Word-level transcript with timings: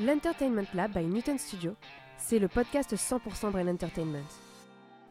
L'Entertainment 0.00 0.68
Lab 0.74 0.92
by 0.92 1.04
Newton 1.04 1.38
Studio, 1.38 1.74
c'est 2.18 2.38
le 2.38 2.46
podcast 2.46 2.94
100% 2.94 3.50
Brain 3.50 3.66
Entertainment. 3.66 4.22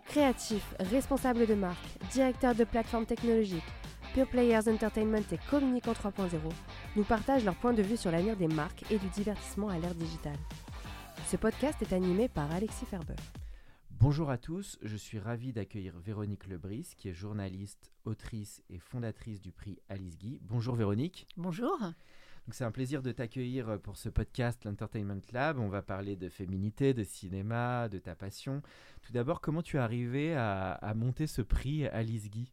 Créatifs, 0.06 0.76
responsables 0.80 1.46
de 1.46 1.56
marque, 1.56 1.86
directeurs 2.14 2.56
de 2.56 2.64
plateformes 2.64 3.06
technologiques, 3.06 3.68
Pure 4.14 4.30
Players 4.30 4.70
Entertainment 4.70 5.26
et 5.34 5.40
Communicant 5.50 5.92
3.0 5.92 6.30
nous 6.96 7.04
partagent 7.04 7.44
leur 7.44 7.58
point 7.58 7.74
de 7.74 7.82
vue 7.82 7.98
sur 7.98 8.12
l'avenir 8.12 8.38
des 8.38 8.48
marques 8.48 8.90
et 8.90 8.98
du 8.98 9.10
divertissement 9.10 9.68
à 9.68 9.78
l'ère 9.78 9.94
digitale. 9.94 10.40
Ce 11.28 11.36
podcast 11.36 11.82
est 11.82 11.92
animé 11.92 12.30
par 12.30 12.50
Alexis 12.54 12.86
Ferber. 12.86 13.16
Bonjour 13.92 14.30
à 14.30 14.38
tous, 14.38 14.80
je 14.84 14.96
suis 14.96 15.20
ravi 15.20 15.52
d'accueillir 15.52 16.00
Véronique 16.00 16.48
Lebris, 16.48 16.94
qui 16.96 17.10
est 17.10 17.14
journaliste, 17.14 17.92
autrice 18.06 18.64
et 18.70 18.80
fondatrice 18.80 19.42
du 19.42 19.52
prix 19.52 19.80
Alice 19.90 20.18
Guy. 20.18 20.40
Bonjour 20.44 20.76
Véronique. 20.76 21.28
Bonjour. 21.36 21.78
C'est 22.52 22.64
un 22.64 22.72
plaisir 22.72 23.02
de 23.02 23.12
t'accueillir 23.12 23.78
pour 23.82 23.98
ce 23.98 24.08
podcast, 24.08 24.64
l'Entertainment 24.64 25.22
Lab. 25.34 25.60
On 25.60 25.68
va 25.68 25.82
parler 25.82 26.16
de 26.16 26.30
féminité, 26.30 26.94
de 26.94 27.04
cinéma, 27.04 27.90
de 27.90 28.00
ta 28.00 28.16
passion. 28.16 28.62
Tout 29.02 29.12
d'abord, 29.12 29.42
comment 29.42 29.62
tu 29.62 29.76
es 29.76 29.80
arrivé 29.80 30.34
à, 30.34 30.94
monter 30.96 31.28
ce 31.28 31.42
prix 31.42 31.88
Alice 31.88 32.30
Guy? 32.30 32.50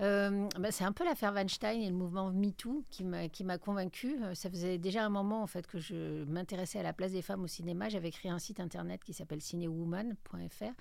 Euh, 0.00 0.48
bah, 0.58 0.72
c'est 0.72 0.84
un 0.84 0.92
peu 0.92 1.04
l'affaire 1.04 1.34
Weinstein 1.34 1.82
et 1.82 1.90
le 1.90 1.94
mouvement 1.94 2.32
MeToo 2.32 2.84
qui 2.88 3.04
m'a 3.04 3.58
convaincue. 3.58 4.16
Euh, 4.22 4.34
Ça 4.34 4.48
faisait 4.48 4.78
déjà 4.78 5.04
un 5.04 5.10
moment 5.10 5.42
en 5.42 5.46
fait 5.46 5.66
que 5.66 5.78
je 5.78 6.24
m'intéressais 6.24 6.78
à 6.78 6.82
la 6.82 6.94
place 6.94 7.12
des 7.12 7.22
femmes 7.22 7.42
au 7.42 7.46
cinéma. 7.46 7.90
J'avais 7.90 8.10
créé 8.10 8.32
un 8.32 8.38
site 8.38 8.60
internet 8.60 9.04
qui 9.04 9.12
s'appelle 9.12 9.42
cinewoman.fr 9.42 10.72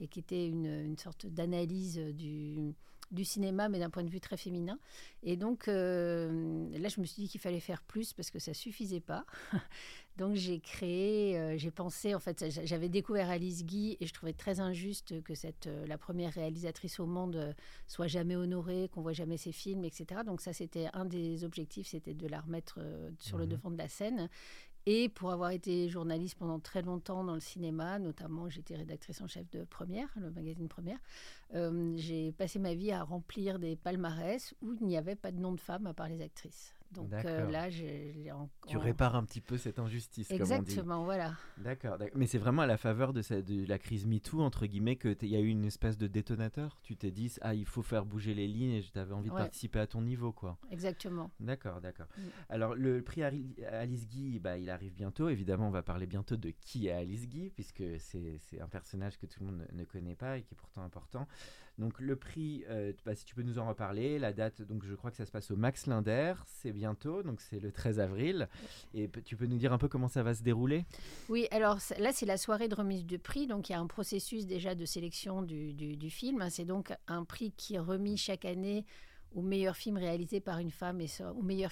et 0.00 0.08
qui 0.08 0.18
était 0.20 0.46
une 0.46 0.96
sorte 0.98 1.26
d'analyse 1.26 1.96
du 1.96 2.74
du 3.10 3.24
cinéma, 3.24 3.68
mais 3.68 3.78
d'un 3.78 3.90
point 3.90 4.04
de 4.04 4.10
vue 4.10 4.20
très 4.20 4.36
féminin. 4.36 4.78
Et 5.22 5.36
donc 5.36 5.68
euh, 5.68 6.68
là, 6.78 6.88
je 6.88 7.00
me 7.00 7.06
suis 7.06 7.22
dit 7.22 7.28
qu'il 7.28 7.40
fallait 7.40 7.60
faire 7.60 7.82
plus 7.82 8.12
parce 8.12 8.30
que 8.30 8.38
ça 8.38 8.52
suffisait 8.54 9.00
pas. 9.00 9.24
donc 10.18 10.34
j'ai 10.34 10.58
créé, 10.60 11.38
euh, 11.38 11.56
j'ai 11.56 11.70
pensé, 11.70 12.14
en 12.14 12.18
fait, 12.20 12.50
j'a- 12.50 12.64
j'avais 12.64 12.88
découvert 12.88 13.30
Alice 13.30 13.64
Guy 13.64 13.96
et 14.00 14.06
je 14.06 14.12
trouvais 14.12 14.32
très 14.32 14.60
injuste 14.60 15.22
que 15.22 15.34
cette, 15.34 15.68
euh, 15.68 15.86
la 15.86 15.96
première 15.96 16.32
réalisatrice 16.32 16.98
au 17.00 17.06
monde 17.06 17.54
soit 17.86 18.08
jamais 18.08 18.36
honorée, 18.36 18.88
qu'on 18.92 19.02
voit 19.02 19.12
jamais 19.12 19.36
ses 19.36 19.52
films, 19.52 19.84
etc. 19.84 20.22
Donc 20.24 20.40
ça, 20.40 20.52
c'était 20.52 20.88
un 20.92 21.04
des 21.04 21.44
objectifs, 21.44 21.86
c'était 21.88 22.14
de 22.14 22.26
la 22.26 22.40
remettre 22.40 22.78
sur 23.18 23.38
le 23.38 23.44
Mhm. 23.44 23.50
devant 23.50 23.70
de 23.70 23.78
la 23.78 23.88
scène. 23.88 24.28
Et 24.90 25.10
pour 25.10 25.32
avoir 25.32 25.50
été 25.50 25.90
journaliste 25.90 26.38
pendant 26.38 26.60
très 26.60 26.80
longtemps 26.80 27.22
dans 27.22 27.34
le 27.34 27.40
cinéma, 27.40 27.98
notamment 27.98 28.48
j'étais 28.48 28.74
rédactrice 28.74 29.20
en 29.20 29.28
chef 29.28 29.46
de 29.50 29.64
Première, 29.64 30.08
le 30.16 30.30
magazine 30.30 30.66
Première, 30.66 30.96
euh, 31.54 31.92
j'ai 31.98 32.32
passé 32.32 32.58
ma 32.58 32.72
vie 32.72 32.90
à 32.90 33.02
remplir 33.02 33.58
des 33.58 33.76
palmarès 33.76 34.54
où 34.62 34.72
il 34.72 34.86
n'y 34.86 34.96
avait 34.96 35.14
pas 35.14 35.30
de 35.30 35.40
nom 35.40 35.52
de 35.52 35.60
femme 35.60 35.86
à 35.86 35.92
part 35.92 36.08
les 36.08 36.22
actrices. 36.22 36.74
Donc 36.92 37.12
euh, 37.24 37.50
là, 37.50 37.68
en- 38.34 38.48
Tu 38.66 38.76
répares 38.78 39.14
un 39.14 39.24
petit 39.24 39.40
peu 39.40 39.58
cette 39.58 39.78
injustice, 39.78 40.28
comme 40.28 40.40
on 40.40 40.44
dit. 40.62 40.70
Exactement, 40.72 41.04
voilà. 41.04 41.34
D'accord, 41.58 41.98
d'ac- 41.98 42.14
mais 42.14 42.26
c'est 42.26 42.38
vraiment 42.38 42.62
à 42.62 42.66
la 42.66 42.76
faveur 42.76 43.12
de, 43.12 43.66
la 43.66 43.78
crise 43.78 44.06
MeToo, 44.06 44.40
entre 44.40 44.66
guillemets, 44.66 44.96
qu'il 44.96 45.28
y 45.28 45.36
a 45.36 45.40
eu 45.40 45.48
une 45.48 45.64
espèce 45.64 45.98
de 45.98 46.06
détonateur. 46.06 46.80
Tu 46.82 46.96
t'es 46.96 47.10
dit, 47.10 47.34
ah, 47.42 47.54
il 47.54 47.66
faut 47.66 47.82
faire 47.82 48.04
bouger 48.06 48.34
les 48.34 48.48
lignes 48.48 48.72
et 48.72 48.82
tu 48.82 48.98
avais 48.98 49.12
envie 49.12 49.28
de 49.28 49.34
participer 49.44 49.80
à 49.80 49.86
ton 49.86 50.00
niveau, 50.00 50.32
quoi. 50.32 50.56
Exactement. 50.70 51.30
D'accord, 51.40 51.80
d'accord. 51.80 52.06
Mm. 52.16 52.22
Alors, 52.48 52.74
le 52.74 53.02
prix 53.02 53.22
Alice 53.22 54.08
Guy, 54.08 54.38
bah, 54.38 54.56
il 54.58 54.70
arrive 54.70 54.94
bientôt. 54.94 55.28
Évidemment, 55.28 55.68
on 55.68 55.72
va 55.72 55.82
parler 55.82 56.06
bientôt 56.06 56.36
de 56.36 56.50
qui 56.50 56.86
est 56.88 56.92
Alice 56.92 57.28
Guy, 57.28 57.50
puisque 57.50 57.84
c'est 57.98 58.38
c'est 58.38 58.60
un 58.60 58.68
personnage 58.68 59.18
que 59.18 59.26
tout 59.26 59.40
le 59.40 59.46
monde 59.46 59.66
ne, 59.72 59.78
ne 59.80 59.84
connaît 59.84 60.14
pas 60.16 60.38
et 60.38 60.42
qui 60.42 60.54
est 60.54 60.56
pourtant 60.56 60.82
important. 60.82 61.26
Donc, 61.78 62.00
le 62.00 62.16
prix, 62.16 62.64
euh, 62.68 62.92
bah, 63.06 63.14
si 63.14 63.24
tu 63.24 63.34
peux 63.34 63.42
nous 63.42 63.58
en 63.58 63.68
reparler, 63.68 64.18
la 64.18 64.32
date, 64.32 64.62
donc 64.62 64.84
je 64.84 64.94
crois 64.94 65.10
que 65.10 65.16
ça 65.16 65.24
se 65.24 65.30
passe 65.30 65.50
au 65.50 65.56
Max 65.56 65.86
Linder, 65.86 66.34
c'est 66.44 66.72
bientôt, 66.72 67.22
donc 67.22 67.40
c'est 67.40 67.60
le 67.60 67.70
13 67.70 68.00
avril. 68.00 68.48
Et 68.94 69.08
tu 69.24 69.36
peux 69.36 69.46
nous 69.46 69.58
dire 69.58 69.72
un 69.72 69.78
peu 69.78 69.88
comment 69.88 70.08
ça 70.08 70.22
va 70.22 70.34
se 70.34 70.42
dérouler? 70.42 70.84
Oui, 71.28 71.46
alors 71.50 71.78
là, 71.98 72.10
c'est 72.12 72.26
la 72.26 72.36
soirée 72.36 72.68
de 72.68 72.74
remise 72.74 73.06
de 73.06 73.16
prix. 73.16 73.46
Donc, 73.46 73.68
il 73.68 73.72
y 73.72 73.74
a 73.74 73.80
un 73.80 73.86
processus 73.86 74.46
déjà 74.46 74.74
de 74.74 74.84
sélection 74.84 75.42
du 75.42 76.10
film. 76.10 76.44
C'est 76.50 76.64
donc 76.64 76.92
un 77.06 77.24
prix 77.24 77.52
qui 77.56 77.76
est 77.76 77.80
remis 77.80 78.16
chaque 78.16 78.44
année 78.44 78.84
au 79.34 79.42
meilleur 79.42 79.76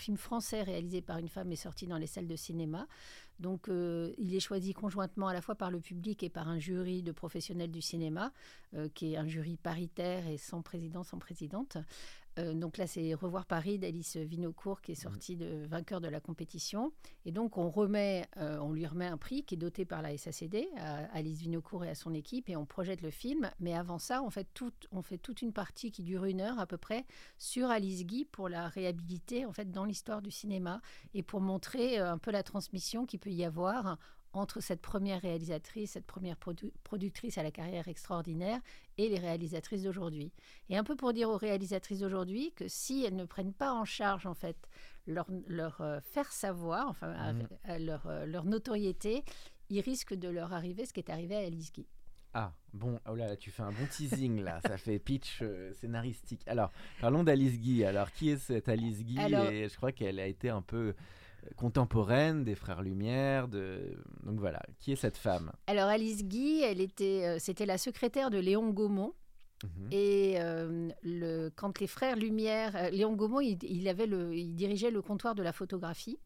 film 0.01 0.17
français 0.17 0.63
réalisé 0.63 1.01
par 1.01 1.19
une 1.19 1.29
femme 1.29 1.53
et 1.53 1.57
sorti 1.57 1.87
dans 1.87 1.99
les 1.99 2.07
salles 2.07 2.29
de 2.29 2.37
cinéma. 2.37 2.87
Donc, 3.39 3.69
euh, 3.69 4.15
il 4.19 4.35
est 4.35 4.41
choisi 4.41 4.73
conjointement 4.73 5.29
à 5.29 5.35
la 5.35 5.43
fois 5.43 5.55
par 5.55 5.71
le 5.71 5.81
public 5.81 6.23
et 6.23 6.31
par 6.31 6.49
un 6.49 6.59
jury 6.59 7.03
de 7.03 7.13
professionnels 7.13 7.71
du 7.71 7.83
cinéma, 7.83 8.33
euh, 8.75 8.89
qui 8.95 9.13
est 9.13 9.17
un 9.17 9.27
jury 9.27 9.57
paritaire 9.57 10.27
et 10.27 10.39
sans 10.39 10.63
président, 10.63 11.03
sans 11.03 11.19
présidente. 11.19 11.77
Euh, 12.39 12.55
donc 12.55 12.77
là, 12.77 12.87
c'est 12.87 13.15
Revoir 13.15 13.47
Paris 13.47 13.79
d'Alice 13.79 14.17
Vinocourt 14.17 14.81
qui 14.81 14.93
est 14.93 14.97
sortie 14.97 15.37
de 15.37 15.67
vainqueur 15.67 16.01
de 16.01 16.09
la 16.09 16.21
compétition. 16.21 16.93
Et 17.25 17.33
donc, 17.33 17.57
on, 17.57 17.71
remet, 17.71 18.27
euh, 18.37 18.59
on 18.59 18.73
lui 18.73 18.87
remet 18.87 19.07
un 19.07 19.17
prix 19.17 19.45
qui 19.45 19.55
est 19.55 19.59
doté 19.59 19.85
par 19.85 20.03
la 20.03 20.17
SACD, 20.17 20.69
à 20.77 21.05
Alice 21.15 21.41
Vinocourt 21.41 21.85
et 21.85 21.91
à 21.91 21.95
son 21.95 22.15
équipe, 22.15 22.49
et 22.49 22.57
on 22.57 22.67
projette 22.67 23.03
le 23.03 23.11
film. 23.11 23.51
Mais 23.61 23.75
avant 23.75 23.99
ça, 23.99 24.23
on 24.23 24.31
fait, 24.31 24.47
tout, 24.55 24.73
on 24.91 25.03
fait 25.03 25.19
toute 25.19 25.43
une 25.43 25.53
partie 25.53 25.91
qui 25.91 26.03
dure 26.03 26.25
une 26.25 26.41
heure 26.41 26.59
à 26.59 26.67
peu 26.67 26.77
près 26.77 27.07
sur 27.39 27.71
Alice 27.71 28.05
Guy 28.05 28.25
pour 28.25 28.49
la 28.49 28.69
réhabiliter 28.69 29.47
en 29.47 29.53
fait, 29.53 29.71
dans 29.71 29.85
l'histoire 29.85 30.23
du 30.23 30.31
cinéma 30.31 30.81
et 31.15 31.23
pour 31.23 31.41
montrer 31.41 31.99
euh, 31.99 32.13
un 32.13 32.19
peu 32.19 32.31
la 32.31 32.43
transmission 32.43 33.07
qu'il 33.07 33.21
peut 33.21 33.31
y 33.31 33.45
avoir 33.45 33.99
entre 34.37 34.61
cette 34.61 34.81
première 34.83 35.21
réalisatrice, 35.23 35.93
cette 35.93 36.07
première 36.07 36.37
produ- 36.37 36.73
productrice 36.85 37.39
à 37.39 37.43
la 37.43 37.51
carrière 37.51 37.89
extraordinaire 37.89 38.61
et 38.99 39.09
les 39.09 39.19
réalisatrices 39.19 39.83
d'aujourd'hui. 39.83 40.33
Et 40.69 40.77
un 40.77 40.85
peu 40.85 40.97
pour 40.97 41.13
dire 41.13 41.29
aux 41.31 41.37
réalisatrices 41.37 42.01
d'aujourd'hui 42.01 42.53
que 42.55 42.69
si 42.69 43.05
elles 43.05 43.17
ne 43.17 43.25
prennent 43.25 43.55
pas 43.55 43.73
en 43.73 43.85
charge 43.85 44.27
en 44.27 44.35
fait 44.35 44.57
leur, 45.07 45.27
leur 45.47 45.81
euh, 45.81 46.01
faire 46.01 46.31
savoir, 46.33 46.89
enfin 46.89 47.13
à- 47.13 47.33
Mhm. 47.33 47.49
à 47.65 47.79
leur, 47.79 48.07
euh, 48.07 48.27
leur 48.27 48.45
notoriété, 48.45 49.25
il 49.71 49.81
risque 49.81 50.15
de 50.15 50.29
leur 50.29 50.53
arriver 50.53 50.85
ce 50.87 50.93
qui 50.93 51.01
est 51.01 51.11
arrivé 51.11 51.35
à 51.37 51.41
Alice 51.41 51.73
Guy. 51.73 51.87
Ah, 52.39 52.53
bon, 52.75 53.01
oh 53.09 53.15
là, 53.15 53.29
là, 53.29 53.37
tu 53.37 53.51
fais 53.51 53.63
un 53.63 53.73
bon 53.73 53.87
teasing 53.91 54.43
là, 54.43 54.61
ça 54.61 54.77
fait 54.77 54.99
pitch 54.99 55.39
euh, 55.41 55.73
scénaristique. 55.73 56.43
Alors, 56.47 56.71
parlons 57.01 57.25
d'Alice 57.25 57.59
Guy. 57.59 57.83
Alors, 57.83 58.13
qui 58.13 58.29
est 58.29 58.37
cette 58.37 58.69
Alice 58.69 59.03
Guy? 59.03 59.19
Alors- 59.19 59.47
Et 59.51 59.69
je 59.71 59.77
crois 59.77 59.91
qu'elle 59.93 60.21
a 60.21 60.27
été 60.27 60.51
un 60.51 60.61
peu 60.61 60.89
euh, 60.89 60.93
contemporaine 61.57 62.45
des 62.45 62.55
Frères 62.55 62.83
Lumière. 62.83 63.49
De... 63.49 63.97
Donc 64.25 64.39
voilà, 64.39 64.63
qui 64.81 64.93
est 64.93 64.97
cette 64.97 65.17
femme 65.17 65.53
Alors 65.67 65.89
Alice 65.89 66.25
Guy, 66.25 66.63
elle 66.63 66.81
était, 66.81 67.27
euh, 67.27 67.37
c'était 67.39 67.67
la 67.67 67.79
secrétaire 67.79 68.31
de 68.31 68.39
Léon 68.39 68.71
Gaumont. 68.71 69.13
Mhm. 69.65 69.89
Et 69.91 70.35
euh, 70.39 70.91
le, 71.03 71.49
quand 71.49 71.81
les 71.81 71.87
frères 71.87 72.17
Lumière, 72.17 72.77
euh, 72.77 72.91
Léon 72.91 73.15
Gaumont, 73.15 73.41
il, 73.41 73.59
il 73.63 73.89
avait 73.89 74.07
le, 74.07 74.35
il 74.35 74.55
dirigeait 74.55 74.91
le 74.91 75.01
comptoir 75.01 75.35
de 75.35 75.43
la 75.43 75.53
photographie, 75.53 76.19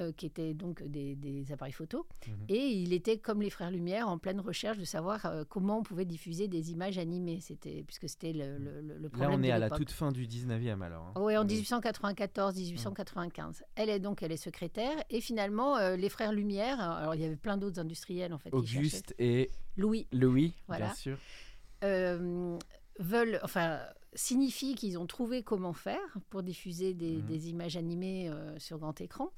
euh, 0.00 0.12
qui 0.12 0.26
était 0.26 0.54
donc 0.54 0.82
des, 0.82 1.14
des 1.16 1.52
appareils 1.52 1.72
photo. 1.72 2.06
Mhm. 2.26 2.34
Et 2.48 2.66
il 2.68 2.92
était, 2.92 3.18
comme 3.18 3.42
les 3.42 3.50
frères 3.50 3.70
Lumière, 3.70 4.08
en 4.08 4.18
pleine 4.18 4.40
recherche 4.40 4.78
de 4.78 4.84
savoir 4.84 5.26
euh, 5.26 5.44
comment 5.48 5.78
on 5.78 5.82
pouvait 5.82 6.04
diffuser 6.04 6.48
des 6.48 6.70
images 6.72 6.98
animées. 6.98 7.40
C'était, 7.40 7.82
puisque 7.86 8.08
c'était 8.08 8.32
le, 8.32 8.58
le, 8.58 8.80
le- 8.80 8.96
le 8.98 9.02
Là, 9.04 9.08
problème 9.10 9.40
on 9.40 9.42
est 9.42 9.48
de 9.48 9.52
à 9.52 9.58
la 9.58 9.70
toute 9.70 9.90
fin 9.90 10.12
du 10.12 10.26
19e 10.26 10.80
alors. 10.82 11.12
hein. 11.16 11.20
Oui, 11.20 11.36
en 11.36 11.46
Oui. 11.46 11.62
1894-1895. 11.62 13.62
Elle 13.76 13.90
est 13.90 14.00
donc, 14.00 14.22
elle 14.22 14.32
est 14.32 14.36
secrétaire. 14.36 14.96
Et 15.10 15.20
finalement, 15.20 15.76
euh, 15.76 15.96
les 15.96 16.08
frères 16.08 16.32
Lumière, 16.32 16.80
alors 16.80 17.14
il 17.14 17.20
y 17.20 17.24
avait 17.24 17.36
plein 17.36 17.56
d'autres 17.56 17.80
industriels 17.80 18.32
en 18.32 18.38
fait. 18.38 18.50
Auguste 18.52 19.14
et 19.18 19.50
Louis 19.76 20.06
Louis, 20.12 20.54
Voilà. 20.66 20.86
bien 20.86 20.94
sûr. 20.94 21.18
veulent, 23.00 23.40
enfin, 23.42 23.80
signifie 24.14 24.74
qu'ils 24.74 24.98
ont 24.98 25.06
trouvé 25.06 25.42
comment 25.42 25.72
faire 25.72 26.00
pour 26.30 26.42
diffuser 26.42 26.94
des, 26.94 27.16
Mhm. 27.18 27.26
des 27.26 27.50
images 27.50 27.76
animées 27.76 28.28
euh, 28.28 28.58
sur 28.58 28.78
grand 28.78 29.00
écran. 29.00 29.30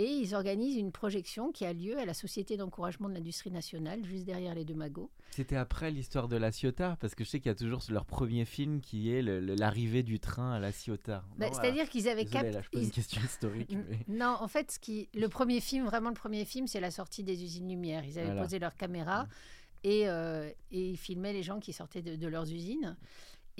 Et 0.00 0.04
ils 0.06 0.32
organisent 0.36 0.76
une 0.76 0.92
projection 0.92 1.50
qui 1.50 1.64
a 1.64 1.72
lieu 1.72 1.98
à 1.98 2.04
la 2.04 2.14
Société 2.14 2.56
d'encouragement 2.56 3.08
de 3.08 3.14
l'industrie 3.14 3.50
nationale, 3.50 4.04
juste 4.04 4.24
derrière 4.24 4.54
les 4.54 4.64
deux 4.64 4.74
magots. 4.76 5.10
C'était 5.32 5.56
après 5.56 5.90
l'histoire 5.90 6.28
de 6.28 6.36
la 6.36 6.52
Ciotat, 6.52 6.96
parce 7.00 7.16
que 7.16 7.24
je 7.24 7.28
sais 7.28 7.40
qu'il 7.40 7.48
y 7.50 7.52
a 7.52 7.56
toujours 7.56 7.82
leur 7.90 8.06
premier 8.06 8.44
film 8.44 8.80
qui 8.80 9.10
est 9.10 9.22
l'arrivée 9.22 10.04
du 10.04 10.20
train 10.20 10.52
à 10.52 10.60
la 10.60 10.70
Ciotat. 10.70 11.24
Bah, 11.36 11.46
C'est-à-dire 11.52 11.88
qu'ils 11.88 12.08
avaient 12.08 12.24
Désolé, 12.24 12.44
cap- 12.44 12.54
là, 12.54 12.62
je 12.62 12.68
pose 12.70 12.82
ils- 12.82 12.84
une 12.86 12.90
question 12.92 13.20
historique. 13.22 13.70
Mais- 13.72 13.98
Non, 14.06 14.36
en 14.38 14.46
fait, 14.46 14.70
ce 14.70 14.78
qui, 14.78 15.08
le 15.14 15.28
premier 15.28 15.60
film, 15.60 15.84
vraiment 15.86 16.10
le 16.10 16.14
premier 16.14 16.44
film, 16.44 16.68
c'est 16.68 16.80
la 16.80 16.92
sortie 16.92 17.24
des 17.24 17.42
usines 17.42 17.68
Lumière. 17.68 18.04
Ils 18.04 18.18
avaient 18.20 18.26
Voilà. 18.28 18.42
posé 18.42 18.60
leur 18.60 18.76
caméra 18.76 19.26
et, 19.82 20.08
euh, 20.08 20.48
et 20.70 20.90
ils 20.90 20.96
filmaient 20.96 21.32
les 21.32 21.42
gens 21.42 21.58
qui 21.58 21.72
sortaient 21.72 22.02
de, 22.02 22.14
de 22.14 22.26
leurs 22.28 22.50
usines. 22.52 22.96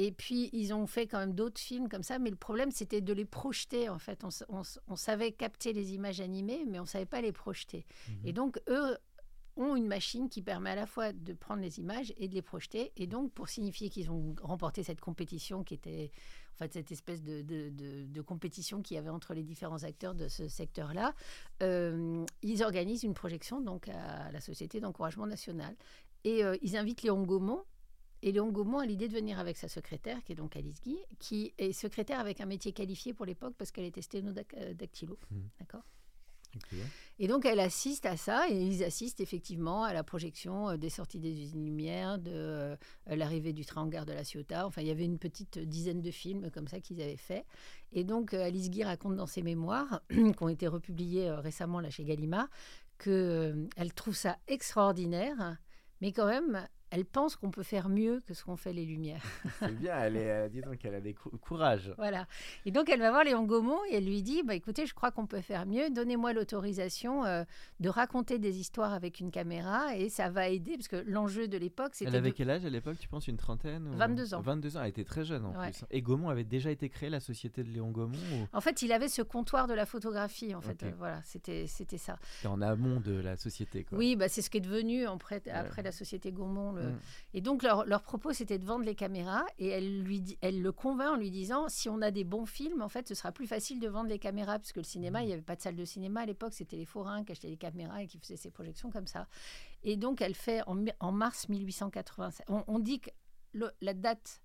Et 0.01 0.13
puis, 0.13 0.49
ils 0.53 0.73
ont 0.73 0.87
fait 0.87 1.09
quand 1.09 1.19
même 1.19 1.35
d'autres 1.35 1.61
films 1.61 1.89
comme 1.89 2.05
ça, 2.05 2.21
mais 2.21 2.31
le 2.31 2.37
problème, 2.37 2.71
c'était 2.71 3.01
de 3.01 3.13
les 3.13 3.25
projeter, 3.25 3.89
en 3.89 3.99
fait. 3.99 4.25
On, 4.49 4.97
savait 4.97 5.33
capter 5.33 5.73
les 5.73 5.93
images 5.93 6.21
animées, 6.21 6.65
mais 6.69 6.79
on 6.79 6.83
ne 6.83 6.89
savait 6.89 7.05
pas 7.05 7.21
les 7.21 7.33
projeter. 7.33 7.85
Mhm. 8.09 8.15
Et 8.25 8.33
donc, 8.33 8.61
eux 8.69 8.97
ont 9.57 9.75
une 9.75 9.89
machine 9.89 10.29
qui 10.29 10.41
permet 10.41 10.71
à 10.71 10.77
la 10.77 10.87
fois 10.87 11.13
de 11.13 11.33
prendre 11.33 11.61
les 11.61 11.81
images 11.81 12.15
et 12.17 12.29
de 12.29 12.35
les 12.35 12.43
projeter. 12.43 12.93
Et 12.97 13.09
donc, 13.09 13.33
pour 13.33 13.49
signifier 13.49 13.89
qu'ils 13.91 14.09
ont 14.09 14.37
remporté 14.41 14.85
cette 14.85 15.01
compétition 15.01 15.65
qui 15.65 15.75
était, 15.75 16.13
en 16.55 16.59
fait, 16.59 16.73
cette 16.75 16.93
espèce 16.93 17.21
de, 17.25 17.43
de, 17.43 18.23
compétition 18.23 18.83
qu'il 18.83 18.95
y 18.95 18.99
avait 18.99 19.09
entre 19.09 19.35
les 19.35 19.43
différents 19.43 19.83
acteurs 19.83 20.15
de 20.15 20.29
ce 20.29 20.47
secteur-là, 20.47 21.13
euh, 21.65 22.25
ils 22.43 22.63
organisent 22.63 23.03
une 23.03 23.15
projection 23.15 23.61
donc 23.61 23.89
à 23.89 24.31
la 24.31 24.41
Société 24.41 24.79
d'encouragement 24.79 25.27
national. 25.27 25.75
Et 26.23 26.45
euh, 26.45 26.57
ils 26.63 26.77
invitent 26.77 27.03
Léon 27.03 27.25
Gaumont, 27.25 27.65
et 28.23 28.33
Léon 28.33 28.51
Gaumont 28.51 28.79
a 28.79 28.87
l'idée 28.87 29.09
de 29.09 29.15
venir 29.15 29.39
avec 29.39 29.57
sa 29.57 29.69
secrétaire, 29.69 30.23
qui 30.25 30.33
est 30.33 30.37
donc 30.37 30.57
Alice 30.57 30.81
Guy, 30.81 30.99
qui 31.19 31.55
est 31.59 31.73
secrétaire 31.73 32.21
avec 32.21 32.41
un 32.41 32.47
métier 32.47 32.73
qualifié 32.73 33.15
pour 33.15 33.27
l'époque 33.27 33.55
parce 33.57 33.71
qu'elle 33.71 33.85
était 33.85 34.03
sténodactylo. 34.03 35.19
Mmh. 35.31 35.37
D'accord? 35.61 35.83
Et 37.19 37.27
donc 37.27 37.45
elle 37.47 37.61
assiste 37.61 38.07
à 38.07 38.17
ça, 38.17 38.49
et 38.49 38.55
ils 38.55 38.85
assistent 38.85 39.21
effectivement 39.21 39.83
à 39.83 39.93
la 39.93 40.05
projection 40.05 40.71
euh, 40.71 40.77
des 40.77 40.89
sorties 40.89 41.19
des 41.19 41.33
usines 41.33 41.65
Lumière, 41.65 42.19
de 42.19 42.31
euh, 42.33 42.77
l'arrivée 43.07 43.53
du 43.53 43.65
train 43.65 43.83
en 43.83 43.87
gare 43.87 44.07
de 44.07 44.13
la 44.13 44.23
Ciotat. 44.23 44.67
Enfin, 44.67 44.83
il 44.83 44.89
y 44.89 44.91
avait 44.91 45.05
une 45.05 45.19
petite 45.19 45.59
dizaine 45.59 46.01
de 46.01 46.11
films 46.11 46.51
comme 46.51 46.69
ça 46.69 46.81
qu'ils 46.81 47.01
avaient 47.03 47.17
fait. 47.17 47.45
Et 47.93 48.05
donc 48.05 48.35
euh, 48.35 48.45
Alice 48.45 48.71
Guy 48.71 48.85
raconte 48.85 49.17
dans 49.17 49.27
ses 49.27 49.43
mémoires, 49.43 50.03
qui 50.11 50.43
ont 50.43 50.49
été 50.49 50.69
republiés 50.69 51.31
récemment 51.31 51.81
là 51.81 51.91
chez 51.91 52.05
Gallimard, 52.05 52.49
qu'elle 52.99 53.93
trouve 53.95 54.17
ça 54.17 54.39
extraordinaire, 54.47 55.59
mais 56.01 56.13
quand 56.13 56.27
même, 56.27 56.67
elle 56.91 57.05
pense 57.05 57.37
qu'on 57.37 57.51
peut 57.51 57.63
faire 57.63 57.89
mieux 57.89 58.21
que 58.27 58.35
ce 58.35 58.45
qu'ont 58.45 58.57
fait 58.57 58.73
les 58.73 58.85
Lumières. 58.85 59.23
C'est 59.59 59.75
bien, 59.75 59.99
elle 59.99 60.17
est, 60.17 60.31
euh, 60.31 60.49
dis 60.49 60.61
donc, 60.61 60.85
elle 60.85 60.95
a 60.95 61.01
des 61.01 61.15
courage. 61.15 61.93
Voilà. 61.99 62.27
Et 62.65 62.71
donc, 62.71 62.89
elle 62.89 63.01
va 63.01 63.11
voir 63.11 63.25
Léon 63.25 63.45
Gaumont 63.45 63.81
et 63.91 63.97
elle 63.97 64.07
lui 64.07 64.23
dit 64.23 64.43
bah, 64.43 64.55
écoutez, 64.55 64.87
je 64.87 64.95
crois 64.95 65.11
qu'on 65.11 65.27
peut 65.27 65.41
faire 65.41 65.67
mieux. 65.67 65.91
Donnez-moi 65.91 66.33
l'autorisation 66.33 67.25
euh, 67.25 67.45
de 67.81 67.89
raconter 67.89 68.39
des 68.39 68.59
histoires 68.59 68.93
avec 68.93 69.21
une 69.21 69.31
caméra 69.31 69.97
et 69.97 70.09
ça 70.09 70.31
va 70.31 70.49
aider 70.49 70.77
parce 70.77 70.89
que 70.89 71.05
l'enjeu 71.07 71.49
de 71.49 71.59
l'époque, 71.59 71.95
c'était. 71.95 72.11
Elle 72.11 72.17
avait 72.17 72.33
quel 72.33 72.51
âge 72.51 72.65
à 72.65 72.71
l'époque 72.71 72.97
Tu 72.99 73.09
penses 73.09 73.29
une 73.29 73.37
trentaine 73.37 73.89
22 73.95 74.35
ans. 74.35 74.41
22 74.41 74.77
ans, 74.77 74.83
elle 74.83 74.91
était 74.91 75.05
très 75.05 75.25
jeune 75.25 75.45
en 75.45 75.53
plus. 75.53 75.85
Et 75.91 76.03
Gaumont 76.03 76.29
avait 76.29 76.45
déjà 76.45 76.71
été 76.71 76.89
créé, 76.89 77.11
la 77.11 77.21
société 77.21 77.63
de 77.63 77.71
Léon 77.71 77.91
Gaumont 77.91 78.49
En 78.53 78.61
fait, 78.61 78.83
il 78.83 78.93
avait 78.93 79.09
ce 79.09 79.23
comptoir 79.23 79.67
de 79.67 79.75
la 79.75 79.87
photographie. 79.87 80.55
En 80.55 80.61
fait, 80.61 80.85
voilà, 80.99 81.21
c'était 81.25 81.67
ça. 81.67 82.19
C'était 82.37 82.49
en 82.49 82.61
amont 82.61 83.01
de 83.01 83.13
la 83.13 83.37
société. 83.37 83.85
Quoi. 83.85 83.99
Oui, 83.99 84.17
bah, 84.17 84.29
c'est 84.29 84.43
ce 84.43 84.51
qui 84.51 84.59
est 84.59 84.63
devenu 84.63 85.07
après, 85.07 85.43
après 85.51 85.83
la 85.83 85.93
société 85.93 86.33
Gaumont. 86.33 86.78
Mm. 86.83 86.99
Et 87.35 87.41
donc, 87.41 87.63
leur, 87.63 88.03
propos, 88.03 88.33
c'était 88.33 88.59
de 88.59 88.65
vendre 88.65 88.85
les 88.85 88.95
caméras. 88.95 89.45
Et 89.59 89.69
elle, 89.69 90.03
lui 90.03 90.39
elle 90.41 90.63
le 90.63 90.73
convainc 90.73 91.11
en 91.11 91.17
lui 91.17 91.31
disant 91.31 91.69
si 91.69 91.89
on 91.89 92.01
a 92.03 92.11
des 92.11 92.25
bons 92.25 92.47
films, 92.47 92.83
en 92.83 92.89
fait, 92.89 93.09
ce 93.09 93.15
sera 93.15 93.33
plus 93.33 93.47
facile 93.47 93.81
de 93.81 93.89
vendre 93.89 94.09
les 94.09 94.19
caméras. 94.19 94.59
Puisque 94.59 94.77
le 94.77 94.83
cinéma, 94.83 95.23
il 95.23 95.27
n'y 95.27 95.33
avait 95.33 95.43
pas 95.43 95.57
de 95.57 95.61
salle 95.61 95.77
de 95.77 95.85
cinéma 95.85 96.21
à 96.21 96.27
l'époque. 96.27 96.53
C'était 96.55 96.77
les 96.77 96.85
forains 96.85 97.25
qui 97.25 97.33
achetaient 97.33 97.49
les 97.49 97.57
caméras 97.57 98.03
et 98.03 98.07
qui 98.07 98.19
faisaient 98.19 98.37
ces 98.37 98.51
projections 98.51 98.91
comme 98.91 99.07
ça. 99.07 99.27
Et 99.83 99.97
donc, 99.97 100.21
elle 100.21 100.35
fait 100.35 100.63
en, 100.67 101.13
mars 101.13 101.49
1887. 101.49 102.47
On, 102.49 102.79
dit 102.79 103.01
que 103.01 103.11
la 103.81 103.95
date 103.95 104.41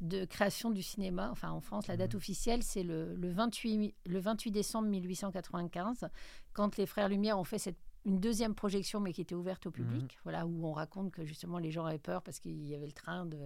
de 0.00 0.24
création 0.24 0.70
du 0.70 0.82
cinéma, 0.82 1.30
enfin 1.30 1.50
en 1.50 1.60
France, 1.60 1.86
la 1.86 1.96
date 1.96 2.14
mmh. 2.14 2.16
officielle, 2.16 2.62
c'est 2.62 2.82
le, 2.82 3.14
le, 3.14 3.30
28, 3.30 3.94
le 4.06 4.18
28 4.18 4.50
décembre 4.50 4.88
1895, 4.88 6.08
quand 6.52 6.76
les 6.76 6.86
Frères 6.86 7.08
Lumière 7.08 7.38
ont 7.38 7.44
fait 7.44 7.58
cette 7.58 7.78
une 8.04 8.20
deuxième 8.20 8.54
projection, 8.54 9.00
mais 9.00 9.12
qui 9.12 9.20
était 9.20 9.34
ouverte 9.34 9.66
au 9.66 9.70
mhm. 9.70 9.74
public, 9.74 10.18
voilà, 10.24 10.46
où 10.46 10.66
on 10.66 10.72
raconte 10.72 11.10
que 11.12 11.24
justement 11.24 11.58
les 11.58 11.70
gens 11.70 11.86
avaient 11.86 11.98
peur 11.98 12.22
parce 12.22 12.38
qu'il 12.38 12.66
y 12.66 12.74
avait 12.74 12.86
le 12.86 12.92
train 12.92 13.26
de. 13.26 13.38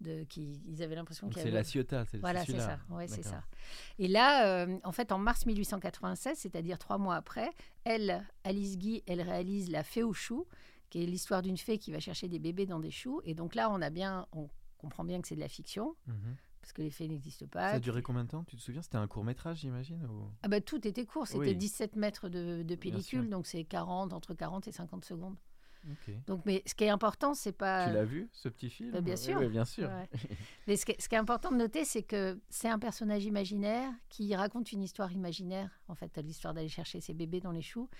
de 0.00 0.24
qu'ils 0.24 0.82
avaient 0.82 0.94
l'impression 0.94 1.28
qu'il 1.28 1.38
y 1.38 1.40
avait. 1.40 1.50
C'est 1.50 1.56
la 1.56 1.64
Ciotat, 1.64 2.04
c'est 2.06 2.18
Voilà, 2.18 2.44
c'est 2.44 2.58
ça. 2.58 2.78
Ouais, 2.90 3.06
c'est 3.08 3.22
ça. 3.22 3.42
Et 3.98 4.08
là, 4.08 4.46
euh, 4.46 4.78
en 4.84 4.92
fait, 4.92 5.12
en 5.12 5.18
mars 5.18 5.46
1896, 5.46 6.38
c'est-à-dire 6.38 6.78
trois 6.78 6.98
mois 6.98 7.16
après, 7.16 7.50
elle, 7.84 8.26
Alice 8.44 8.78
Guy, 8.78 9.02
elle 9.06 9.22
réalise 9.22 9.70
La 9.70 9.82
Fée 9.82 10.02
aux 10.02 10.12
choux, 10.12 10.46
qui 10.90 11.02
est 11.02 11.06
l'histoire 11.06 11.42
d'une 11.42 11.56
fée 11.56 11.78
qui 11.78 11.90
va 11.90 12.00
chercher 12.00 12.28
des 12.28 12.38
bébés 12.38 12.66
dans 12.66 12.80
des 12.80 12.90
choux. 12.90 13.20
Et 13.24 13.34
donc 13.34 13.54
là, 13.54 13.70
on 13.70 13.80
a 13.80 13.90
bien, 13.90 14.26
on 14.32 14.48
comprend 14.78 15.04
bien 15.04 15.20
que 15.20 15.28
c'est 15.28 15.36
de 15.36 15.40
la 15.40 15.48
fiction. 15.48 15.96
Mhm 16.06 16.36
parce 16.64 16.72
que 16.72 16.80
les 16.80 16.90
faits 16.90 17.10
n'existent 17.10 17.46
pas. 17.46 17.70
Ça 17.70 17.76
a 17.76 17.78
duré 17.78 18.00
combien 18.00 18.24
de 18.24 18.30
temps 18.30 18.42
Tu 18.44 18.56
te 18.56 18.62
souviens? 18.62 18.80
C'était 18.80 18.96
un 18.96 19.06
court 19.06 19.22
métrage, 19.22 19.58
j'imagine 19.58 20.00
ah 20.42 20.48
bah, 20.48 20.62
Tout 20.62 20.86
était 20.88 21.04
court, 21.04 21.26
c'était 21.26 21.54
17 21.54 21.96
mètres 21.96 22.30
de, 22.30 22.62
de 22.62 22.74
pellicule, 22.74 23.28
donc 23.28 23.46
c'est 23.46 23.64
40, 23.64 24.14
entre 24.14 24.32
40 24.32 24.66
et 24.68 24.72
50 24.72 25.04
secondes. 25.04 25.36
Donc, 26.26 26.40
mais 26.46 26.62
ce 26.64 26.74
qui 26.74 26.84
est 26.84 26.88
important, 26.88 27.34
c'est 27.34 27.52
pas. 27.52 27.88
Tu 27.88 27.92
l'as 27.92 28.06
vu, 28.06 28.30
ce 28.32 28.48
petit 28.48 28.70
film? 28.70 28.90
Bah, 28.92 29.02
Bien 29.02 29.16
sûr. 29.16 29.50
bien 29.50 29.66
sûr. 29.66 29.90
mais 30.66 30.76
ce 30.76 30.86
qui, 30.86 30.92
est, 30.92 31.00
ce 31.00 31.10
qui, 31.10 31.14
est, 31.14 31.18
important 31.18 31.50
de 31.50 31.56
noter, 31.56 31.84
c'est 31.84 32.02
que 32.02 32.40
c'est 32.48 32.70
un 32.70 32.78
personnage 32.78 33.26
imaginaire 33.26 33.92
qui 34.08 34.34
raconte 34.34 34.72
une 34.72 34.82
histoire 34.82 35.12
imaginaire, 35.12 35.78
en 35.88 35.94
fait, 35.94 36.16
l'histoire 36.18 36.54
d'aller 36.54 36.70
chercher 36.70 37.02
ses 37.02 37.12
bébés 37.12 37.40
dans 37.40 37.52
les 37.52 37.60
choux 37.60 37.90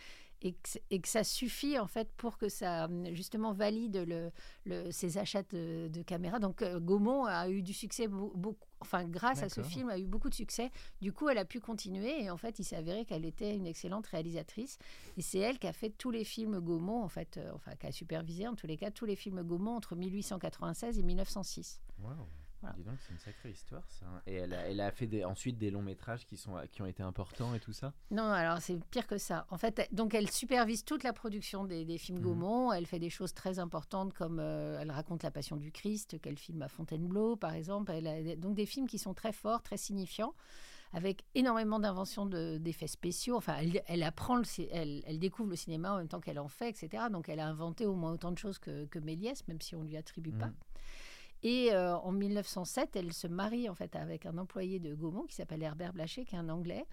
et 0.44 0.52
que, 1.00 1.08
ça 1.08 1.24
suffit 1.24 1.78
en 1.78 1.86
fait 1.86 2.12
pour 2.16 2.36
que 2.36 2.50
ça 2.50 2.88
justement 3.12 3.52
valide 3.52 4.04
le, 4.06 4.30
le, 4.66 4.90
ses 4.90 5.16
achats 5.16 5.42
de, 5.42 6.02
caméras. 6.02 6.38
Donc 6.38 6.60
euh, 6.60 6.78
Gaumont 6.78 7.24
a 7.24 7.48
eu 7.48 7.62
du 7.62 7.72
succès 7.72 8.06
beaucoup, 8.08 8.66
enfin 8.80 9.04
grâce 9.04 9.42
à 9.42 9.48
ce 9.48 9.62
film 9.62 9.88
a 9.88 9.98
eu 9.98 10.06
beaucoup 10.06 10.28
de 10.28 10.34
succès. 10.34 10.70
Du 11.00 11.12
coup, 11.12 11.30
elle 11.30 11.38
a 11.38 11.46
pu 11.46 11.60
continuer 11.60 12.22
et 12.22 12.30
en 12.30 12.36
fait, 12.36 12.58
il 12.58 12.64
s'est 12.64 12.76
avéré 12.76 13.06
qu'elle 13.06 13.24
était 13.24 13.56
une 13.56 13.66
excellente 13.66 14.06
réalisatrice 14.06 14.78
et 15.16 15.22
c'est 15.22 15.38
elle 15.38 15.58
qui 15.58 15.66
a 15.66 15.72
fait 15.72 15.90
tous 15.90 16.10
les 16.10 16.24
films 16.24 16.60
Gaumont 16.60 17.02
en 17.02 17.08
fait, 17.08 17.38
euh, 17.38 17.50
enfin 17.54 17.74
qui 17.76 17.86
a 17.86 17.92
supervisé 17.92 18.46
en 18.46 18.54
tous 18.54 18.66
les 18.66 18.76
cas 18.76 18.90
tous 18.90 19.06
les 19.06 19.16
films 19.16 19.42
Gaumont 19.42 19.76
entre 19.76 19.96
1896 19.96 20.98
et 20.98 21.02
1906. 21.02 21.80
Wow. 22.00 22.28
Dis 22.76 22.82
donc, 22.82 22.96
c'est 23.00 23.12
une 23.12 23.18
sacrée 23.18 23.50
histoire, 23.50 23.82
ça. 23.88 24.06
Et 24.26 24.34
elle 24.34 24.52
a, 24.52 24.68
elle 24.68 24.80
a 24.80 24.90
fait 24.90 25.06
des, 25.06 25.24
ensuite 25.24 25.58
des 25.58 25.70
longs 25.70 25.82
métrages 25.82 26.26
qui, 26.26 26.36
sont, 26.36 26.54
qui 26.72 26.82
ont 26.82 26.86
été 26.86 27.02
importants 27.02 27.54
et 27.54 27.60
tout 27.60 27.72
ça? 27.72 27.92
Non, 28.10 28.24
alors 28.24 28.58
c'est 28.60 28.82
pire 28.90 29.06
que 29.06 29.18
ça. 29.18 29.46
En 29.50 29.58
fait, 29.58 29.88
donc 29.92 30.14
elle 30.14 30.30
supervise 30.30 30.84
toute 30.84 31.02
la 31.02 31.12
production 31.12 31.64
des, 31.64 31.84
des 31.84 31.98
films 31.98 32.18
mhm. 32.18 32.24
Gaumont. 32.24 32.72
Elle 32.72 32.86
fait 32.86 32.98
des 32.98 33.10
choses 33.10 33.34
très 33.34 33.58
importantes 33.58 34.12
comme 34.14 34.38
euh, 34.40 34.78
elle 34.80 34.90
raconte 34.90 35.22
La 35.22 35.30
Passion 35.30 35.56
du 35.56 35.72
Christ, 35.72 36.20
qu'elle 36.20 36.38
filme 36.38 36.62
à 36.62 36.68
Fontainebleau, 36.68 37.36
par 37.36 37.54
exemple. 37.54 37.92
Elle 37.92 38.06
a, 38.06 38.36
donc 38.36 38.54
des 38.54 38.66
films 38.66 38.86
qui 38.86 38.98
sont 38.98 39.14
très 39.14 39.32
forts, 39.32 39.62
très 39.62 39.76
signifiants 39.76 40.34
avec 40.94 41.24
énormément 41.34 41.80
d'inventions 41.80 42.24
d'effets 42.24 42.86
spéciaux. 42.86 43.36
Enfin, 43.36 43.56
elle, 43.86 44.02
apprend, 44.04 44.36
le, 44.36 44.44
elle, 44.70 45.02
elle, 45.06 45.18
découvre 45.18 45.50
le 45.50 45.56
cinéma 45.56 45.92
en 45.92 45.98
même 45.98 46.08
temps 46.08 46.20
qu'elle 46.20 46.38
en 46.38 46.48
fait, 46.48 46.68
etc. 46.68 47.04
Donc, 47.10 47.28
elle 47.28 47.40
a 47.40 47.48
inventé 47.48 47.84
au 47.84 47.94
moins 47.94 48.12
autant 48.12 48.30
de 48.30 48.38
choses 48.38 48.58
que, 48.58 48.86
que 48.86 49.00
Méliès, 49.00 49.46
même 49.48 49.60
si 49.60 49.74
on 49.74 49.82
lui 49.82 49.96
attribue 49.96 50.32
pas. 50.32 50.50
Et 51.44 51.72
euh, 51.72 51.94
en 51.98 52.10
1907, 52.10 52.96
elle 52.96 53.12
se 53.12 53.26
marie 53.26 53.68
en 53.68 53.74
fait 53.74 53.94
avec 53.96 54.24
un 54.24 54.38
employé 54.38 54.80
de 54.80 54.94
Gaumont 54.94 55.24
qui 55.24 55.34
s'appelle 55.34 55.62
Herbert 55.62 55.92
Blaché, 55.92 56.24
qui 56.24 56.34
est 56.34 56.38
un 56.38 56.48
Anglais. 56.48 56.86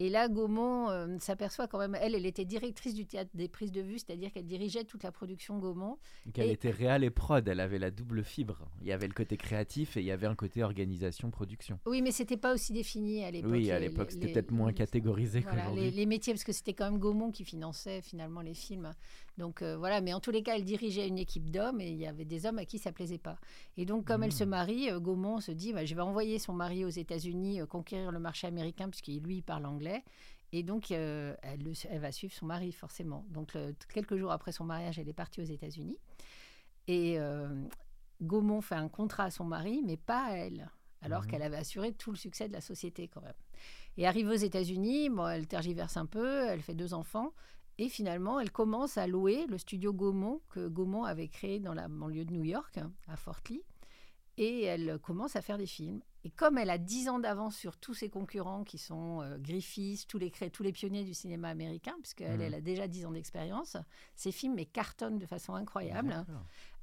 Et 0.00 0.10
là, 0.10 0.28
Gaumont 0.28 0.90
euh, 0.90 1.18
s'aperçoit 1.18 1.66
quand 1.66 1.78
même, 1.80 1.96
elle, 2.00 2.14
elle 2.14 2.24
était 2.24 2.44
directrice 2.44 2.94
du 2.94 3.04
théâtre 3.04 3.32
des 3.34 3.48
prises 3.48 3.72
de 3.72 3.80
vue, 3.80 3.98
c'est-à-dire 3.98 4.30
qu'elle 4.30 4.46
dirigeait 4.46 4.84
toute 4.84 5.02
la 5.02 5.10
production 5.10 5.58
Gaumont. 5.58 5.98
Qu'elle 6.32 6.50
était 6.50 6.70
réelle 6.70 7.02
et 7.02 7.10
prod, 7.10 7.46
elle 7.48 7.58
avait 7.58 7.80
la 7.80 7.90
double 7.90 8.22
fibre. 8.22 8.68
Il 8.80 8.86
y 8.86 8.92
avait 8.92 9.08
le 9.08 9.12
côté 9.12 9.36
créatif 9.36 9.96
et 9.96 10.00
il 10.00 10.06
y 10.06 10.12
avait 10.12 10.28
un 10.28 10.36
côté 10.36 10.62
organisation-production. 10.62 11.80
Oui, 11.86 12.00
mais 12.00 12.12
c'était 12.12 12.36
pas 12.36 12.54
aussi 12.54 12.72
défini 12.72 13.24
à 13.24 13.32
l'époque. 13.32 13.50
Oui, 13.50 13.72
à 13.72 13.80
l'époque, 13.80 14.12
c'était 14.12 14.32
peut-être 14.32 14.52
moins 14.52 14.72
catégorisé 14.72 15.40
voilà, 15.40 15.62
qu'aujourd'hui. 15.62 15.90
Les, 15.90 15.96
les, 15.96 16.06
métiers, 16.06 16.32
parce 16.32 16.44
que 16.44 16.52
c'était 16.52 16.74
quand 16.74 16.88
même 16.88 17.00
Gaumont 17.00 17.32
qui 17.32 17.44
finançait 17.44 18.00
finalement 18.00 18.40
les 18.40 18.54
films. 18.54 18.92
Donc 19.38 19.62
euh, 19.62 19.76
voilà, 19.78 20.02
mais 20.02 20.12
en 20.12 20.20
tous 20.20 20.30
les 20.30 20.42
cas, 20.42 20.56
elle 20.56 20.64
dirigeait 20.64 21.08
une 21.08 21.16
équipe 21.16 21.50
d'hommes 21.50 21.80
et 21.80 21.88
il 21.88 21.96
y 21.96 22.06
avait 22.06 22.26
des 22.26 22.44
hommes 22.44 22.58
à 22.58 22.66
qui 22.66 22.78
ça 22.78 22.92
plaisait 22.92 23.18
pas. 23.18 23.38
Et 23.78 23.86
donc, 23.86 24.04
comme 24.04 24.22
elle 24.22 24.32
se 24.32 24.44
mmh. 24.44 24.48
marie, 24.48 24.90
euh, 24.90 25.00
Gaumont 25.00 25.40
se 25.40 25.52
dit, 25.52 25.72
bah, 25.72 25.84
je 25.84 25.94
vais 25.94 26.02
envoyer 26.02 26.38
son 26.38 26.52
mari 26.52 26.84
aux 26.84 26.90
États-Unis 26.90 27.60
conquérir 27.70 28.12
le 28.12 28.18
marché 28.18 28.46
américain 28.46 28.90
puisqu'il 28.90 29.22
lui 29.22 29.40
parle 29.40 29.64
anglais. 29.64 30.04
Et 30.52 30.62
donc, 30.62 30.90
euh, 30.90 31.34
elle, 31.42 31.60
elle, 31.90 32.00
va 32.00 32.10
suivre 32.10 32.32
son 32.32 32.46
mari, 32.46 32.72
forcément. 32.72 33.24
Donc, 33.30 33.56
quelques 33.92 34.16
jours 34.16 34.32
après 34.32 34.52
son 34.52 34.64
mariage, 34.64 34.98
elle 34.98 35.08
est 35.08 35.14
partie 35.14 35.40
aux 35.40 35.44
États-Unis. 35.44 35.98
Et 36.86 37.18
euh, 37.18 37.48
Gaumont 38.22 38.62
fait 38.62 38.74
un 38.74 38.88
contrat 38.88 39.24
à 39.24 39.30
son 39.30 39.44
mari, 39.44 39.82
mais 39.84 39.98
pas 39.98 40.24
à 40.24 40.32
elle, 40.32 40.70
alors 41.02 41.22
mhm. 41.22 41.30
qu'elle 41.30 41.42
avait 41.42 41.58
assuré 41.58 41.92
tout 41.92 42.10
le 42.10 42.16
succès 42.16 42.48
de 42.48 42.54
la 42.54 42.62
société, 42.62 43.08
quand 43.08 43.20
même. 43.20 43.34
Et 43.98 44.06
arrive 44.06 44.28
aux 44.28 44.32
États-Unis, 44.32 45.10
bon, 45.10 45.28
elle 45.28 45.46
tergiverse 45.46 45.96
un 45.96 46.06
peu, 46.06 46.46
elle 46.46 46.62
fait 46.62 46.74
deux 46.74 46.94
enfants. 46.94 47.32
Et 47.78 47.88
finalement, 47.88 48.40
elle 48.40 48.50
commence 48.50 48.98
à 48.98 49.06
louer 49.06 49.46
le 49.48 49.56
studio 49.56 49.92
Gaumont 49.92 50.40
que 50.50 50.66
Gaumont 50.66 51.04
avait 51.04 51.28
créé 51.28 51.60
dans 51.60 51.74
la 51.74 51.86
banlieue 51.86 52.24
de 52.24 52.32
New 52.32 52.42
York, 52.42 52.78
à 53.06 53.16
Fort 53.16 53.40
Lee. 53.48 53.62
Et 54.36 54.64
elle 54.64 54.98
commence 54.98 55.36
à 55.36 55.42
faire 55.42 55.58
des 55.58 55.66
films. 55.66 56.00
Et 56.24 56.30
comme 56.30 56.58
elle 56.58 56.70
a 56.70 56.78
10 56.78 57.08
ans 57.08 57.18
d'avance 57.20 57.56
sur 57.56 57.76
tous 57.76 57.94
ses 57.94 58.08
concurrents 58.08 58.64
qui 58.64 58.78
sont 58.78 59.22
euh, 59.22 59.38
Griffiths, 59.38 60.06
tous 60.08 60.18
les, 60.18 60.30
tous 60.30 60.62
les 60.62 60.72
pionniers 60.72 61.04
du 61.04 61.14
cinéma 61.14 61.48
américain, 61.48 61.94
puisqu'elle 62.00 62.38
mmh. 62.38 62.42
elle 62.42 62.54
a 62.54 62.60
déjà 62.60 62.88
10 62.88 63.06
ans 63.06 63.12
d'expérience, 63.12 63.76
ses 64.16 64.32
films 64.32 64.56
cartonnent 64.72 65.18
de 65.18 65.26
façon 65.26 65.54
incroyable. 65.54 66.24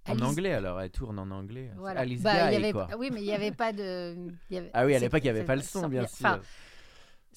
En 0.07 0.19
anglais 0.19 0.53
alors, 0.53 0.79
elle 0.79 0.91
tourne 0.91 1.19
en 1.19 1.29
anglais. 1.31 1.71
Voilà. 1.77 2.05
bah, 2.05 2.51
y 2.51 2.55
avait, 2.55 2.71
quoi. 2.71 2.87
Oui, 2.97 3.09
mais 3.11 3.21
il 3.21 3.25
n'y 3.25 3.33
avait 3.33 3.51
pas 3.51 3.73
de. 3.73 4.15
Ah 4.73 4.85
oui, 4.85 4.95
à 4.95 4.99
l'époque, 4.99 5.21
il 5.21 5.25
n'y 5.25 5.29
avait 5.29 5.43
pas 5.45 5.55
le 5.55 5.63
son, 5.63 5.87
bien 5.87 6.07
sûr. 6.07 6.39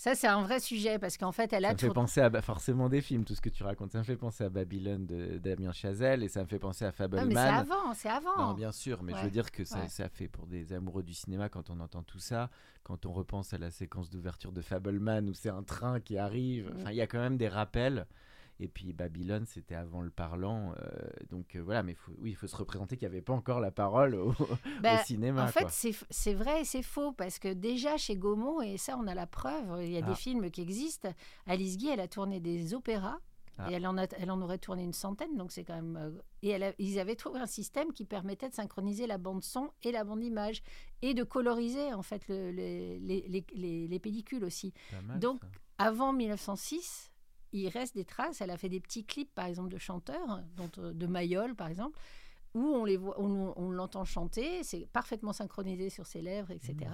Ça, 0.01 0.15
c'est 0.15 0.29
un 0.29 0.43
vrai 0.43 0.61
sujet 0.61 1.01
parce 1.01 1.17
qu'en 1.19 1.33
fait, 1.33 1.53
elle 1.53 1.65
a 1.65 1.71
Ça 1.71 1.75
me 1.75 1.79
fait 1.79 1.91
penser 1.91 2.21
à 2.21 2.31
forcément 2.41 2.89
des 2.89 3.01
films, 3.01 3.25
tout 3.25 3.35
ce 3.35 3.41
que 3.41 3.49
tu 3.49 3.65
racontes. 3.65 3.91
Ça 3.91 3.99
me 3.99 4.05
fait 4.05 4.17
penser 4.17 4.45
à 4.45 4.49
Babylone 4.49 5.07
de 5.07 5.39
Damien 5.39 5.73
Chazelle 5.73 6.23
et 6.23 6.29
ça 6.29 6.41
me 6.41 6.47
fait 6.47 6.61
penser 6.61 6.85
à 6.85 6.91
Ah, 6.91 6.93
Fableman. 6.93 7.27
mais 7.27 7.35
c'est 7.35 7.41
avant, 7.41 7.95
c'est 7.95 8.09
avant. 8.09 8.39
Non, 8.39 8.55
bien 8.55 8.71
sûr, 8.71 9.03
mais 9.03 9.13
je 9.17 9.25
veux 9.25 9.31
dire 9.31 9.51
que 9.51 9.65
ça, 9.65 9.81
Ouais. 9.81 9.89
ça 9.89 10.09
fait 10.09 10.29
pour 10.29 10.47
des 10.47 10.73
amoureux 10.73 11.03
du 11.03 11.15
cinéma 11.15 11.49
quand 11.49 11.69
on 11.69 11.81
entend 11.81 12.05
tout 12.05 12.21
ça, 12.21 12.49
quand 12.85 13.07
on 13.07 13.13
repense 13.13 13.53
à 13.55 13.59
la 13.59 13.73
séquence 13.73 14.09
d'ouverture 14.09 14.53
de 14.53 14.61
Fableman 14.63 15.29
où 15.29 15.35
c'est 15.35 15.51
un 15.51 15.65
train 15.65 15.99
qui 15.99 16.17
arrive. 16.17 16.73
Enfin, 16.77 16.93
il 16.93 16.97
y 16.97 17.03
a 17.03 17.09
quand 17.09 17.19
même 17.19 17.37
des 17.37 17.49
rappels. 17.49 18.07
Et 18.61 18.67
puis 18.69 18.93
Babylone, 18.93 19.47
c'était 19.47 19.75
avant 19.77 20.01
le 20.03 20.11
parlant. 20.11 20.73
euh, 20.81 20.89
donc 21.31 21.55
euh, 21.55 21.61
voilà, 21.61 21.83
mais 21.83 21.95
faut- 21.95 22.13
oui, 22.19 22.31
il 22.31 22.35
faut 22.37 22.47
se 22.49 22.57
représenter 22.57 22.97
qu'il 22.97 23.09
n'y 23.09 23.15
avait 23.15 23.23
pas 23.23 23.33
encore 23.33 23.61
la 23.61 23.71
parole 23.71 24.15
au, 24.17 24.33
Bah, 24.83 25.01
au 25.01 25.05
cinéma. 25.05 25.45
En 25.45 25.49
fait, 25.49 25.69
c'est 26.11 26.35
vrai 26.35 26.63
et 26.63 26.65
c'est 26.65 26.83
faux 26.83 27.13
parce 27.13 27.39
que 27.39 27.53
déjà 27.53 27.97
chez 27.97 28.17
Gaumont, 28.17 28.61
et 28.61 28.77
ça 28.77 28.97
on 28.99 29.07
a 29.07 29.15
la 29.15 29.27
preuve, 29.27 29.83
il 29.85 29.93
y 29.93 29.97
a 29.97 30.01
Ah. 30.05 30.09
des 30.09 30.15
films 30.17 30.51
qui 30.51 30.61
existent. 30.61 31.13
Alice 31.47 31.77
Guy, 31.77 31.89
elle 31.91 32.01
a 32.01 32.09
tourné 32.09 32.41
des 32.41 32.75
opéras. 32.75 33.19
Ah. 33.61 33.71
Et 33.71 33.75
elle 33.75 33.89
en, 33.89 33.99
a, 33.99 34.05
elle 34.19 34.31
en 34.31 34.41
aurait 34.41 34.59
tourné 34.59 34.85
une 34.85 34.93
centaine, 34.93 35.37
donc 35.37 35.51
c'est 35.51 35.65
quand 35.65 35.75
même. 35.75 35.97
euh, 35.97 36.11
et 36.43 36.51
elle 36.51 36.63
a- 36.63 36.73
ils 36.79 37.01
avaient 37.01 37.17
trouvé 37.17 37.41
un 37.41 37.47
système 37.47 37.93
qui 37.93 38.05
permettait 38.05 38.49
de 38.49 38.55
synchroniser 38.55 39.09
la 39.09 39.19
bande 39.19 39.43
son 39.43 39.71
et 39.83 39.91
la 39.91 40.05
bande 40.05 40.23
image 40.23 40.63
et 41.03 41.13
de 41.13 41.25
coloriser 41.25 41.93
en 41.93 42.03
fait 42.03 42.29
le- 42.29 42.53
les, 42.53 43.01
les, 43.01 43.25
les- 43.29 43.47
les- 43.57 43.89
les 43.89 43.99
pellicules 43.99 44.45
aussi. 44.45 44.73
Mal, 45.07 45.19
donc, 45.19 45.41
ça. 45.43 45.49
Avant 45.79 46.13
1906, 46.13 47.11
il 47.53 47.69
reste 47.69 47.95
des 47.95 48.05
traces. 48.05 48.41
Elle 48.41 48.51
a 48.51 48.57
fait 48.57 48.69
des 48.69 48.81
petits 48.81 49.05
clips, 49.05 49.35
par 49.35 49.47
exemple, 49.47 49.71
de 49.71 49.79
chanteurs, 49.79 50.43
dont, 50.57 50.71
euh, 50.79 50.93
de 50.93 51.07
Mayol, 51.07 51.55
par 51.55 51.69
exemple, 51.69 51.99
où 52.55 52.61
on 52.61 52.85
les 52.85 52.97
voit, 52.97 53.21
on, 53.21 53.53
on 53.57 53.71
l'entend 53.71 54.05
chanter. 54.05 54.63
C'est 54.63 54.87
parfaitement 54.93 55.33
synchronisé 55.33 55.91
sur 55.91 56.07
ses 56.07 56.23
lèvres, 56.23 56.51
etc. 56.51 56.91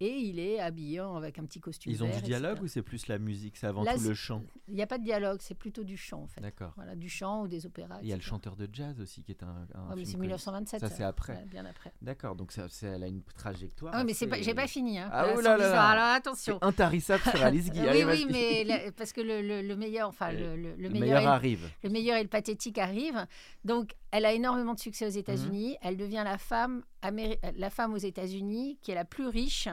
Et 0.00 0.10
il 0.10 0.40
est 0.40 0.58
habillé 0.60 0.98
avec 0.98 1.38
un 1.38 1.44
petit 1.44 1.60
costume. 1.60 1.92
Ils 1.92 2.02
ont 2.02 2.08
vert, 2.08 2.16
du 2.16 2.22
dialogue 2.22 2.50
etc. 2.52 2.64
ou 2.64 2.68
c'est 2.68 2.82
plus 2.82 3.06
la 3.06 3.18
musique? 3.18 3.56
C'est 3.56 3.66
avant 3.68 3.82
Là, 3.84 3.94
tout 3.94 4.00
le 4.00 4.14
chant? 4.14 4.42
Il 4.68 4.74
n'y 4.74 4.82
a 4.82 4.86
pas 4.86 4.98
de 4.98 5.04
dialogue, 5.04 5.38
c'est 5.40 5.54
plutôt 5.54 5.84
du 5.84 5.96
chant, 5.96 6.22
en 6.22 6.26
fait. 6.26 6.40
D'accord. 6.40 6.72
Voilà, 6.76 6.94
du 6.96 7.08
chant 7.08 7.42
ou 7.42 7.48
des 7.48 7.64
opéras. 7.64 7.98
Il 8.02 8.08
y 8.08 8.12
a 8.12 8.16
le 8.16 8.22
chanteur 8.22 8.56
de 8.56 8.68
jazz 8.72 9.00
aussi 9.00 9.22
qui 9.22 9.32
est 9.32 9.42
un. 9.42 9.66
un 9.74 9.88
Ouais, 9.90 9.94
mais 9.96 10.04
c'est 10.04 10.12
connu. 10.14 10.22
1927. 10.26 10.80
Ça, 10.80 10.88
c'est 10.90 11.04
après. 11.04 11.34
Ouais, 11.36 11.44
bien 11.46 11.64
après. 11.64 11.92
D'accord, 12.02 12.34
donc 12.34 12.52
ça, 12.52 12.66
c'est- 12.68 12.86
elle 12.86 13.02
a 13.04 13.08
une 13.08 13.22
trajectoire. 13.22 13.92
Ah 13.94 14.00
oui, 14.00 14.04
mais 14.06 14.14
c'est 14.14 14.26
pas, 14.26 14.40
j'ai 14.42 14.54
pas 14.54 14.66
fini. 14.66 14.98
Hein, 14.98 15.08
Ah, 15.12 15.26
oh 15.36 15.40
là 15.40 15.56
là. 15.56 15.82
Alors 15.88 16.04
attention. 16.14 16.58
C'est 16.60 16.66
intarissable 16.66 17.22
sur 17.22 17.42
Alice 17.42 17.70
Guy. 17.70 17.80
Oui, 17.94 18.04
oui, 18.04 18.26
mais 18.30 18.64
la- 18.64 18.92
parce 18.92 19.12
que 19.12 19.20
le, 19.20 19.42
le- 19.42 19.62
le 19.62 19.76
meilleur, 19.76 20.08
enfin 20.08 20.32
le, 20.32 20.56
le- 20.56 20.74
le 20.74 20.76
le 20.76 20.90
meilleur, 20.90 21.26
arrive. 21.28 21.68
le 21.82 21.90
meilleur 21.90 22.16
et 22.18 22.22
le 22.22 22.28
pathétique 22.28 22.78
arrivent. 22.78 23.26
Donc, 23.64 23.94
elle 24.10 24.24
a 24.26 24.32
énormément 24.32 24.74
de 24.74 24.80
succès 24.80 25.06
aux. 25.06 25.10
États-Unis. 25.10 25.76
Elle 25.80 25.96
devient 25.96 26.22
la 26.24 26.38
femme, 26.38 26.82
améri- 27.04 27.38
la 27.56 27.70
femme 27.70 27.92
aux 27.94 27.98
États-Unis 27.98 28.78
qui 28.82 28.90
est 28.90 28.94
la 28.96 29.04
plus 29.04 29.26
riche 29.28 29.68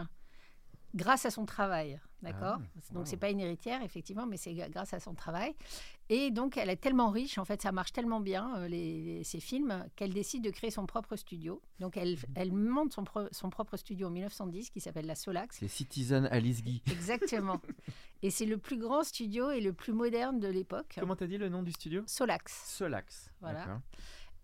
grâce 0.94 1.26
à 1.26 1.32
son 1.32 1.46
travail. 1.46 2.00
D'accord 2.22 2.58
Ah, 2.60 2.80
Donc, 2.94 3.04
wow. 3.04 3.06
c'est 3.06 3.18
pas 3.18 3.32
une 3.32 3.40
héritière, 3.40 3.82
effectivement, 3.82 4.28
mais 4.28 4.38
c'est 4.38 4.54
grâce 4.54 4.94
à 4.94 5.00
son 5.00 5.16
travail. 5.16 5.56
Et 6.10 6.30
donc, 6.30 6.56
elle 6.56 6.70
est 6.70 6.76
tellement 6.76 7.10
riche, 7.10 7.40
en 7.40 7.46
fait, 7.46 7.64
ça 7.64 7.72
marche 7.72 7.94
tellement 7.94 8.20
bien, 8.20 8.58
euh, 8.58 8.68
les, 8.68 9.02
les- 9.02 9.24
ces 9.24 9.40
films, 9.40 9.88
qu'elle 9.96 10.14
décide 10.14 10.44
de 10.44 10.52
créer 10.52 10.70
son 10.70 10.86
propre 10.86 11.16
studio. 11.16 11.64
Donc, 11.80 11.98
elle, 11.98 12.18
elle 12.36 12.52
monte 12.52 12.94
son, 12.94 13.06
pro- 13.06 13.28
son 13.32 13.50
propre 13.50 13.76
studio 13.76 14.06
en 14.08 14.12
1910 14.12 14.70
qui 14.70 14.80
s'appelle 14.82 15.08
la 15.08 15.16
Solax. 15.16 15.58
C'est 15.58 15.68
Citizen 15.68 16.28
Alice 16.30 16.62
Guy. 16.62 16.84
Exactement. 16.92 17.60
et 18.22 18.30
c'est 18.30 18.46
le 18.46 18.60
plus 18.60 18.78
grand 18.78 19.04
studio 19.04 19.50
et 19.50 19.62
le 19.62 19.74
plus 19.74 19.94
moderne 19.94 20.40
de 20.40 20.48
l'époque. 20.50 20.98
Comment 21.00 21.16
t'as 21.16 21.26
dit 21.28 21.40
le 21.40 21.50
nom 21.50 21.64
du 21.64 21.72
studio? 21.72 22.04
Solax. 22.06 22.54
Solax. 22.78 23.32
Voilà. 23.40 23.82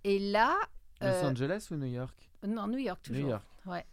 Et 0.03 0.17
là, 0.17 0.55
Los 1.01 1.07
euh, 1.09 1.29
Angeles 1.29 1.67
ou 1.69 1.75
New 1.75 1.85
York? 1.93 2.26
Non, 2.45 2.67
New 2.67 2.79
York 2.79 3.01
toujours. 3.01 3.23
New 3.23 3.29
York. 3.29 3.43
Ouais. 3.65 3.85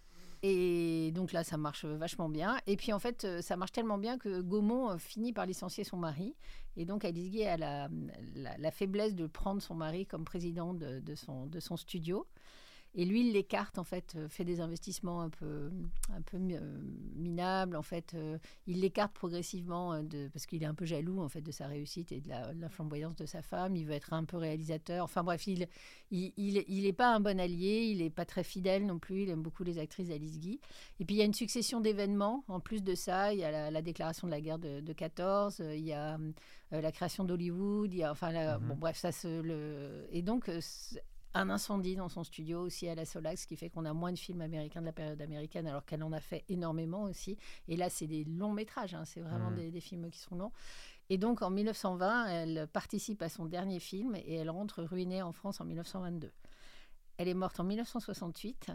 Et 0.43 1.11
donc 1.13 1.33
là, 1.33 1.43
ça 1.43 1.57
marche 1.57 1.87
vachement 1.87 2.29
bien. 2.29 2.59
Et 2.67 2.77
puis 2.77 2.93
en 2.93 2.99
fait, 2.99 3.25
euh, 3.25 3.41
ça 3.41 3.57
marche 3.57 3.73
tellement 3.73 3.97
bien 3.97 4.19
que 4.19 4.43
Gaumont 4.43 4.91
euh, 4.91 4.99
finit 4.99 5.33
par 5.33 5.47
licencier 5.47 5.85
son 5.85 5.97
mari. 5.97 6.37
Et 6.77 6.85
donc 6.85 7.05
Alice 7.05 7.31
Guy 7.31 7.45
a 7.45 7.57
la, 7.57 7.89
la, 8.35 8.59
la 8.59 8.71
faiblesse 8.71 9.15
de 9.15 9.27
prendre 9.27 9.63
son 9.63 9.75
mari 9.75 10.05
comme 10.05 10.25
président 10.25 10.75
de, 10.75 11.01
de 11.01 11.15
son, 11.15 11.47
de 11.47 11.61
son 11.61 11.79
studio. 11.79 12.27
Et 12.97 13.05
lui, 13.05 13.27
il 13.27 13.33
l'écarte, 13.33 13.79
en 13.79 13.85
fait, 13.85 14.15
euh, 14.17 14.29
fait 14.29 14.45
des 14.45 14.61
investissements 14.61 15.21
un 15.21 15.31
peu, 15.31 15.71
un 16.13 16.23
peu 16.23 16.39
mi- 16.39 16.55
euh, 16.57 16.79
minables, 17.17 17.77
en 17.77 17.83
fait. 17.83 18.15
euh, 18.15 18.39
il 18.69 18.81
l'écarte 18.81 19.13
progressivement 19.13 20.03
de, 20.03 20.29
parce 20.29 20.47
qu'il 20.47 20.63
est 20.63 20.67
un 20.67 20.75
peu 20.75 20.85
jaloux, 20.85 21.21
en 21.21 21.29
fait, 21.29 21.41
de 21.43 21.51
sa 21.51 21.67
réussite 21.67 22.13
et 22.13 22.21
de 22.21 22.29
la, 22.29 22.55
de 22.55 22.61
la 22.61 22.69
flamboyance 22.69 23.17
de 23.17 23.27
sa 23.27 23.43
femme. 23.43 23.75
Il 23.75 23.85
veut 23.87 23.95
être 23.95 24.13
un 24.13 24.25
peu 24.25 24.37
réalisateur. 24.37 25.05
Enfin 25.05 25.25
bref, 25.25 25.47
il, 25.49 25.67
il, 26.13 26.33
il, 26.37 26.65
il 26.69 26.87
est 26.87 26.93
pas 26.93 27.13
un 27.15 27.19
bon 27.21 27.41
allié, 27.41 27.89
il 27.91 28.01
est 28.01 28.11
pas 28.11 28.25
très 28.25 28.45
fidèle 28.45 28.87
non 28.87 28.99
plus, 29.01 29.23
il 29.23 29.31
aime 29.31 29.43
beaucoup 29.43 29.65
les 29.65 29.79
actrices 29.79 30.09
d'Alice 30.09 30.39
Guy. 30.39 30.61
Et 31.01 31.05
puis 31.05 31.17
il 31.17 31.19
y 31.19 31.23
a 31.23 31.25
une 31.25 31.35
succession 31.35 31.81
d'événements, 31.81 32.45
en 32.47 32.61
plus 32.61 32.83
de 32.85 32.95
ça, 32.95 33.33
il 33.33 33.41
y 33.41 33.45
a 33.45 33.51
la, 33.51 33.71
la 33.73 33.83
déclaration 33.83 34.29
de 34.29 34.31
la 34.33 34.41
guerre 34.41 34.59
de, 34.61 34.81
de 34.81 34.93
14, 34.93 35.59
euh, 35.61 35.75
il 35.75 35.85
y 35.85 35.93
a 35.93 36.19
la 36.71 36.93
création 36.93 37.25
d'Hollywood, 37.25 37.93
il 37.93 37.99
y 37.99 38.03
a, 38.05 38.11
enfin, 38.13 38.31
la- 38.33 38.59
bon 38.59 38.75
bref, 38.77 38.97
ça 38.97 39.11
se... 39.13 39.41
Le... 39.43 40.07
Et 40.11 40.23
donc, 40.23 40.49
un 41.35 41.51
incendie 41.51 41.97
dans 41.97 42.09
son 42.09 42.25
studio 42.25 42.61
aussi 42.61 42.89
à 42.89 42.95
la 42.95 43.05
Solax, 43.05 43.43
ce 43.43 43.47
qui 43.47 43.57
fait 43.57 43.69
qu'on 43.71 43.85
a 43.85 43.93
moins 43.93 44.13
de 44.13 44.19
films 44.19 44.41
américains 44.41 44.81
de 44.81 44.87
la 44.87 44.93
période 44.93 45.21
américaine, 45.21 45.67
alors 45.67 45.85
qu'elle 45.85 46.03
en 46.03 46.13
a 46.13 46.21
fait 46.21 46.45
énormément 46.49 47.03
aussi. 47.05 47.37
Et 47.69 47.77
là, 47.77 47.91
c'est 47.91 48.07
des 48.07 48.25
longs 48.25 48.53
métrages, 48.53 48.95
hein, 48.95 49.05
c'est 49.05 49.21
vraiment 49.21 49.51
Mhm. 49.51 49.57
des, 49.57 49.71
des 49.71 49.81
films 49.81 50.11
qui 50.11 50.19
sont 50.21 50.37
longs. 50.37 50.53
Et 51.11 51.19
donc 51.19 51.43
en 51.43 51.51
1920, 51.51 52.27
elle 52.27 52.67
participe 52.73 53.21
à 53.23 53.29
son 53.29 53.47
dernier 53.47 53.81
film 53.81 54.15
et 54.17 54.35
elle 54.35 54.49
rentre 54.51 54.83
ruinée 54.83 55.21
en 55.23 55.33
France 55.33 55.61
en 55.61 55.65
1922. 55.65 56.33
Elle 57.19 57.29
est 57.29 57.35
morte 57.35 57.61
en 57.61 57.65
1968 57.65 58.71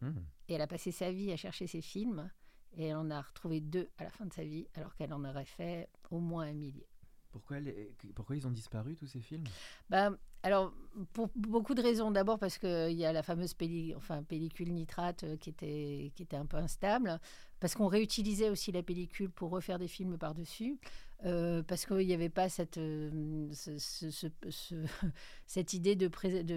Hmm. 0.00 0.18
et 0.48 0.54
elle 0.54 0.60
a 0.62 0.66
passé 0.66 0.90
sa 0.90 1.12
vie 1.12 1.30
à 1.32 1.36
chercher 1.36 1.68
ses 1.68 1.80
films 1.80 2.28
et 2.76 2.86
elle 2.86 2.96
en 2.96 3.08
a 3.12 3.20
retrouvé 3.22 3.60
deux 3.60 3.88
à 3.98 4.04
la 4.04 4.10
fin 4.10 4.26
de 4.26 4.32
sa 4.32 4.42
vie 4.42 4.66
alors 4.74 4.96
qu'elle 4.96 5.12
en 5.12 5.24
aurait 5.24 5.44
fait 5.44 5.88
au 6.10 6.18
moins 6.18 6.44
un 6.48 6.54
millier. 6.54 6.88
Pourquoi, 7.32 8.36
ils 8.36 8.46
ont 8.46 8.50
disparu 8.50 8.94
tous 8.94 9.06
ces 9.06 9.20
films? 9.20 9.44
Bah, 9.90 10.10
alors, 10.42 10.72
pour 11.12 11.28
beaucoup 11.34 11.74
de 11.74 11.82
raisons. 11.82 12.10
D'abord 12.10 12.38
parce 12.38 12.58
qu'il 12.58 12.92
y 12.92 13.04
a 13.04 13.12
la 13.12 13.22
fameuse 13.22 13.54
pelli- 13.54 13.94
enfin, 13.96 14.22
pellicule 14.22 14.72
nitrate 14.72 15.24
euh, 15.24 15.36
qui 15.36 15.50
était, 15.50 16.12
qui 16.14 16.22
était 16.24 16.36
un 16.36 16.46
peu 16.46 16.56
instable. 16.56 17.18
Parce 17.60 17.74
qu'on 17.74 17.86
réutilisait 17.86 18.50
aussi 18.50 18.72
la 18.72 18.82
pellicule 18.82 19.30
pour 19.30 19.50
refaire 19.50 19.78
des 19.78 19.88
films 19.88 20.18
par-dessus. 20.18 20.78
euh, 21.24 21.62
parce 21.62 21.86
qu'il 21.86 22.04
n'y 22.04 22.14
avait 22.14 22.28
pas 22.28 22.48
cette, 22.48 22.78
euh, 22.78 23.48
ce- 23.52 23.78
ce- 23.78 24.10
ce- 24.10 24.26
ce- 24.50 24.74
cette 25.46 25.72
idée 25.72 25.94
de, 25.94 26.08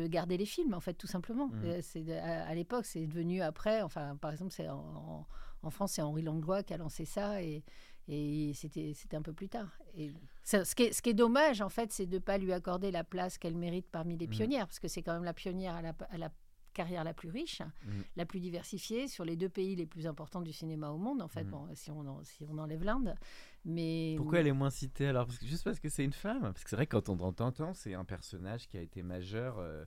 garder 0.07 0.37
les 0.37 0.47
films, 0.47 0.73
en 0.73 0.79
fait, 0.79 0.95
tout 0.95 1.05
simplement. 1.05 1.51
C'est 1.83 2.01
de- 2.03 2.13
à, 2.13 2.47
à 2.47 2.55
l'époque, 2.55 2.85
c'est 2.85 3.05
devenu 3.05 3.41
après. 3.43 3.83
Enfin, 3.83 4.15
par 4.15 4.31
exemple, 4.31 4.51
c'est 4.51 4.67
en, 4.67 4.79
en- 4.79 5.27
en 5.61 5.69
France, 5.69 5.91
c'est 5.93 6.01
Henri 6.01 6.23
Langlois 6.23 6.63
qui 6.63 6.73
a 6.73 6.77
lancé 6.77 7.05
ça. 7.05 7.43
Et, 7.43 7.63
et 8.07 8.53
c'était 8.55 8.93
c'était 8.95 9.17
un 9.17 9.21
peu 9.21 9.33
plus 9.33 9.49
tard. 9.49 9.77
Et 9.95 10.11
ce, 10.45 10.75
qui 10.75 10.83
est, 10.83 10.93
ce 10.93 11.01
qui 11.01 11.09
est 11.09 11.13
dommage, 11.15 11.61
en 11.61 11.69
fait, 11.69 11.91
c'est 11.91 12.05
de 12.05 12.15
ne 12.15 12.19
pas 12.19 12.37
lui 12.37 12.53
accorder 12.53 12.91
la 12.91 13.03
place 13.03 13.37
qu'elle 13.37 13.55
mérite 13.57 13.87
parmi 13.91 14.15
les 14.17 14.27
Mhm. 14.27 14.31
pionnières, 14.33 14.67
parce 14.67 14.79
que 14.79 14.87
c'est 14.87 15.01
quand 15.01 15.13
même 15.13 15.23
la 15.23 15.33
pionnière 15.33 15.75
à 15.75 15.81
la, 15.81 15.93
à 16.09 16.17
la 16.17 16.29
carrière 16.73 17.03
la 17.05 17.13
plus 17.13 17.29
riche, 17.29 17.61
Mhm. 17.85 18.03
la 18.17 18.25
plus 18.25 18.39
diversifiée, 18.41 19.07
sur 19.07 19.23
les 19.25 19.35
deux 19.37 19.47
pays 19.49 19.75
les 19.75 19.85
plus 19.85 20.07
importants 20.07 20.41
du 20.41 20.51
cinéma 20.53 20.89
au 20.89 20.97
monde, 20.97 21.21
en 21.21 21.27
fait, 21.29 21.45
Mhm. 21.45 21.49
bon, 21.51 21.67
si, 21.73 21.89
on 21.89 21.99
en- 22.05 22.23
si 22.23 22.43
on 22.43 22.57
enlève 22.57 22.83
l'Inde. 22.83 23.15
Mais 23.63 24.13
Pourquoi 24.17 24.39
elle 24.39 24.47
est 24.47 24.51
moins 24.51 24.69
citée 24.69 25.07
alors? 25.07 25.25
Parce 25.25 25.39
que, 25.39 25.45
Juste 25.47 25.63
parce 25.63 25.79
que 25.79 25.89
c'est 25.89 26.03
une 26.03 26.13
femme? 26.13 26.41
Parce 26.41 26.63
que 26.63 26.69
c'est 26.69 26.75
vrai 26.75 26.85
que 26.85 26.95
quand 26.97 27.09
on 27.09 27.31
t'entend, 27.33 27.73
c'est 27.73 27.93
un 27.93 28.05
personnage 28.05 28.67
qui 28.67 28.77
a 28.77 28.81
été 28.81 29.01
majeur 29.03 29.57
euh, 29.57 29.85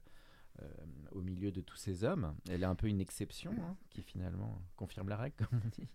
euh, 0.62 0.68
au 1.12 1.20
milieu 1.20 1.52
de 1.52 1.60
tous 1.60 1.76
ces 1.76 2.02
hommes. 2.04 2.34
Elle 2.48 2.62
est 2.62 2.66
un 2.66 2.74
peu 2.74 2.88
une 2.88 3.00
exception 3.00 3.52
hein, 3.60 3.76
qui 3.90 4.02
finalement 4.02 4.60
confirme 4.74 5.08
la 5.10 5.16
règle, 5.18 5.36
comme 5.36 5.60
on 5.64 5.68
dit. 5.68 5.88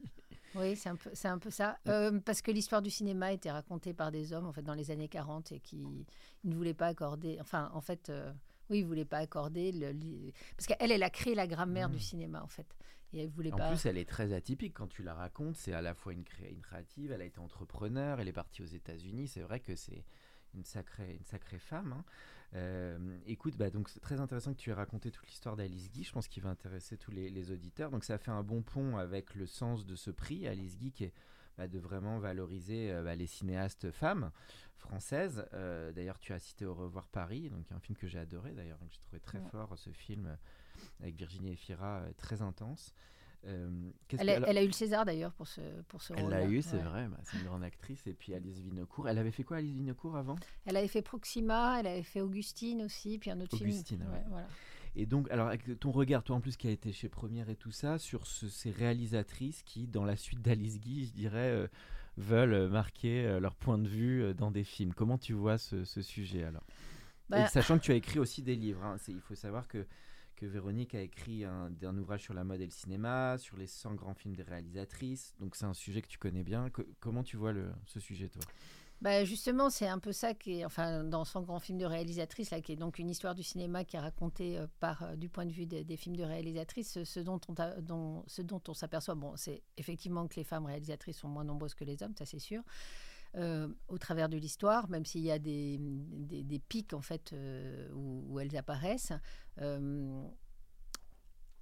Oui, 0.55 0.75
c'est 0.75 0.89
un 0.89 0.95
peu, 0.95 1.09
c'est 1.13 1.27
un 1.27 1.39
peu 1.39 1.49
ça. 1.49 1.77
Euh, 1.87 2.19
parce 2.19 2.41
que 2.41 2.51
l'histoire 2.51 2.81
du 2.81 2.89
cinéma 2.89 3.31
était 3.33 3.51
racontée 3.51 3.93
par 3.93 4.11
des 4.11 4.33
hommes, 4.33 4.45
en 4.45 4.53
fait, 4.53 4.61
dans 4.61 4.73
les 4.75 4.91
années 4.91 5.07
40, 5.09 5.51
et 5.51 5.59
qui 5.59 6.05
ne 6.43 6.55
voulaient 6.55 6.73
pas 6.73 6.87
accorder. 6.87 7.37
Enfin, 7.41 7.71
en 7.73 7.81
fait, 7.81 8.09
euh, 8.09 8.31
oui, 8.69 8.79
ils 8.79 8.83
ne 8.83 8.87
voulaient 8.87 9.05
pas 9.05 9.17
accorder. 9.19 9.71
Le, 9.71 10.31
parce 10.57 10.67
qu'elle, 10.67 10.91
elle 10.91 11.03
a 11.03 11.09
créé 11.09 11.35
la 11.35 11.47
grammaire 11.47 11.89
du 11.89 11.99
cinéma, 11.99 12.41
en 12.43 12.47
fait. 12.47 12.67
Et 13.13 13.19
elle 13.23 13.29
voulait 13.29 13.53
En 13.53 13.57
pas. 13.57 13.69
plus, 13.69 13.85
elle 13.85 13.97
est 13.97 14.09
très 14.09 14.33
atypique 14.33 14.73
quand 14.73 14.87
tu 14.87 15.03
la 15.03 15.13
racontes. 15.13 15.55
C'est 15.55 15.73
à 15.73 15.81
la 15.81 15.93
fois 15.93 16.13
une, 16.13 16.23
cré- 16.23 16.49
une 16.51 16.61
créative, 16.61 17.11
elle 17.11 17.21
a 17.21 17.25
été 17.25 17.39
entrepreneur, 17.39 18.19
elle 18.19 18.27
est 18.27 18.33
partie 18.33 18.63
aux 18.63 18.65
États-Unis. 18.67 19.27
C'est 19.27 19.41
vrai 19.41 19.59
que 19.59 19.75
c'est 19.75 20.03
une 20.55 20.63
sacrée, 20.63 21.15
une 21.19 21.25
sacrée 21.25 21.59
femme. 21.59 21.93
hein. 21.97 22.03
Euh, 22.55 23.17
écoute, 23.25 23.55
bah, 23.57 23.69
donc 23.69 23.89
c'est 23.89 23.99
très 23.99 24.19
intéressant 24.19 24.53
que 24.53 24.59
tu 24.59 24.69
aies 24.69 24.73
raconté 24.73 25.09
toute 25.11 25.27
l'histoire 25.27 25.55
d'Alice 25.55 25.89
Guy. 25.91 26.03
Je 26.03 26.11
pense 26.11 26.27
qu'il 26.27 26.43
va 26.43 26.49
intéresser 26.49 26.97
tous 26.97 27.11
les, 27.11 27.29
les 27.29 27.51
auditeurs. 27.51 27.89
Donc 27.89 28.03
ça 28.03 28.17
fait 28.17 28.31
un 28.31 28.43
bon 28.43 28.61
pont 28.61 28.97
avec 28.97 29.33
le 29.35 29.45
sens 29.47 29.85
de 29.85 29.95
ce 29.95 30.11
prix, 30.11 30.47
Alice 30.47 30.77
Guy, 30.77 30.91
qui 30.91 31.05
est 31.05 31.13
bah, 31.57 31.67
de 31.67 31.79
vraiment 31.79 32.19
valoriser 32.19 32.91
euh, 32.91 33.03
bah, 33.03 33.15
les 33.15 33.27
cinéastes 33.27 33.91
femmes 33.91 34.31
françaises. 34.77 35.45
Euh, 35.53 35.91
d'ailleurs, 35.93 36.19
tu 36.19 36.33
as 36.33 36.39
cité 36.39 36.65
Au 36.65 36.75
revoir 36.75 37.07
Paris, 37.07 37.49
donc 37.49 37.71
un 37.71 37.79
film 37.79 37.97
que 37.97 38.07
j'ai 38.07 38.19
adoré 38.19 38.51
d'ailleurs, 38.53 38.77
donc 38.79 38.91
j'ai 38.91 38.99
trouvé 38.99 39.19
très 39.19 39.39
Ouais. 39.39 39.49
fort 39.51 39.77
ce 39.77 39.89
film 39.91 40.37
avec 40.99 41.15
Virginie 41.15 41.53
Efira, 41.53 42.03
très 42.17 42.41
intense. 42.41 42.93
Euh, 43.45 43.69
Elle 44.09 44.17
que- 44.17 44.29
a, 44.31 44.35
alors- 44.37 44.49
elle 44.49 44.57
a 44.57 44.63
eu 44.63 44.67
le 44.67 44.71
César 44.71 45.03
d'ailleurs 45.05 45.33
pour 45.33 45.47
ce, 45.47 45.59
pour 45.89 46.01
ce 46.01 46.13
elle 46.13 46.21
rôle-là. 46.23 46.39
l'a 46.39 46.45
eu, 46.47 46.61
c'est 46.61 46.77
Ouais. 46.77 46.83
vrai, 46.83 47.07
bah, 47.09 47.17
c'est 47.23 47.37
une 47.39 47.43
grande 47.43 47.63
actrice. 47.63 48.05
Et 48.07 48.13
puis 48.13 48.33
Alice 48.33 48.57
Vinocourt. 48.59 49.09
Elle 49.09 49.17
avait 49.17 49.31
fait 49.31 49.43
quoi, 49.43 49.57
Alice 49.57 49.73
Vinocourt, 49.73 50.15
avant? 50.15 50.35
Elle 50.65 50.77
avait 50.77 50.87
fait 50.87 51.01
Proxima, 51.01 51.79
elle 51.79 51.87
avait 51.87 52.03
fait 52.03 52.21
Augustine 52.21 52.81
aussi, 52.83 53.17
puis 53.19 53.31
un 53.31 53.39
autre 53.41 53.55
Augustine, 53.61 53.97
film. 53.99 54.09
ouais. 54.09 54.17
Ouais, 54.17 54.23
voilà. 54.29 54.47
Et 54.95 55.05
donc, 55.05 55.29
alors, 55.31 55.47
avec 55.47 55.77
ton 55.79 55.91
regard, 55.91 56.23
toi 56.23 56.35
en 56.35 56.39
plus 56.41 56.55
qui 56.55 56.67
a 56.67 56.71
été 56.71 56.91
chez 56.93 57.09
Première 57.09 57.49
et 57.49 57.55
tout 57.55 57.71
ça, 57.71 57.97
sur 57.97 58.27
ce- 58.27 58.47
ces 58.47 58.71
réalisatrices 58.71 59.63
qui, 59.63 59.87
dans 59.87 60.05
la 60.05 60.15
suite 60.15 60.41
d'Alice 60.41 60.79
Guy, 60.79 61.07
je 61.07 61.11
dirais, 61.13 61.49
euh, 61.49 61.67
veulent 62.17 62.69
marquer 62.69 63.39
leur 63.41 63.55
point 63.55 63.79
de 63.79 63.87
vue 63.87 64.33
dans 64.35 64.51
des 64.51 64.63
films. 64.63 64.93
Comment 64.93 65.17
tu 65.17 65.33
vois 65.33 65.57
ce, 65.57 65.83
sujet 65.83 66.43
alors? 66.43 66.63
Bah 67.29 67.47
Sachant 67.47 67.79
que 67.79 67.83
tu 67.83 67.91
as 67.91 67.95
écrit 67.95 68.19
aussi 68.19 68.43
des 68.43 68.55
livres. 68.55 68.83
Hein. 68.83 68.97
Il 69.07 69.19
faut 69.21 69.33
savoir 69.33 69.67
que 69.67 69.85
que 70.35 70.45
Véronique 70.45 70.95
a 70.95 71.01
écrit 71.01 71.45
un, 71.45 71.97
ouvrage 71.97 72.23
sur 72.23 72.33
la 72.33 72.43
mode 72.43 72.61
et 72.61 72.65
le 72.65 72.71
cinéma, 72.71 73.37
sur 73.37 73.57
les 73.57 73.67
100 73.67 73.95
grands 73.95 74.13
films 74.13 74.35
des 74.35 74.43
réalisatrices. 74.43 75.35
Donc 75.39 75.55
c'est 75.55 75.65
un 75.65 75.73
sujet 75.73 76.01
que 76.01 76.07
tu 76.07 76.17
connais 76.17 76.43
bien. 76.43 76.69
comment 76.99 77.23
tu 77.23 77.37
vois 77.37 77.53
ce 77.85 77.99
sujet, 77.99 78.29
toi? 78.29 78.41
Bah 79.03 79.25
justement, 79.25 79.69
c'est 79.69 79.89
un 79.89 79.99
peu 79.99 80.13
ça 80.13 80.33
qui 80.33 80.59
est, 80.59 80.65
enfin, 80.65 81.03
dans 81.03 81.25
100 81.25 81.41
grands 81.41 81.59
films 81.59 81.77
de 81.77 81.85
réalisatrices, 81.85 82.51
là, 82.51 82.61
qui 82.61 82.71
est 82.71 82.77
donc 82.77 82.99
une 82.99 83.09
histoire 83.09 83.35
du 83.35 83.43
cinéma 83.43 83.83
qui 83.83 83.97
est 83.97 83.99
racontée 83.99 84.57
euh, 84.57 84.67
par, 84.79 85.03
euh, 85.03 85.15
du 85.17 85.27
point 85.27 85.45
de 85.45 85.51
vue 85.51 85.65
des, 85.65 85.97
films 85.97 86.15
de 86.15 86.23
réalisatrices. 86.23 87.03
Ce 87.03 87.19
dont 87.19 87.41
on, 87.49 88.23
ce 88.27 88.41
dont 88.41 88.61
on 88.65 88.73
s'aperçoit, 88.73 89.15
bon, 89.15 89.35
c'est 89.35 89.61
effectivement 89.75 90.25
que 90.29 90.37
les 90.37 90.45
femmes 90.45 90.65
réalisatrices 90.65 91.17
sont 91.17 91.27
moins 91.27 91.43
nombreuses 91.43 91.73
que 91.73 91.83
les 91.83 92.01
hommes, 92.01 92.15
ça 92.17 92.25
c'est 92.25 92.39
sûr. 92.39 92.63
Euh, 93.35 93.67
au 93.87 93.97
travers 93.97 94.29
de 94.29 94.37
l'histoire, 94.37 94.87
même 94.89 95.05
s'il 95.05 95.21
y 95.21 95.31
a 95.31 95.39
des, 95.39 95.79
des, 95.79 96.59
pics 96.59 96.93
en 96.93 97.01
fait 97.01 97.33
où, 97.95 98.39
elles 98.39 98.55
apparaissent. 98.55 99.11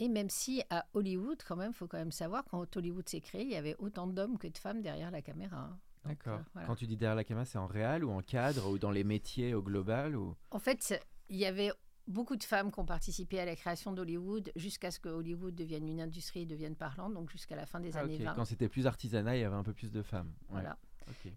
Et 0.01 0.09
même 0.09 0.31
si 0.31 0.63
à 0.71 0.87
Hollywood, 0.95 1.43
quand 1.47 1.55
même, 1.55 1.73
faut 1.73 1.87
quand 1.87 1.99
même 1.99 2.11
savoir, 2.11 2.43
quand 2.49 2.75
Hollywood 2.75 3.07
s'est 3.07 3.21
créé, 3.21 3.43
il 3.43 3.51
y 3.51 3.55
avait 3.55 3.75
autant 3.77 4.07
d'hommes 4.07 4.39
que 4.39 4.47
de 4.47 4.57
femmes 4.57 4.81
derrière 4.81 5.11
la 5.11 5.21
caméra. 5.21 5.69
Hein. 5.71 5.79
D'accord. 6.05 6.39
Euh, 6.57 6.61
Quand 6.65 6.75
tu 6.75 6.87
dis 6.87 6.97
derrière 6.97 7.15
la 7.15 7.23
caméra, 7.23 7.45
c'est 7.45 7.59
en 7.59 7.67
réel 7.67 8.03
ou 8.03 8.09
en 8.09 8.23
cadre 8.23 8.67
ou 8.71 8.79
dans 8.79 8.89
les 8.89 9.03
métiers 9.03 9.53
au 9.53 9.61
global 9.61 10.15
ou... 10.15 10.35
En 10.49 10.57
fait, 10.57 10.99
il 11.29 11.37
y 11.37 11.45
avait 11.45 11.71
beaucoup 12.07 12.35
de 12.35 12.43
femmes 12.43 12.71
qui 12.71 12.79
ont 12.79 12.85
participé 12.85 13.39
à 13.39 13.45
la 13.45 13.55
création 13.55 13.93
d'Hollywood 13.93 14.51
jusqu'à 14.55 14.89
ce 14.89 14.99
que 14.99 15.09
Hollywood 15.09 15.53
devienne 15.53 15.87
une 15.87 16.01
industrie 16.01 16.41
et 16.41 16.45
devienne 16.47 16.75
parlante, 16.75 17.13
donc 17.13 17.29
jusqu'à 17.29 17.55
la 17.55 17.67
fin 17.67 17.79
des 17.79 17.95
ah, 17.95 17.99
années 17.99 18.17
20. 18.17 18.33
Quand 18.33 18.45
c'était 18.45 18.69
plus 18.69 18.87
artisanat, 18.87 19.37
il 19.37 19.41
y 19.41 19.43
avait 19.43 19.55
un 19.55 19.63
peu 19.63 19.73
plus 19.73 19.91
de 19.91 20.01
femmes. 20.01 20.33
Voilà. 20.49 20.79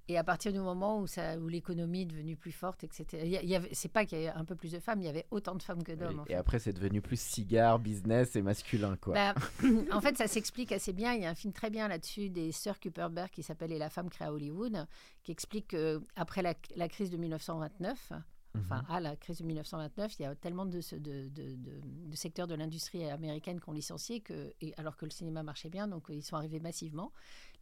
Et 0.08 0.18
à 0.18 0.24
partir 0.24 0.52
du 0.52 0.58
moment 0.58 1.00
où, 1.00 1.06
ça, 1.06 1.38
où 1.38 1.48
l'économie 1.48 2.02
est 2.02 2.06
devenue 2.06 2.36
plus 2.36 2.52
forte, 2.52 2.84
etc. 2.84 3.40
C'est 3.72 3.92
pas 3.92 4.04
qu'il 4.04 4.18
y 4.20 4.26
avait 4.26 4.38
un 4.38 4.44
peu 4.44 4.54
plus 4.54 4.72
de 4.72 4.78
femmes, 4.78 5.00
il 5.00 5.06
y 5.06 5.08
avait 5.08 5.26
autant 5.30 5.54
de 5.54 5.62
femmes 5.62 5.82
que 5.82 5.92
d'hommes. 5.92 6.24
et 6.28 6.34
après, 6.34 6.58
c'est 6.58 6.72
devenu 6.72 7.00
plus 7.00 7.20
cigare, 7.20 7.78
business 7.78 8.36
et 8.36 8.42
masculin, 8.42 8.96
quoi. 8.96 9.14
Bah, 9.14 9.34
en 9.92 10.00
fait, 10.00 10.16
ça 10.16 10.26
s'explique 10.26 10.72
assez 10.72 10.92
bien. 10.92 11.14
Il 11.14 11.22
y 11.22 11.26
a 11.26 11.30
un 11.30 11.34
film 11.34 11.52
très 11.52 11.70
bien 11.70 11.88
là-dessus 11.88 12.30
des 12.30 12.52
sœurs 12.52 12.78
Kuperberg 12.78 13.30
qui 13.30 13.42
s'appelle 13.42 13.72
Et 13.72 13.78
la 13.78 13.90
femme 13.90 14.10
créa 14.10 14.32
Hollywood, 14.32 14.86
qui 15.22 15.32
explique 15.32 15.68
qu'après 15.68 16.42
la, 16.42 16.54
la 16.76 16.88
crise 16.88 17.10
de 17.10 17.16
1929, 17.16 18.12
Enfin, 18.56 18.82
mhm. 18.82 18.84
à 18.88 19.00
la 19.00 19.16
crise 19.16 19.38
de 19.38 19.44
1929, 19.44 20.18
il 20.18 20.22
y 20.22 20.24
a 20.26 20.34
tellement 20.36 20.64
de, 20.64 20.80
de, 20.96 21.28
de, 21.28 21.56
de 21.56 22.16
secteurs 22.16 22.46
de 22.46 22.54
l'industrie 22.54 23.04
américaine 23.10 23.60
qui 23.60 23.68
ont 23.68 23.72
licencié, 23.72 24.20
que, 24.20 24.54
et, 24.60 24.72
alors 24.76 24.96
que 24.96 25.04
le 25.04 25.10
cinéma 25.10 25.42
marchait 25.42 25.70
bien, 25.70 25.88
donc 25.88 26.04
ils 26.08 26.22
sont 26.22 26.36
arrivés 26.36 26.60
massivement 26.60 27.12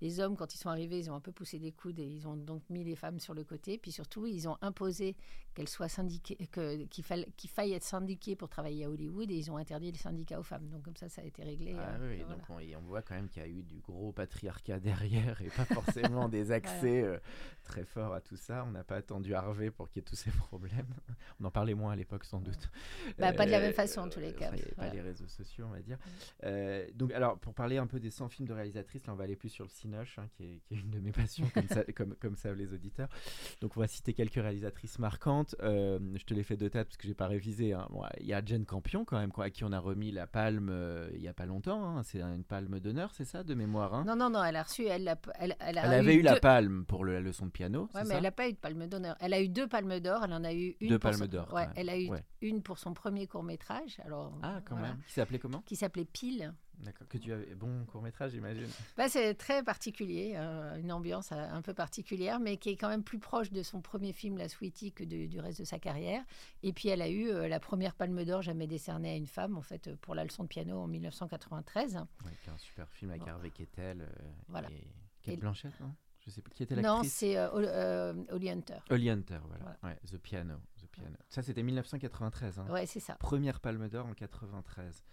les 0.03 0.19
hommes, 0.19 0.37
quand 0.37 0.53
ils 0.53 0.59
sont 0.59 0.69
arrivés, 0.69 0.99
ils 0.99 1.11
ont 1.13 1.15
un 1.15 1.21
peu 1.21 1.31
poussé 1.31 1.61
des 1.61 1.71
coudes 1.71 2.01
et 2.01 2.05
ils 2.05 2.27
ont 2.27 2.35
donc 2.35 2.69
mis 2.71 2.83
les 2.83 2.97
femmes 2.97 3.21
sur 3.21 3.35
le 3.35 3.45
côté. 3.45 3.79
Puis 3.79 3.93
surtout, 3.93 4.27
ils 4.27 4.49
ont 4.49 4.59
imposé 4.61 5.15
qu'elles 5.55 5.69
soient 5.69 5.89
syndiquées, 5.89 6.37
qu'il 6.91 7.05
faille, 7.05 7.31
qu'il 7.37 7.51
faille 7.51 7.73
être 7.73 7.85
syndiquées 7.85 8.35
pour 8.35 8.49
travailler 8.49 8.85
à 8.85 8.91
Hollywood 8.91 9.31
et 9.31 9.35
ils 9.35 9.49
ont 9.53 9.59
interdit 9.59 9.93
le 9.93 9.99
syndicat 9.99 10.41
aux 10.41 10.43
femmes. 10.43 10.67
Donc 10.71 10.83
comme 10.83 10.97
ça, 10.97 11.09
ça 11.09 11.23
a 11.23 11.25
été 11.25 11.45
réglé. 11.45 11.77
Ah 11.79 11.99
euh, 12.01 12.17
oui, 12.17 12.25
donc 12.25 12.41
on, 12.49 12.81
voit 12.81 13.03
quand 13.03 13.15
même 13.15 13.29
qu'il 13.29 13.43
y 13.43 13.45
a 13.45 13.49
eu 13.49 13.63
du 13.63 13.79
gros 13.79 14.11
patriarcat 14.11 14.81
derrière 14.81 15.41
et 15.41 15.51
pas 15.51 15.67
forcément 15.67 16.29
des 16.29 16.51
accès 16.51 17.05
euh, 17.05 17.19
très 17.63 17.85
forts 17.85 18.13
à 18.13 18.21
tout 18.21 18.37
ça. 18.37 18.65
On 18.67 18.73
n'a 18.73 18.83
pas 18.83 18.97
attendu 18.97 19.35
Harvey 19.35 19.71
pour 19.71 19.89
qu'il 19.89 20.03
y 20.03 20.05
ait 20.05 20.09
tous 20.09 20.17
ces 20.17 20.31
problèmes. 20.49 20.93
On 21.39 21.45
en 21.45 21.53
parlait 21.53 21.75
moins 21.75 21.93
à 21.93 21.97
l'époque 21.97 22.25
sans 22.25 22.41
doute. 22.41 22.71
Bah, 23.19 23.33
pas 23.33 23.47
de 23.47 23.53
la 23.53 23.61
même 23.61 23.73
façon 23.73 24.01
en 24.01 24.09
tous 24.09 24.21
les 24.21 24.33
cas. 24.33 24.51
Pas 24.77 24.89
les 24.89 25.01
réseaux 25.01 25.29
sociaux, 25.29 25.67
on 25.69 25.73
va 25.73 25.81
dire. 25.81 25.99
donc 26.97 27.13
alors, 27.13 27.39
pour 27.39 27.55
parler 27.55 27.79
un 27.79 27.87
peu 27.87 28.01
des 28.01 28.11
100 28.11 28.31
films 28.31 28.49
de 28.49 28.53
réalisatrices, 28.53 29.07
là 29.07 29.13
on 29.13 29.17
va 29.17 29.25
aller 29.25 29.37
plus 29.37 29.49
sur 29.49 29.65
le 29.65 29.71
cinéma 29.71 29.92
Hein, 29.95 30.29
qui, 30.37 30.45
est, 30.45 30.63
une 30.71 30.91
de 30.91 31.01
mes 31.01 31.13
passions, 31.13 31.47
comme, 31.53 31.69
ça, 31.69 31.85
comme, 31.95 32.15
comme 32.17 32.37
savent 32.37 32.57
les 32.57 32.73
auditeurs. 32.73 33.09
Donc, 33.61 33.77
on 33.77 33.81
va 33.81 33.87
citer 33.87 34.15
quelques 34.15 34.35
réalisatrices 34.35 34.99
marquantes. 34.99 35.55
Euh, 35.63 35.99
je 36.15 36.25
te 36.25 36.35
les 36.35 36.43
fais 36.43 36.57
de 36.57 36.69
tête 36.69 36.89
parce 36.89 36.97
que 36.97 37.07
j'ai 37.07 37.15
pas 37.15 37.27
révisé. 37.27 37.73
Hein. 37.73 37.89
Il 38.21 38.27
y 38.27 38.35
a 38.35 38.43
Jane 38.45 38.65
Campion, 38.65 39.05
quand 39.05 39.19
même, 39.19 39.33
quoi, 39.33 39.47
à 39.47 39.51
qui 39.51 39.65
on 39.65 39.73
a 39.73 39.79
remis 39.79 40.11
la 40.11 40.27
palme 40.27 40.69
euh, 40.71 41.11
il 41.15 41.23
y 41.23 41.29
a 41.29 41.35
pas 41.35 41.47
longtemps. 41.47 41.85
Hein. 41.85 42.03
C'est 42.03 42.21
une 42.21 42.45
palme 42.45 42.81
d'honneur, 42.81 43.13
c'est 43.15 43.25
ça, 43.25 43.43
de 43.43 43.55
mémoire 43.55 44.05
Non, 44.05 44.17
non, 44.17 44.31
non, 44.31 44.43
elle 44.43 44.57
a 44.57 44.63
reçu. 44.63 44.87
Elle, 44.87 45.09
a, 45.09 45.19
elle, 45.39 45.57
elle, 45.61 45.79
avait 45.79 46.15
eu, 46.15 46.23
la 46.23 46.41
palme 46.41 46.85
pour 46.85 47.05
la 47.05 47.21
leçon 47.21 47.47
de 47.47 47.51
piano. 47.51 47.89
Ouais, 47.95 48.03
mais 48.05 48.15
elle 48.15 48.23
n'a 48.23 48.33
pas 48.33 48.49
eu 48.49 48.53
de 48.53 48.59
palme 48.59 48.87
d'honneur. 48.87 49.17
Elle 49.21 49.35
a 49.35 49.41
eu 49.41 49.49
deux 49.49 49.69
palmes 49.69 50.01
d'or. 50.01 50.25
Elle 50.25 50.33
en 50.33 50.45
a 50.45 50.53
eu 50.53 50.77
une. 50.81 50.89
Deux 50.89 50.99
palmes 50.99 51.27
d'or. 51.27 51.53
Ouais, 51.53 51.69
elle 51.77 51.89
a 51.89 51.99
eu 51.99 52.11
une 52.41 52.63
pour 52.63 52.79
son 52.79 52.95
premier 52.95 53.27
court 53.27 53.43
métrage. 53.43 54.01
Alors, 54.05 54.39
ah, 54.43 54.61
quand 54.65 54.77
même. 54.77 54.99
Qui 55.07 55.13
s'appelait 55.13 55.39
comment? 55.39 55.63
Qui 55.63 55.77
s'appelait 55.77 56.05
Pile. 56.05 56.55
D'accord. 56.79 57.07
Que 57.09 57.19
tu 57.19 57.33
avais 57.33 57.55
bon 57.55 57.85
court 57.85 58.03
métrage, 58.03 58.33
j'imagine. 58.33 58.69
Bah, 58.97 59.09
c'est 59.09 59.35
très 59.35 59.63
particulier, 59.63 60.33
euh, 60.37 60.77
une 60.77 60.93
ambiance 60.93 61.31
euh, 61.33 61.37
un 61.37 61.63
peu 61.63 61.75
particulière, 61.75 62.41
mais 62.41 62.57
qui 62.57 62.71
est 62.71 62.77
quand 62.77 62.89
même 62.89 63.05
plus 63.05 63.19
proche 63.19 63.53
de 63.53 63.63
son 63.63 63.81
premier 63.81 64.13
film, 64.13 64.37
La 64.37 64.49
Sweetie, 64.49 64.93
que 64.93 65.05
du 65.05 65.39
reste 65.41 65.61
de 65.61 65.65
sa 65.65 65.79
carrière. 65.79 66.25
Et 66.63 66.73
puis 66.73 66.89
elle 66.89 67.03
a 67.03 67.09
eu 67.09 67.29
euh, 67.29 67.49
la 67.49 67.61
première 67.61 67.95
Palme 67.95 68.25
d'Or 68.25 68.43
jamais 68.43 68.67
décernée 68.67 69.11
à 69.11 69.17
une 69.17 69.27
femme, 69.27 69.57
en 69.57 69.63
fait, 69.63 69.95
pour 69.97 70.15
la 70.15 70.25
leçon 70.25 70.43
de 70.43 70.49
piano 70.49 70.79
en 70.79 70.89
1993. 70.89 71.97
Ouais, 71.97 72.31
qui 72.43 72.49
est 72.49 72.53
un 72.53 72.59
super 72.59 72.89
film 72.91 73.11
avec 73.11 73.27
Harvey 73.27 73.51
Keitel 73.51 74.09
voilà. 74.49 74.69
et 74.71 74.87
Kate 75.23 75.39
Blanchett, 75.39 75.79
non? 75.81 75.95
Je 76.25 76.31
sais 76.31 76.43
pas 76.43 76.51
qui 76.51 76.63
était 76.63 76.75
l'actrice. 76.75 77.05
Non, 77.05 77.09
c'est 77.09 77.37
euh, 77.37 78.13
Holly 78.31 78.51
Hunter. 78.51 78.79
Holly 78.91 79.11
Hunter, 79.11 79.39
voilà. 79.49 79.77
Ouais, 79.83 79.99
The 80.11 80.19
Piano. 80.19 80.55
Ça, 81.29 81.43
c'était 81.43 81.63
1993. 81.63 82.59
Hein. 82.59 82.67
Ouais, 82.71 82.87
c'est 82.87 83.01
ça. 83.01 83.15
Première 83.15 83.61
Palme 83.61 83.89
d'Or 83.89 84.07
en 84.07 84.15
93. 84.15 85.05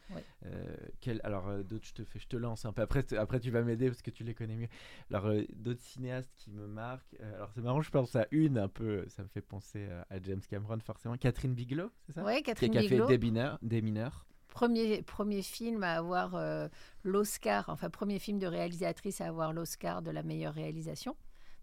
Euh, 0.45 0.75
quel, 0.99 1.21
alors, 1.23 1.47
euh, 1.47 1.63
d'autres, 1.63 1.87
je 1.87 1.93
te 1.93 2.03
fais, 2.03 2.19
je 2.19 2.27
te 2.27 2.35
lance 2.35 2.65
un 2.65 2.73
peu. 2.73 2.81
Après, 2.81 3.05
après 3.15 3.39
tu 3.39 3.51
vas 3.51 3.61
m'aider 3.61 3.87
parce 3.87 4.01
que 4.01 4.11
tu 4.11 4.23
les 4.23 4.33
connais 4.33 4.55
mieux. 4.55 4.67
Alors, 5.09 5.27
euh, 5.27 5.43
d'autres 5.53 5.81
cinéastes 5.81 6.31
qui 6.35 6.51
me 6.51 6.67
marquent. 6.67 7.15
alors, 7.35 7.49
c'est 7.53 7.61
marrant, 7.61 7.81
je 7.81 7.91
pense 7.91 8.15
à 8.15 8.27
une 8.31 8.57
un 8.57 8.67
peu. 8.67 9.05
Ça 9.07 9.23
me 9.23 9.27
fait 9.29 9.41
penser 9.41 9.87
à 10.09 10.21
James 10.21 10.41
Cameron, 10.47 10.79
forcément. 10.79 11.15
Catherine 11.17 11.53
Bigelow, 11.53 11.89
c'est 12.05 12.13
ça? 12.13 12.23
Oui, 12.25 12.41
Catherine 12.43 12.71
Bigelow. 12.71 12.87
Qui 12.87 13.01
a 13.01 13.07
fait 13.07 13.17
Des 13.17 13.25
mineurs. 13.25 13.59
Des 13.61 13.81
mineurs. 13.81 14.25
Premier, 14.49 15.01
premier 15.03 15.41
film 15.41 15.83
à 15.83 15.93
avoir 15.93 16.37
l'Oscar, 17.03 17.69
enfin 17.69 17.89
premier 17.89 18.19
film 18.19 18.39
de 18.39 18.47
réalisatrice 18.47 19.21
à 19.21 19.27
avoir 19.27 19.53
l'Oscar 19.53 20.01
de 20.01 20.11
la 20.11 20.23
meilleure 20.23 20.53
réalisation. 20.53 21.15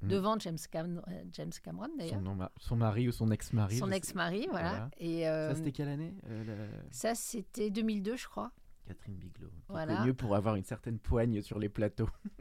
Mm. 0.02 0.08
devant 0.08 0.38
James, 0.38 0.58
Cameron, 0.70 1.02
euh, 1.08 1.24
James 1.32 1.52
Cameron 1.62 1.88
d'ailleurs. 1.98 2.20
Son, 2.22 2.48
son, 2.58 2.76
mari 2.76 3.08
ou 3.08 3.12
son 3.12 3.30
ex-mari. 3.30 3.78
Son 3.78 3.90
ex-mari, 3.90 4.46
voilà. 4.50 4.90
Et, 4.98 5.28
euh, 5.28 5.50
ça, 5.50 5.54
c'était 5.56 5.72
quelle 5.72 5.88
année 5.88 6.14
euh, 6.28 6.68
Ça, 6.90 7.14
c'était 7.14 7.70
2002, 7.70 8.16
je 8.16 8.26
crois. 8.26 8.52
Catherine 8.86 9.14
Bigelow, 9.14 9.50
voilà. 9.68 10.04
mieux 10.04 10.14
pour 10.14 10.36
avoir 10.36 10.54
une 10.54 10.64
certaine 10.64 10.98
poigne 10.98 11.42
sur 11.42 11.58
les 11.58 11.68
plateaux. 11.68 12.08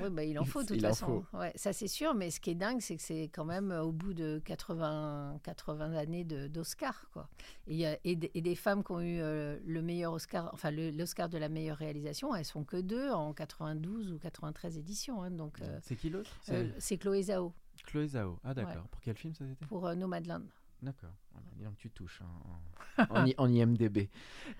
Oui, 0.00 0.10
bah, 0.10 0.24
il 0.24 0.38
en 0.38 0.44
faut 0.44 0.62
de 0.62 0.68
toute 0.68 0.80
façon. 0.80 1.24
Ouais, 1.32 1.52
ça 1.54 1.72
c'est 1.72 1.88
sûr, 1.88 2.14
mais 2.14 2.30
ce 2.30 2.40
qui 2.40 2.50
est 2.50 2.54
dingue, 2.54 2.80
c'est 2.80 2.96
que 2.96 3.02
c'est 3.02 3.24
quand 3.32 3.44
même 3.44 3.70
euh, 3.70 3.82
au 3.82 3.92
bout 3.92 4.14
de 4.14 4.40
80, 4.44 5.40
80 5.42 5.92
années 5.94 6.24
d'Oscar. 6.24 7.06
quoi. 7.12 7.28
Et, 7.66 7.84
et, 8.04 8.16
des 8.16 8.54
femmes 8.54 8.82
qui 8.82 8.92
ont 8.92 9.00
eu 9.00 9.20
euh, 9.20 9.58
le 9.64 9.82
meilleur 9.82 10.12
Oscar, 10.12 10.50
enfin 10.52 10.70
l'Oscar 10.70 11.28
de 11.28 11.38
la 11.38 11.48
meilleure 11.48 11.76
réalisation, 11.76 12.34
elles 12.34 12.44
sont 12.44 12.64
que 12.64 12.76
deux 12.76 13.10
en 13.10 13.32
92 13.32 14.12
ou 14.12 14.18
93 14.18 14.78
éditions. 14.78 15.22
Hein, 15.22 15.30
donc, 15.30 15.60
euh, 15.60 15.78
c'est 15.82 15.96
qui 15.96 16.10
l'autre? 16.10 16.40
C'est 16.78 16.98
Chloé 16.98 17.22
Zhao. 17.22 17.52
Chloé 17.86 18.08
Zhao, 18.08 18.38
ah 18.44 18.54
d'accord. 18.54 18.86
Pour 18.88 19.00
quel 19.00 19.16
film 19.16 19.34
ça 19.34 19.44
c'était? 19.46 19.66
Pour 19.66 19.94
Nomadland. 19.94 20.44
D'accord. 20.82 21.14
donc 21.62 21.76
tu 21.78 21.90
touches 21.90 22.22
hein, 22.22 23.08
en, 23.38 23.46
IMDB. 23.48 24.08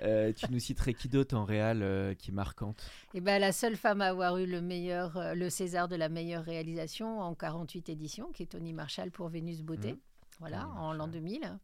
Euh, 0.02 0.32
tu 0.32 0.50
nous 0.52 0.61
citerais 0.61 0.94
qui 0.94 1.08
d'autre 1.08 1.37
en 1.37 1.44
réal 1.44 1.82
euh, 1.82 2.14
qui 2.14 2.30
est 2.30 2.35
marquante? 2.35 2.88
Eh 3.12 3.20
ben, 3.20 3.40
la 3.40 3.50
seule 3.50 3.76
femme 3.76 4.00
à 4.00 4.06
avoir 4.06 4.38
eu 4.38 4.46
le 4.46 4.61
meilleur, 4.61 5.16
euh, 5.16 5.35
le 5.35 5.50
César 5.50 5.88
de 5.88 5.96
la 5.96 6.08
meilleure 6.08 6.44
réalisation 6.44 7.20
en 7.20 7.35
48 7.35 7.88
éditions, 7.88 8.30
qui 8.30 8.44
est 8.44 8.46
Tony 8.46 8.72
Marshall 8.72 9.11
pour 9.11 9.28
Vénus 9.28 9.62
Beauté. 9.62 9.94
Mmh. 9.94 9.98
Voilà, 10.38 10.68
en 10.68 10.92
l'an 10.92 11.08
2000. 11.08 11.58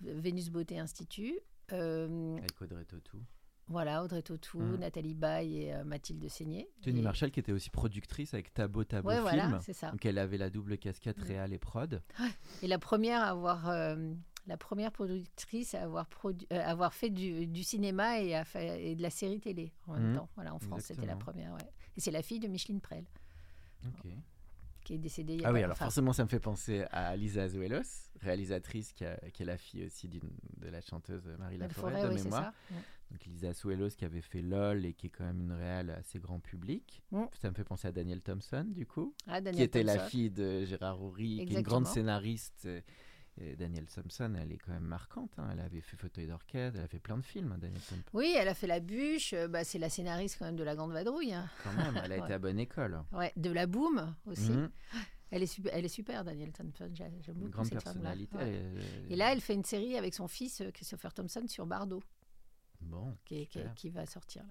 Vénus 0.00 0.50
Beauté 0.50 0.78
Institut. 0.78 1.38
Avec 1.70 2.60
Audrey 2.60 2.84
Tautou. 2.84 3.22
Voilà, 3.68 4.02
Audrey 4.02 4.22
Tautou, 4.22 4.60
mmh. 4.60 4.76
Nathalie 4.76 5.14
Baye 5.14 5.64
et 5.64 5.84
Mathilde 5.84 6.28
Seigné. 6.28 6.68
Tony 6.82 7.02
Marshall 7.02 7.30
qui 7.30 7.40
était 7.40 7.52
aussi 7.52 7.70
productrice 7.70 8.34
avec 8.34 8.52
Tabo 8.54 8.84
Tabo 8.84 9.08
ouais, 9.08 9.16
Film. 9.16 9.24
Voilà, 9.24 9.60
c'est 9.60 9.72
ça. 9.72 9.90
Donc 9.90 10.04
elle 10.06 10.18
avait 10.18 10.38
la 10.38 10.50
double 10.50 10.78
casquette 10.78 11.18
mmh. 11.18 11.26
réal 11.26 11.52
et 11.52 11.58
prod. 11.58 12.02
Et 12.62 12.66
la 12.66 12.78
première 12.78 13.22
à 13.22 13.28
avoir 13.28 13.68
la 14.48 14.56
première 14.56 14.90
productrice 14.90 15.74
à 15.74 15.82
avoir, 15.82 16.08
euh, 16.24 16.32
avoir 16.50 16.94
fait 16.94 17.10
du, 17.10 17.62
cinéma 17.62 18.20
et, 18.20 18.34
à 18.34 18.44
et 18.54 18.96
de 18.96 19.02
la 19.02 19.10
série 19.10 19.40
télé 19.40 19.72
en 19.86 19.94
même 19.94 20.12
mmh. 20.12 20.16
temps. 20.16 20.28
Voilà, 20.34 20.54
en 20.54 20.58
France, 20.58 20.82
c'était 20.86 21.06
la 21.06 21.16
première. 21.16 21.56
Et 21.96 22.00
c'est 22.00 22.10
la 22.10 22.22
fille 22.22 22.40
de 22.40 22.48
Micheline 22.48 22.80
Prel. 22.80 23.04
Qui 24.88 24.94
est 24.94 24.98
décédée 24.98 25.34
il 25.34 25.42
y 25.42 25.44
a 25.44 25.48
Ah 25.48 25.52
oui, 25.52 25.62
alors 25.62 25.76
forcément, 25.76 26.14
ça 26.14 26.24
me 26.24 26.30
fait 26.30 26.40
penser 26.40 26.82
à 26.92 27.14
Lisa 27.14 27.42
Azuelos, 27.42 28.08
réalisatrice 28.22 28.94
qui, 28.94 29.04
est 29.04 29.44
la 29.44 29.58
fille 29.58 29.84
aussi 29.84 30.08
de 30.08 30.18
la 30.66 30.80
chanteuse 30.80 31.28
Marie 31.38 31.58
Laforêt, 31.58 32.08
de 32.08 32.14
mémoire. 32.14 32.54
Donc 33.10 33.22
Lisa 33.26 33.50
Azuelos 33.50 33.90
qui 33.90 34.06
avait 34.06 34.22
fait 34.22 34.40
LOL 34.40 34.86
et 34.86 34.94
qui 34.94 35.08
est 35.08 35.10
quand 35.10 35.24
même 35.24 35.40
une 35.40 35.52
réelle 35.52 35.90
assez 35.90 36.18
grand 36.18 36.40
public. 36.40 37.02
Mmh. 37.10 37.24
Ça 37.38 37.50
me 37.50 37.54
fait 37.54 37.64
penser 37.64 37.88
à 37.88 37.92
Daniel 37.92 38.22
Thompson, 38.22 38.64
du 38.66 38.86
coup, 38.86 39.14
ah, 39.26 39.42
qui 39.42 39.62
était 39.62 39.82
la 39.82 39.98
fille 39.98 40.30
de 40.30 40.64
Gérard 40.64 41.02
Houry, 41.02 41.44
qui 41.44 41.52
est 41.52 41.58
une 41.58 41.62
grande 41.62 41.86
scénariste 41.86 42.66
Et 43.40 43.54
Danielle 43.56 43.86
Thompson, 43.86 44.34
elle 44.40 44.50
est 44.52 44.58
quand 44.58 44.72
même 44.72 44.82
marquante. 44.82 45.30
hein. 45.38 45.48
Elle 45.52 45.60
avait 45.60 45.80
fait 45.80 45.96
Fauteuil 45.96 46.26
d'orchestre, 46.26 46.78
elle 46.78 46.84
a 46.84 46.88
fait 46.88 46.98
plein 46.98 47.16
de 47.18 47.24
films, 47.24 47.52
hein, 47.52 47.58
Danielle 47.58 47.80
Thompson. 47.80 48.02
Oui, 48.14 48.34
elle 48.36 48.48
a 48.48 48.54
fait 48.54 48.66
La 48.66 48.80
Bûche, 48.80 49.32
euh, 49.32 49.46
bah, 49.48 49.62
c'est 49.64 49.78
la 49.78 49.88
scénariste 49.88 50.36
quand 50.38 50.46
même 50.46 50.56
de 50.56 50.64
La 50.64 50.74
Grande 50.74 50.92
Vadrouille. 50.92 51.32
hein. 51.34 51.48
Quand 51.62 51.72
même, 51.72 52.00
elle 52.04 52.12
a 52.12 52.16
été 52.30 52.32
à 52.34 52.38
bonne 52.38 52.58
école. 52.58 53.02
Ouais, 53.12 53.32
de 53.36 53.50
La 53.50 53.66
Boom 53.66 54.14
aussi. 54.26 54.50
Mhm. 54.50 54.70
Elle, 55.30 55.42
est 55.42 55.46
super, 55.46 55.72
elle 55.74 55.84
est 55.84 55.88
super, 55.88 56.24
Danielle 56.24 56.52
Thompson. 56.52 56.90
J'ai- 56.94 57.04
J'aime 57.20 57.34
Une 57.36 57.40
beaucoup 57.42 57.50
grande 57.52 57.66
cette 57.66 57.82
personnalité. 57.84 58.36
Ouais. 58.38 58.50
est- 58.54 59.12
Et 59.12 59.16
là, 59.16 59.32
elle 59.32 59.40
fait 59.40 59.54
une 59.54 59.64
série 59.64 59.96
avec 59.96 60.14
son 60.14 60.26
fils 60.26 60.60
euh, 60.62 60.70
Christopher 60.70 61.12
Thompson 61.14 61.44
sur 61.46 61.66
Bardot, 61.66 62.02
Bon, 62.80 63.16
qui 63.24 63.90
va 63.90 64.06
sortir. 64.06 64.42
là. 64.42 64.48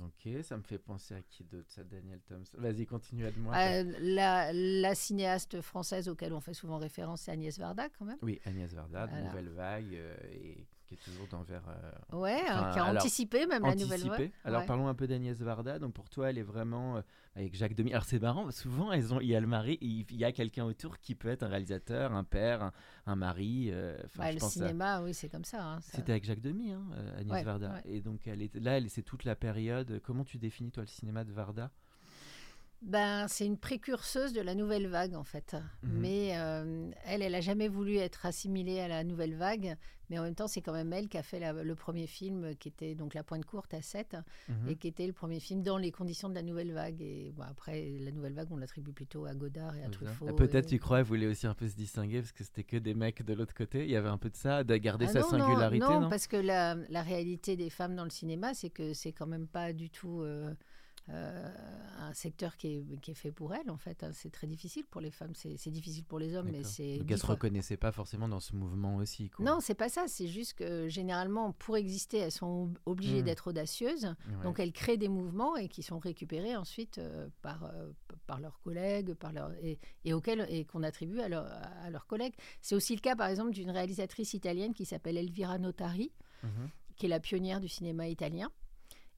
Ok, 0.00 0.42
ça 0.42 0.56
me 0.56 0.62
fait 0.62 0.78
penser 0.78 1.14
à 1.14 1.22
qui 1.22 1.44
d'autre, 1.44 1.70
ça, 1.70 1.84
Danielle 1.84 2.20
Thompson? 2.20 2.56
Vas-y, 2.58 2.86
continue, 2.86 3.24
aide-moi. 3.24 3.54
Euh, 3.56 3.84
la, 4.00 4.52
la 4.52 4.94
cinéaste 4.94 5.60
française 5.60 6.08
auquel 6.08 6.32
on 6.32 6.40
fait 6.40 6.54
souvent 6.54 6.78
référence, 6.78 7.22
c'est 7.22 7.32
Agnès 7.32 7.58
Varda, 7.58 7.88
quand 7.98 8.04
même. 8.04 8.18
Oui, 8.22 8.40
Agnès 8.44 8.72
Varda, 8.72 9.06
Voilà. 9.06 9.24
Nouvelle 9.24 9.48
Vague, 9.50 9.94
euh, 9.94 10.16
et 10.32 10.66
qui 10.96 11.10
est 11.10 11.12
toujours 11.12 11.26
dans 11.28 11.42
vers... 11.42 11.62
euh, 11.68 12.16
Ouais, 12.16 12.40
Enfin, 12.48 12.72
qui 12.72 12.78
a 12.78 12.84
alors, 12.84 13.02
anticipé 13.02 13.46
même 13.46 13.62
la 13.62 13.74
nouvelle 13.74 14.02
vague. 14.02 14.32
Alors 14.44 14.60
Ouais. 14.60 14.66
parlons 14.66 14.88
un 14.88 14.94
peu 14.94 15.06
d'Agnès 15.06 15.38
Varda. 15.40 15.78
Donc 15.78 15.94
pour 15.94 16.08
toi, 16.10 16.30
elle 16.30 16.38
est 16.38 16.42
vraiment 16.42 16.96
euh, 16.96 17.02
avec 17.36 17.54
Jacques 17.54 17.74
Demy. 17.74 17.92
Alors 17.92 18.04
c'est 18.04 18.20
marrant, 18.20 18.50
souvent 18.50 18.92
elles 18.92 19.12
ont, 19.14 19.20
il 19.20 19.28
y 19.28 19.34
a 19.36 19.40
le 19.40 19.46
mari, 19.46 19.78
il 19.80 20.04
il 20.10 20.16
y 20.16 20.24
a 20.24 20.32
quelqu'un 20.32 20.64
autour 20.64 20.98
qui 20.98 21.14
peut 21.14 21.28
être 21.28 21.42
un 21.42 21.48
réalisateur, 21.48 22.12
un 22.12 22.24
père, 22.24 22.62
un, 22.62 22.72
un 23.06 23.16
mari. 23.16 23.68
euh, 23.70 23.96
je 24.14 24.20
le 24.22 24.38
pense 24.38 24.44
à- 24.44 24.50
cinéma, 24.50 25.02
oui, 25.02 25.14
c'est 25.14 25.28
comme 25.28 25.44
ça. 25.44 25.62
hein, 25.64 25.80
ça- 25.80 25.96
C'était 25.96 26.12
avec 26.12 26.24
Jacques 26.24 26.40
Demy, 26.42 26.72
hein, 26.72 26.82
euh, 26.94 27.20
Agnès 27.20 27.32
Ouais, 27.32 27.42
Varda. 27.42 27.72
ouais. 27.74 27.82
Et 27.96 28.00
donc 28.00 28.26
elle 28.26 28.42
est 28.42 28.54
là, 28.56 28.76
elle, 28.78 28.90
c'est 28.90 29.02
toute 29.02 29.24
la 29.24 29.34
période. 29.36 30.00
Comment 30.04 30.24
tu 30.24 30.38
définis 30.38 30.70
toi 30.70 30.82
le 30.82 30.88
cinéma 30.88 31.24
de 31.24 31.32
Varda? 31.32 31.70
Ben, 32.84 33.28
c'est 33.28 33.46
une 33.46 33.56
précurseuse 33.58 34.32
de 34.32 34.40
la 34.40 34.54
nouvelle 34.56 34.88
vague, 34.88 35.14
en 35.14 35.22
fait. 35.24 35.54
Mhm. 35.84 35.90
Mais 36.00 36.32
euh, 36.36 36.90
elle, 37.04 37.22
elle 37.22 37.34
a 37.36 37.40
jamais 37.40 37.68
voulu 37.68 37.96
être 37.96 38.26
assimilée 38.26 38.80
à 38.80 38.88
la 38.88 39.04
nouvelle 39.04 39.36
vague. 39.36 39.76
Mais 40.10 40.18
en 40.18 40.24
même 40.24 40.34
temps, 40.34 40.48
c'est 40.48 40.60
quand 40.60 40.72
même 40.74 40.92
elle 40.92 41.08
qui 41.08 41.16
a 41.16 41.22
fait 41.22 41.38
la- 41.38 41.52
le 41.52 41.74
premier 41.76 42.06
film, 42.06 42.54
qui 42.56 42.68
était 42.68 42.94
donc 42.94 43.14
La 43.14 43.22
Pointe 43.22 43.46
Courte 43.46 43.72
à 43.72 43.80
7, 43.80 44.16
Mhm. 44.48 44.68
et 44.68 44.74
qui 44.76 44.88
était 44.88 45.06
le 45.06 45.12
premier 45.14 45.38
film 45.40 45.62
dans 45.62 45.78
les 45.78 45.90
conditions 45.92 46.28
de 46.28 46.34
la 46.34 46.42
nouvelle 46.42 46.72
vague. 46.72 47.00
Et 47.00 47.32
bon, 47.34 47.44
après, 47.44 47.88
la 48.00 48.10
nouvelle 48.10 48.34
vague, 48.34 48.48
on 48.50 48.56
l'attribue 48.56 48.92
plutôt 48.92 49.24
à 49.26 49.34
Godard 49.34 49.74
et 49.76 49.84
à 49.84 49.88
Truffaut. 49.88 50.26
Ah, 50.28 50.32
Peut-être 50.34 50.66
et- 50.66 50.70
tu 50.70 50.78
crois, 50.80 50.98
elle 50.98 51.04
voulait 51.06 51.28
aussi 51.28 51.46
un 51.46 51.54
peu 51.54 51.68
se 51.68 51.76
distinguer 51.76 52.18
parce 52.20 52.32
que 52.32 52.42
c'était 52.44 52.64
que 52.64 52.76
des 52.76 52.94
mecs 52.94 53.22
de 53.24 53.32
l'autre 53.32 53.54
côté. 53.54 53.84
Il 53.84 53.90
y 53.90 53.96
avait 53.96 54.08
un 54.10 54.18
peu 54.18 54.28
de 54.28 54.36
ça, 54.36 54.64
de 54.64 54.76
garder 54.76 55.06
Ah 55.08 55.12
sa 55.12 55.20
non, 55.20 55.24
non, 55.32 55.38
singularité, 55.46 55.86
non, 55.86 56.00
non, 56.00 56.10
parce 56.10 56.26
que 56.26 56.36
la, 56.36 56.74
la 56.90 57.02
réalité 57.02 57.56
des 57.56 57.70
femmes 57.70 57.94
dans 57.94 58.04
le 58.04 58.10
cinéma, 58.10 58.52
c'est 58.54 58.70
que 58.70 58.92
c'est 58.92 59.12
quand 59.12 59.26
même 59.28 59.46
pas 59.46 59.72
du 59.72 59.88
tout 59.88 60.20
euh, 60.22 60.52
un 61.08 62.14
secteur 62.14 62.56
qui 62.56 62.68
est, 62.68 63.00
qui 63.00 63.10
est 63.12 63.14
fait 63.14 63.32
pour 63.32 63.54
elles, 63.54 63.70
en 63.70 63.76
fait. 63.76 64.02
hein. 64.02 64.10
C'est 64.12 64.30
très 64.30 64.46
difficile 64.46 64.84
pour 64.90 65.00
les 65.00 65.10
femmes, 65.10 65.32
c'est 65.34 65.70
difficile 65.70 66.04
pour 66.04 66.18
les 66.18 66.34
hommes, 66.34 66.48
mais 66.50 66.62
c'est... 66.64 66.98
Donc 66.98 67.06
dix 67.06 67.14
elle 67.14 67.18
se 67.20 67.26
reconnaissait 67.26 67.76
pas 67.76 67.92
forcément 67.92 68.28
dans 68.28 68.40
ce 68.40 68.54
mouvement 68.54 68.96
aussi. 68.96 69.30
Quoi. 69.30 69.44
Non, 69.44 69.58
c'est 69.60 69.74
pas 69.74 69.88
ça, 69.88 70.04
c'est 70.08 70.26
juste 70.28 70.54
que 70.54 70.88
généralement, 70.88 71.52
pour 71.52 71.76
exister, 71.76 72.18
elles 72.18 72.32
sont 72.32 72.46
ob- 72.64 72.78
obligées 72.86 73.22
Mm. 73.22 73.24
d'être 73.24 73.46
audacieuses. 73.48 74.04
Ouais. 74.04 74.42
Donc 74.42 74.58
elles 74.60 74.72
créent 74.72 74.96
des 74.96 75.08
mouvements 75.08 75.56
et 75.56 75.68
qui 75.68 75.82
sont 75.82 75.98
récupérés 75.98 76.56
ensuite 76.56 76.98
euh, 76.98 77.28
par, 77.42 77.64
euh, 77.64 77.90
par 78.26 78.40
leurs 78.40 78.60
collègues 78.60 79.14
par 79.14 79.32
leur, 79.32 79.52
et, 79.62 79.78
et, 80.04 80.12
auxquels, 80.12 80.46
et 80.48 80.64
qu'on 80.64 80.82
attribue 80.82 81.20
à, 81.20 81.28
leur- 81.28 81.46
à 81.46 81.90
leurs 81.90 82.06
collègues. 82.06 82.34
C'est 82.60 82.74
aussi 82.74 82.94
le 82.94 83.00
cas, 83.00 83.16
par 83.16 83.28
exemple, 83.28 83.52
d'une 83.52 83.70
réalisatrice 83.70 84.34
italienne 84.34 84.74
qui 84.74 84.84
s'appelle 84.84 85.16
Elvira 85.16 85.58
Notari, 85.58 86.12
Mhm. 86.42 86.68
qui 86.96 87.06
est 87.06 87.08
la 87.08 87.20
pionnière 87.20 87.60
du 87.60 87.68
cinéma 87.68 88.08
italien 88.08 88.50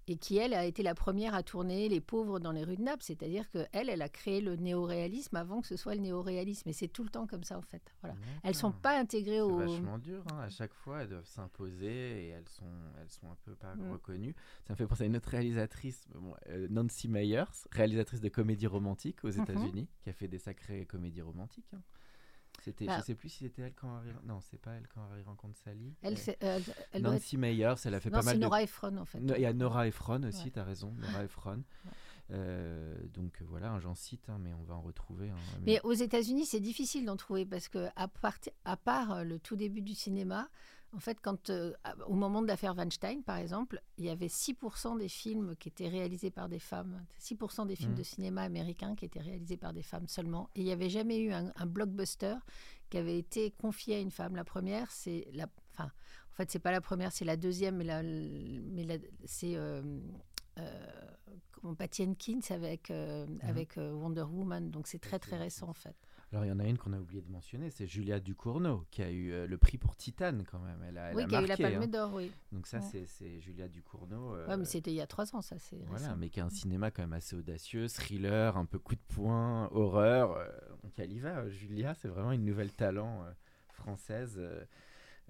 et 0.07 0.17
qui, 0.17 0.37
elle, 0.37 0.53
a 0.55 0.65
été 0.65 0.83
la 0.83 0.95
première 0.95 1.35
à 1.35 1.43
tourner 1.43 1.89
Les 1.89 2.01
pauvres 2.01 2.39
dans 2.41 2.53
les 2.53 2.63
rues 2.65 2.77
de 2.77 2.83
Naples. 2.83 3.03
C'est-à-dire 3.03 3.49
qu'elle, 3.51 3.89
elle 3.89 4.03
a 4.03 4.09
créé 4.09 4.41
le 4.41 4.57
néoréalisme 4.57 5.37
avant 5.37 5.61
que 5.61 5.67
ce 5.67 5.77
soit 5.77 5.95
le 5.95 6.01
néoréalisme. 6.03 6.69
Et 6.69 6.73
c'est 6.73 6.89
tout 6.89 7.03
le 7.05 7.11
temps 7.11 7.27
comme 7.27 7.45
ça, 7.45 7.57
en 7.59 7.63
fait. 7.63 7.83
Voilà. 8.03 8.17
Elles 8.43 8.55
sont 8.55 8.69
D'accord. 8.69 8.83
pas 8.83 8.99
intégrées 8.99 9.37
C'est 9.37 9.41
au... 9.41 9.57
vachement 9.57 9.99
dur. 9.99 10.23
hein. 10.33 10.39
À 10.41 10.51
chaque 10.51 10.75
fois, 10.75 11.03
elles 11.03 11.09
doivent 11.09 11.27
s'imposer 11.27 12.27
et 12.27 12.29
elles 12.29 12.49
sont, 12.49 12.65
elles 13.01 13.11
sont 13.11 13.31
un 13.31 13.37
peu 13.45 13.55
pas 13.55 13.75
Mm. 13.75 13.93
reconnues. 13.93 14.35
Ça 14.67 14.73
me 14.75 14.77
fait 14.77 14.87
penser 14.87 15.05
à 15.05 15.07
une 15.07 15.17
autre 15.17 15.29
réalisatrice, 15.31 16.05
bon, 16.15 16.35
euh, 16.49 16.69
Nancy 16.71 17.09
Meyers, 17.09 17.45
réalisatrice 17.73 18.21
de 18.21 18.29
comédie 18.29 18.67
romantique 18.67 19.25
aux 19.25 19.33
Mhm. 19.33 19.43
États-Unis, 19.43 19.89
qui 20.03 20.11
a 20.11 20.13
fait 20.13 20.29
des 20.29 20.39
sacrées 20.39 20.87
comédies 20.87 21.23
romantiques. 21.23 21.73
hein. 21.75 21.81
C'était, 22.65 22.87
Bah. 22.87 22.97
je 23.01 23.05
sais 23.05 23.15
plus 23.15 23.29
si 23.29 23.39
c'était 23.45 23.61
elle 23.63 23.75
quand 23.75 23.95
Harry, 23.97 24.09
non, 24.25 24.41
c'est 24.41 24.57
pas 24.59 24.71
elle 24.73 24.89
quand 24.89 25.03
Harry 25.11 25.23
rencontre 25.23 25.59
Sally. 25.59 25.93
Elle, 26.03 26.15
Euh, 26.15 26.33
euh, 26.43 26.61
elle 26.93 27.03
doit 27.03 27.15
être... 27.15 27.21
Nancy 27.21 27.37
Meyers, 27.37 27.75
elle 27.85 27.95
a 27.95 28.01
fait 28.01 28.09
Non, 28.11 28.21
pas 28.21 28.25
mal 28.25 28.37
de 28.37 28.41
Nora 28.41 28.63
Ephron, 28.63 28.97
en 28.97 29.05
fait. 29.05 29.19
Il 29.19 29.39
y 29.41 29.45
a 29.45 29.53
Nora 29.53 29.87
Ephron 29.87 30.23
aussi, 30.23 30.45
Ouais. 30.45 30.51
tu 30.51 30.59
as 30.59 30.65
raison, 30.65 30.93
Nora 30.99 31.25
Ephron. 31.25 31.63
Euh, 32.31 32.97
donc 33.13 33.43
voilà, 33.43 33.79
j'en 33.81 33.95
cite, 33.95 34.29
hein, 34.31 34.39
mais 34.41 34.53
on 34.55 34.63
va 34.63 34.75
en 34.75 34.81
retrouver. 34.81 35.29
hein, 35.31 35.37
Mais 35.67 35.81
aux 35.85 35.93
États-Unis, 35.93 36.47
c'est 36.47 36.61
difficile 36.61 37.05
d'en 37.05 37.17
trouver 37.17 37.45
parce 37.45 37.69
que 37.69 37.89
à, 37.97 38.09
parti- 38.09 38.51
à 38.65 38.77
part 38.79 39.13
euh, 39.13 39.25
le 39.25 39.39
tout 39.39 39.57
début 39.57 39.83
du 39.83 39.95
cinéma, 39.95 40.49
en 40.95 41.01
fait, 41.01 41.19
quand 41.21 41.51
euh, 41.51 41.73
au 42.07 42.15
moment 42.15 42.41
de 42.43 42.47
l'affaire 42.47 42.75
Weinstein, 42.77 43.23
par 43.23 43.37
exemple, 43.39 43.81
il 43.99 44.05
y 44.05 44.11
avait 44.11 44.29
6% 44.29 44.97
des 44.97 45.09
films 45.09 45.57
qui 45.57 45.69
étaient 45.69 45.89
réalisés 45.89 46.31
par 46.31 46.49
des 46.49 46.59
femmes, 46.59 47.05
6% 47.19 47.67
des 47.67 47.77
films 47.77 47.93
Mhm. 47.93 47.99
de 47.99 48.03
cinéma 48.03 48.43
américains 48.43 48.95
qui 48.95 49.05
étaient 49.05 49.21
réalisés 49.21 49.57
par 49.57 49.73
des 49.73 49.83
femmes 49.83 50.07
seulement. 50.09 50.49
Et 50.55 50.61
il 50.61 50.65
n'y 50.65 50.73
avait 50.73 50.91
jamais 50.91 51.19
eu 51.19 51.33
un, 51.33 51.53
un 51.57 51.67
blockbuster 51.67 52.37
qui 52.91 52.99
avait 52.99 53.19
été 53.19 53.51
confié 53.51 53.97
à 53.97 54.01
une 54.01 54.11
femme. 54.11 54.37
La 54.37 54.45
première, 54.45 54.91
c'est 54.91 55.27
la, 55.33 55.47
enfin, 55.73 55.87
en 56.33 56.35
fait, 56.37 56.51
c'est 56.51 56.59
pas 56.61 56.73
la 56.73 56.81
première, 56.81 57.13
c'est 57.13 57.25
la 57.25 57.37
deuxième, 57.37 57.77
mais, 57.79 57.85
la, 57.85 58.03
mais 58.03 58.85
la- 58.85 58.99
c'est 59.25 59.57
euh, 59.57 59.83
euh, 60.59 60.91
comment, 61.53 61.75
Patty 61.75 62.05
Jenkins 62.05 62.41
avec 62.55 62.91
euh, 62.91 63.27
Mhm. 63.27 63.41
avec 63.43 63.79
euh, 63.79 63.93
Wonder 63.93 64.23
Woman. 64.23 64.71
Donc 64.71 64.87
c'est 64.87 65.01
très 65.01 65.19
très 65.19 65.37
récent 65.39 65.69
en 65.69 65.73
fait. 65.75 65.97
Alors 66.35 66.45
il 66.45 66.49
y 66.49 66.53
en 66.53 66.59
a 66.59 66.65
une 66.65 66.77
qu'on 66.79 66.93
a 66.93 66.99
oublié 66.99 67.23
de 67.23 67.31
mentionner, 67.31 67.71
c'est 67.71 67.87
Julia 67.87 68.19
Ducournau, 68.19 68.85
qui 68.91 69.03
a 69.03 69.11
eu 69.13 69.31
euh, 69.31 69.47
le 69.47 69.57
prix 69.57 69.79
pour 69.79 69.95
Titane 69.95 70.43
quand 70.51 70.59
même. 70.59 70.83
Elle 70.89 70.99
a, 70.99 71.11
elle 71.11 71.17
oui, 71.17 71.23
a 71.23 71.27
qui 71.29 71.37
a 71.37 71.43
eu 71.43 71.47
la 71.47 71.57
Palme 71.57 71.83
hein. 71.83 71.87
d'Or, 71.87 72.13
oui. 72.13 72.33
Donc 72.51 72.67
ça, 72.67 72.79
Ouais. 72.81 73.05
c'est- 73.07 73.39
Julia 73.39 73.69
Ducournau. 73.69 74.35
euh, 74.35 74.49
Ouais, 74.49 74.57
mais 74.57 74.65
c'était 74.65 74.91
il 74.91 74.97
y 74.97 75.01
a 75.01 75.07
trois 75.07 75.33
ans, 75.37 75.43
ça, 75.43 75.61
c'est 75.61 75.79
Voilà, 75.87 76.17
mais 76.17 76.31
qui 76.31 76.41
a 76.41 76.45
un 76.45 76.51
cinéma 76.51 76.91
quand 76.91 77.03
même 77.03 77.13
assez 77.13 77.37
audacieux, 77.37 77.87
thriller, 77.87 78.57
un 78.57 78.65
peu 78.65 78.81
coup 78.81 78.97
de 78.97 79.01
poing, 79.15 79.69
horreur. 79.71 80.33
euh, 80.33 80.49
donc 80.83 80.93
elle 80.99 81.13
y 81.13 81.21
va, 81.21 81.39
euh, 81.39 81.51
Julia, 81.51 81.95
c'est 81.95 82.09
vraiment 82.09 82.33
une 82.33 82.45
nouvelle 82.45 82.73
talent 82.73 83.23
euh, 83.23 83.31
française. 83.69 84.37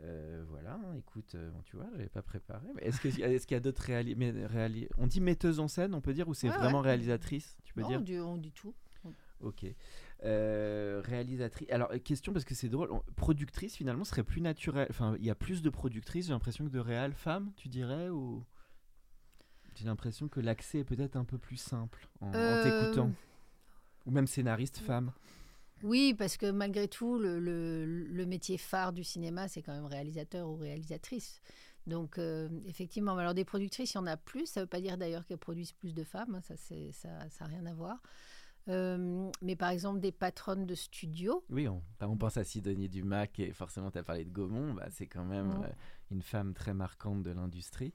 euh, 0.01 0.43
voilà, 0.49 0.73
hein, 0.75 0.95
écoute, 0.99 1.35
euh, 1.35 1.51
bon, 1.51 1.61
tu 1.65 1.77
vois, 1.77 1.87
j'avais 1.93 2.09
pas 2.09 2.23
préparé. 2.23 2.67
Est-ce 2.81 2.99
qu'il 3.01 3.11
est 3.23 3.45
qu'il 3.47 3.55
y 3.55 3.59
a 3.59 3.61
d'autres 3.61 3.83
réali 3.83 4.15
mais- 4.17 4.33
réali- 4.47 4.89
On 4.97 5.07
dit 5.07 5.21
metteuse 5.21 5.61
en 5.61 5.69
scène, 5.69 5.95
on 5.95 6.01
peut 6.01 6.15
dire, 6.15 6.29
ou 6.29 6.35
c'est 6.35 6.49
vraiment 6.49 6.79
ouais. 6.81 6.89
réalisatrice 6.89 7.59
Tu 7.63 7.75
peux 7.75 7.83
Non, 7.83 7.89
dire? 7.89 7.99
on, 7.99 8.03
dit, 8.03 8.19
on 8.19 8.37
dit 8.39 8.53
tout. 8.53 8.75
Ok. 9.41 9.67
Euh, 10.25 11.03
réalisatrice. 11.05 11.69
Alors, 11.71 11.91
euh, 11.93 11.99
question 11.99 12.33
parce 12.33 12.45
que 12.47 12.55
c'est 12.55 12.69
drôle. 12.71 12.89
Productrice, 13.17 13.77
finalement, 13.77 14.05
serait 14.05 14.25
plus 14.25 14.41
naturel. 14.41 14.87
Enfin, 14.91 15.17
il 15.19 15.25
y 15.25 15.31
a 15.31 15.35
plus 15.35 15.61
de 15.63 15.69
productrices, 15.71 16.27
j'ai 16.27 16.33
l'impression, 16.33 16.65
que 16.65 16.71
de 16.71 16.79
réal 16.79 17.13
femmes, 17.13 17.53
tu 17.57 17.69
dirais 17.69 18.09
ou... 18.09 18.43
J'ai 19.75 19.85
l'impression 19.87 20.29
que 20.29 20.41
l'accès 20.41 20.79
est 20.79 20.85
peut-être 20.85 21.17
un 21.17 21.25
peu 21.25 21.37
plus 21.37 21.57
simple 21.57 22.09
en, 22.21 22.29
en 22.29 22.35
Euh, 22.35 22.63
t'écoutant. 22.63 23.11
Ou 24.07 24.11
même 24.13 24.27
scénariste 24.27 24.79
femme. 24.79 25.13
Oui, 25.83 26.15
parce 26.17 26.37
que 26.37 26.51
malgré 26.51 26.87
tout, 26.89 27.19
le, 27.19 27.39
le- 27.41 27.85
le 27.85 28.27
métier 28.27 28.57
phare 28.57 28.93
du 28.93 29.03
cinéma, 29.05 29.49
c'est 29.49 29.63
quand 29.63 29.73
même 29.75 29.85
réalisateur 29.87 30.49
ou 30.49 30.57
réalisatrice. 30.57 31.43
Donc, 31.87 32.19
euh, 32.19 32.49
effectivement, 32.67 33.19
alors 33.19 33.35
des 33.35 33.45
productrices, 33.45 33.93
il 33.93 33.97
y 33.97 34.01
en 34.01 34.07
a 34.07 34.17
plus. 34.17 34.47
Ça 34.47 34.61
ne 34.61 34.65
veut 34.65 34.69
pas 34.71 34.81
dire 34.81 34.97
d'ailleurs 34.97 35.27
qu'elles 35.27 35.37
produisent 35.39 35.73
plus 35.73 35.93
de 35.93 36.05
femmes. 36.05 36.37
hein, 36.37 36.41
Ça, 36.41 36.57
c'est- 36.57 36.93
ça 36.93 37.09
n'a 37.41 37.47
rien 37.47 37.67
à 37.67 37.75
voir. 37.75 38.01
Euh, 38.69 39.31
mais 39.43 39.57
par 39.57 39.69
exemple, 39.71 40.01
des 40.01 40.13
patronnes 40.13 40.65
de 40.67 40.75
studio. 40.75 41.45
Oui, 41.51 41.69
on, 41.69 41.83
on 42.01 42.17
pense 42.17 42.37
à 42.39 42.45
Sidonie 42.45 42.89
Dumas, 42.89 43.27
et 43.39 43.53
forcément, 43.53 43.91
tu 43.91 43.99
as 43.99 44.03
parlé 44.03 44.25
de 44.25 44.31
Gaumont. 44.31 44.75
Bah, 44.75 44.87
c'est 44.91 45.07
quand 45.07 45.25
même 45.25 45.49
Mhm. 45.49 45.63
euh, 45.65 45.69
une 46.11 46.23
femme 46.23 46.55
très 46.55 46.73
marquante 46.75 47.23
de 47.23 47.31
l'industrie. 47.31 47.93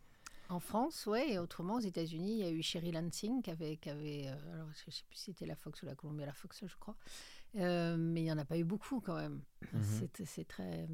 En 0.49 0.59
France, 0.59 1.05
ouais, 1.05 1.33
et 1.33 1.39
autrement 1.39 1.75
aux 1.75 1.79
États-Unis, 1.79 2.31
il 2.31 2.37
y 2.39 2.43
a 2.43 2.49
eu 2.51 2.61
Sherry 2.63 2.91
Lansing 2.91 3.41
qui 3.43 3.51
avait, 3.51 3.77
qui 3.77 3.89
avait 3.89 4.23
euh, 4.27 4.53
alors 4.53 4.67
je 4.73 4.83
ne 4.87 4.91
sais 4.91 5.03
plus 5.07 5.15
si 5.17 5.23
c'était 5.25 5.45
la 5.45 5.55
Fox 5.55 5.83
ou 5.83 5.85
la 5.85 5.93
Columbia, 5.93 6.25
la 6.25 6.33
Fox, 6.33 6.63
je 6.65 6.75
crois, 6.77 6.95
mais 7.53 8.21
il 8.21 8.23
n'y 8.23 8.31
en 8.31 8.37
a 8.39 8.45
pas 8.45 8.57
eu 8.57 8.63
beaucoup 8.63 8.99
quand 8.99 9.15
même. 9.15 9.41
Mhm. 9.73 9.81
C'est- 9.83 10.25
C'est 10.25 10.45
très, 10.47 10.87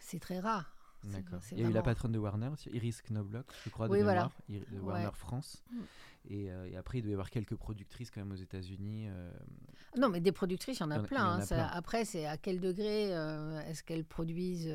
c'est 0.00 0.18
très 0.20 0.40
rare. 0.40 0.74
D'accord. 1.04 1.40
Il 1.52 1.60
y 1.60 1.64
a 1.64 1.68
eu 1.68 1.72
la 1.72 1.82
patronne 1.82 2.12
de 2.12 2.18
Warner 2.18 2.48
aussi, 2.48 2.68
Iris 2.70 3.00
Knobloch, 3.02 3.46
je 3.64 3.70
crois, 3.70 3.88
de 3.88 3.92
Oui, 3.92 4.02
voilà. 4.02 4.30
Ouais. 4.50 4.62
Warner 4.80 5.10
France. 5.14 5.62
Et, 6.28 6.50
euh, 6.50 6.68
et 6.68 6.76
après, 6.76 6.98
il 6.98 7.02
doit 7.02 7.10
y 7.10 7.14
avoir 7.14 7.30
quelques 7.30 7.56
productrices 7.56 8.10
quand 8.10 8.20
même 8.20 8.32
aux 8.32 8.36
États-Unis. 8.42 9.06
euh, 9.08 9.32
Non, 9.96 10.08
mais 10.08 10.20
des 10.20 10.32
productrices, 10.32 10.78
il 10.78 10.82
y 10.82 10.84
en 10.84 10.90
y 10.90 10.94
a 10.94 11.00
en 11.00 11.04
a- 11.04 11.06
plein. 11.06 11.18
il 11.18 11.22
y 11.22 11.36
en 11.36 11.38
hein. 11.38 11.40
a 11.42 11.46
plein. 11.46 11.66
Après, 11.66 12.04
c'est 12.04 12.26
à 12.26 12.36
quel 12.36 12.60
degré 12.60 13.14
euh, 13.16 13.60
est-ce 13.62 13.82
qu'elles 13.82 14.04
produisent 14.04 14.72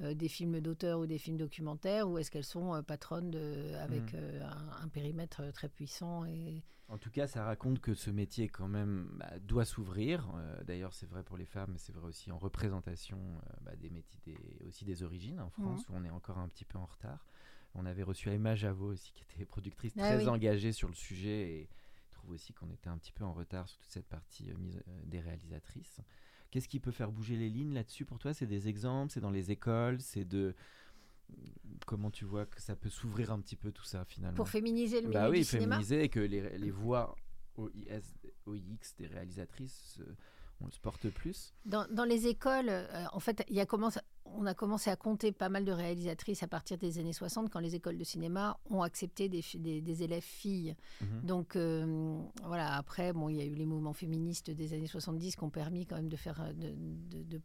des 0.00 0.28
films 0.28 0.60
d'auteur 0.60 1.00
ou 1.00 1.06
des 1.06 1.18
films 1.18 1.36
documentaires 1.36 2.08
ou 2.08 2.18
est-ce 2.18 2.30
qu'elles 2.30 2.44
sont 2.44 2.82
patronnes 2.84 3.30
de, 3.32 3.74
avec 3.80 4.14
euh, 4.14 4.40
un, 4.44 4.84
un 4.84 4.88
périmètre 4.88 5.42
très 5.52 5.68
puissant 5.68 6.24
et 6.24 6.62
En 6.88 6.98
tout 6.98 7.10
cas, 7.10 7.26
ça 7.26 7.44
raconte 7.44 7.80
que 7.80 7.94
ce 7.94 8.10
métier, 8.10 8.48
quand 8.48 8.68
même, 8.68 9.08
bah, 9.18 9.38
doit 9.40 9.64
s'ouvrir. 9.64 10.26
Euh, 10.36 10.62
D'ailleurs, 10.64 10.94
c'est 10.94 11.06
vrai 11.06 11.22
pour 11.24 11.36
les 11.36 11.44
femmes, 11.46 11.70
mais 11.72 11.78
c'est 11.78 11.92
vrai 11.92 12.06
aussi 12.06 12.30
en 12.32 12.38
représentation 12.38 13.18
euh, 13.18 13.52
bah, 13.62 13.76
des 13.76 13.90
métiers, 13.90 14.20
des- 14.24 14.66
aussi 14.66 14.84
des 14.84 15.02
origines 15.02 15.40
en 15.40 15.50
France, 15.50 15.86
Mhm. 15.88 15.94
où 15.96 15.98
on 16.00 16.04
est 16.04 16.10
encore 16.10 16.38
un 16.38 16.48
petit 16.48 16.64
peu 16.64 16.78
en 16.78 16.86
retard. 16.86 17.26
On 17.80 17.86
avait 17.86 18.02
reçu 18.02 18.28
Emma 18.28 18.54
Javot 18.56 18.92
aussi, 18.92 19.12
qui 19.12 19.22
était 19.22 19.44
productrice 19.44 19.92
Ah 19.98 20.00
très 20.02 20.16
oui. 20.18 20.28
engagée 20.28 20.72
sur 20.72 20.88
le 20.88 20.94
sujet 20.94 21.50
et 21.52 21.68
je 22.10 22.12
trouve 22.18 22.30
aussi 22.32 22.52
qu'on 22.52 22.68
était 22.70 22.88
un 22.88 22.98
petit 22.98 23.12
peu 23.12 23.22
en 23.24 23.32
retard 23.32 23.68
sur 23.68 23.78
toute 23.78 23.90
cette 23.90 24.08
partie 24.08 24.50
euh, 24.50 24.54
mise, 24.58 24.76
euh, 24.88 25.00
des 25.04 25.20
réalisatrices. 25.20 26.00
Qu'est-ce 26.50 26.66
qui 26.68 26.80
peut 26.80 26.90
faire 26.90 27.12
bouger 27.12 27.36
les 27.36 27.48
lignes 27.48 27.74
là-dessus 27.74 28.04
pour 28.04 28.18
toi? 28.18 28.34
C'est 28.34 28.46
des 28.46 28.66
exemples, 28.68 29.12
c'est 29.12 29.20
dans 29.20 29.30
les 29.30 29.50
écoles, 29.52 30.00
c'est 30.00 30.24
de 30.24 30.54
comment 31.86 32.10
tu 32.10 32.24
vois 32.24 32.46
que 32.46 32.60
ça 32.60 32.74
peut 32.74 32.88
s'ouvrir 32.88 33.30
un 33.30 33.40
petit 33.40 33.56
peu 33.56 33.70
tout 33.70 33.84
ça 33.84 34.04
finalement? 34.06 34.34
Pour 34.36 34.48
féminiser 34.48 35.00
le 35.02 35.10
bah 35.10 35.20
milieu 35.20 35.32
oui, 35.32 35.38
du 35.40 35.44
cinéma? 35.44 35.76
féminiser 35.76 36.02
et 36.04 36.08
que 36.08 36.20
les, 36.20 36.58
les 36.58 36.70
voix 36.70 37.14
OIS, 37.56 37.70
OIX 38.46 38.94
des 38.98 39.06
réalisatrices, 39.06 39.98
euh, 40.00 40.16
on 40.60 40.70
se 40.70 40.80
porte 40.80 41.10
plus. 41.10 41.52
Dans, 41.66 41.86
dans 41.92 42.04
les 42.04 42.26
écoles, 42.26 42.70
euh, 42.70 43.04
en 43.12 43.20
fait, 43.20 43.44
il 43.48 43.54
y 43.56 43.60
a 43.60 43.66
commencé, 43.66 44.00
on 44.36 44.46
a 44.46 44.54
commencé 44.54 44.90
à 44.90 44.96
compter 44.96 45.32
pas 45.32 45.48
mal 45.48 45.64
de 45.64 45.72
réalisatrices 45.72 46.42
à 46.42 46.48
partir 46.48 46.78
des 46.78 46.98
années 46.98 47.12
60 47.12 47.50
quand 47.50 47.60
les 47.60 47.74
écoles 47.74 47.96
de 47.98 48.04
cinéma 48.04 48.58
ont 48.70 48.82
accepté 48.82 49.28
des, 49.28 49.42
fi- 49.42 49.58
des, 49.58 49.80
des 49.80 50.02
élèves 50.02 50.22
filles. 50.22 50.76
Mhm. 51.00 51.20
Donc 51.24 51.56
euh, 51.56 52.20
voilà, 52.44 52.74
après, 52.76 53.12
bon, 53.12 53.28
il 53.28 53.36
y 53.36 53.40
a 53.40 53.44
eu 53.44 53.54
les 53.54 53.66
mouvements 53.66 53.92
féministes 53.92 54.50
des 54.50 54.74
années 54.74 54.86
70 54.86 55.36
qui 55.36 55.44
ont 55.44 55.50
permis 55.50 55.86
quand 55.86 55.96
même 55.96 56.08
de 56.08 56.16
faire, 56.16 56.40
euh, 56.40 56.52
de, 56.52 56.74
de- 57.18 57.22
de- 57.24 57.40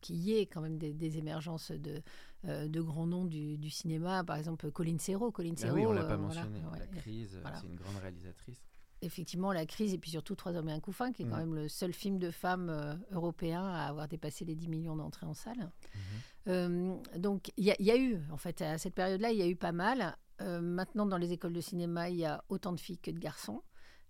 qu'il 0.00 0.16
y 0.16 0.36
ait 0.38 0.46
quand 0.46 0.60
même 0.60 0.78
des, 0.78 0.92
des 0.92 1.18
émergences 1.18 1.70
de, 1.70 2.02
euh, 2.46 2.68
de 2.68 2.80
grands 2.80 3.06
noms 3.06 3.24
du, 3.24 3.56
du 3.58 3.70
cinéma. 3.70 4.24
Par 4.24 4.36
exemple, 4.36 4.70
Colline 4.70 4.98
Serrault. 4.98 5.30
Colline 5.32 5.54
Ah 5.58 5.60
Serrault, 5.62 5.74
oui, 5.76 5.86
on 5.86 5.92
l'a 5.92 6.02
euh, 6.04 6.08
pas 6.08 6.16
voilà, 6.16 6.44
mentionné. 6.44 6.64
ouais. 6.72 6.78
La 6.78 6.86
crise, 6.86 7.38
Voilà. 7.40 7.56
c'est 7.60 7.66
une 7.66 7.76
grande 7.76 7.96
réalisatrice. 7.96 8.62
Effectivement 9.02 9.52
la 9.52 9.66
crise 9.66 9.92
et 9.94 9.98
puis 9.98 10.10
surtout 10.10 10.34
Trois 10.34 10.56
hommes 10.56 10.68
et 10.68 10.72
un 10.72 10.80
couffin, 10.80 11.12
qui 11.12 11.22
est 11.22 11.26
quand 11.26 11.36
Mhm. 11.36 11.40
même 11.50 11.54
le 11.54 11.68
seul 11.68 11.92
film 11.92 12.18
de 12.18 12.30
femmes 12.30 12.68
euh, 12.70 12.94
européen 13.12 13.64
à 13.64 13.86
avoir 13.86 14.08
dépassé 14.08 14.44
les 14.44 14.54
10 14.54 14.68
millions 14.68 14.96
d'entrées 14.96 15.26
en 15.26 15.34
salle. 15.34 15.58
Mhm. 15.94 16.00
Euh, 16.48 16.96
donc 17.18 17.52
il 17.56 17.64
y, 17.64 17.70
a- 17.70 17.76
il 17.78 17.86
y 17.86 17.90
a 17.90 17.96
eu, 17.96 18.20
en 18.30 18.36
fait, 18.36 18.62
à 18.62 18.78
cette 18.78 18.94
période-là, 18.94 19.32
il 19.32 19.38
y 19.38 19.42
a 19.42 19.46
eu 19.48 19.56
pas 19.56 19.72
mal. 19.72 20.16
Euh, 20.40 20.60
maintenant, 20.60 21.06
dans 21.06 21.16
les 21.18 21.32
écoles 21.32 21.52
de 21.52 21.60
cinéma, 21.60 22.10
il 22.10 22.16
y 22.16 22.24
a 22.24 22.44
autant 22.48 22.72
de 22.72 22.80
filles 22.80 22.98
que 22.98 23.10
de 23.10 23.18
garçons. 23.18 23.62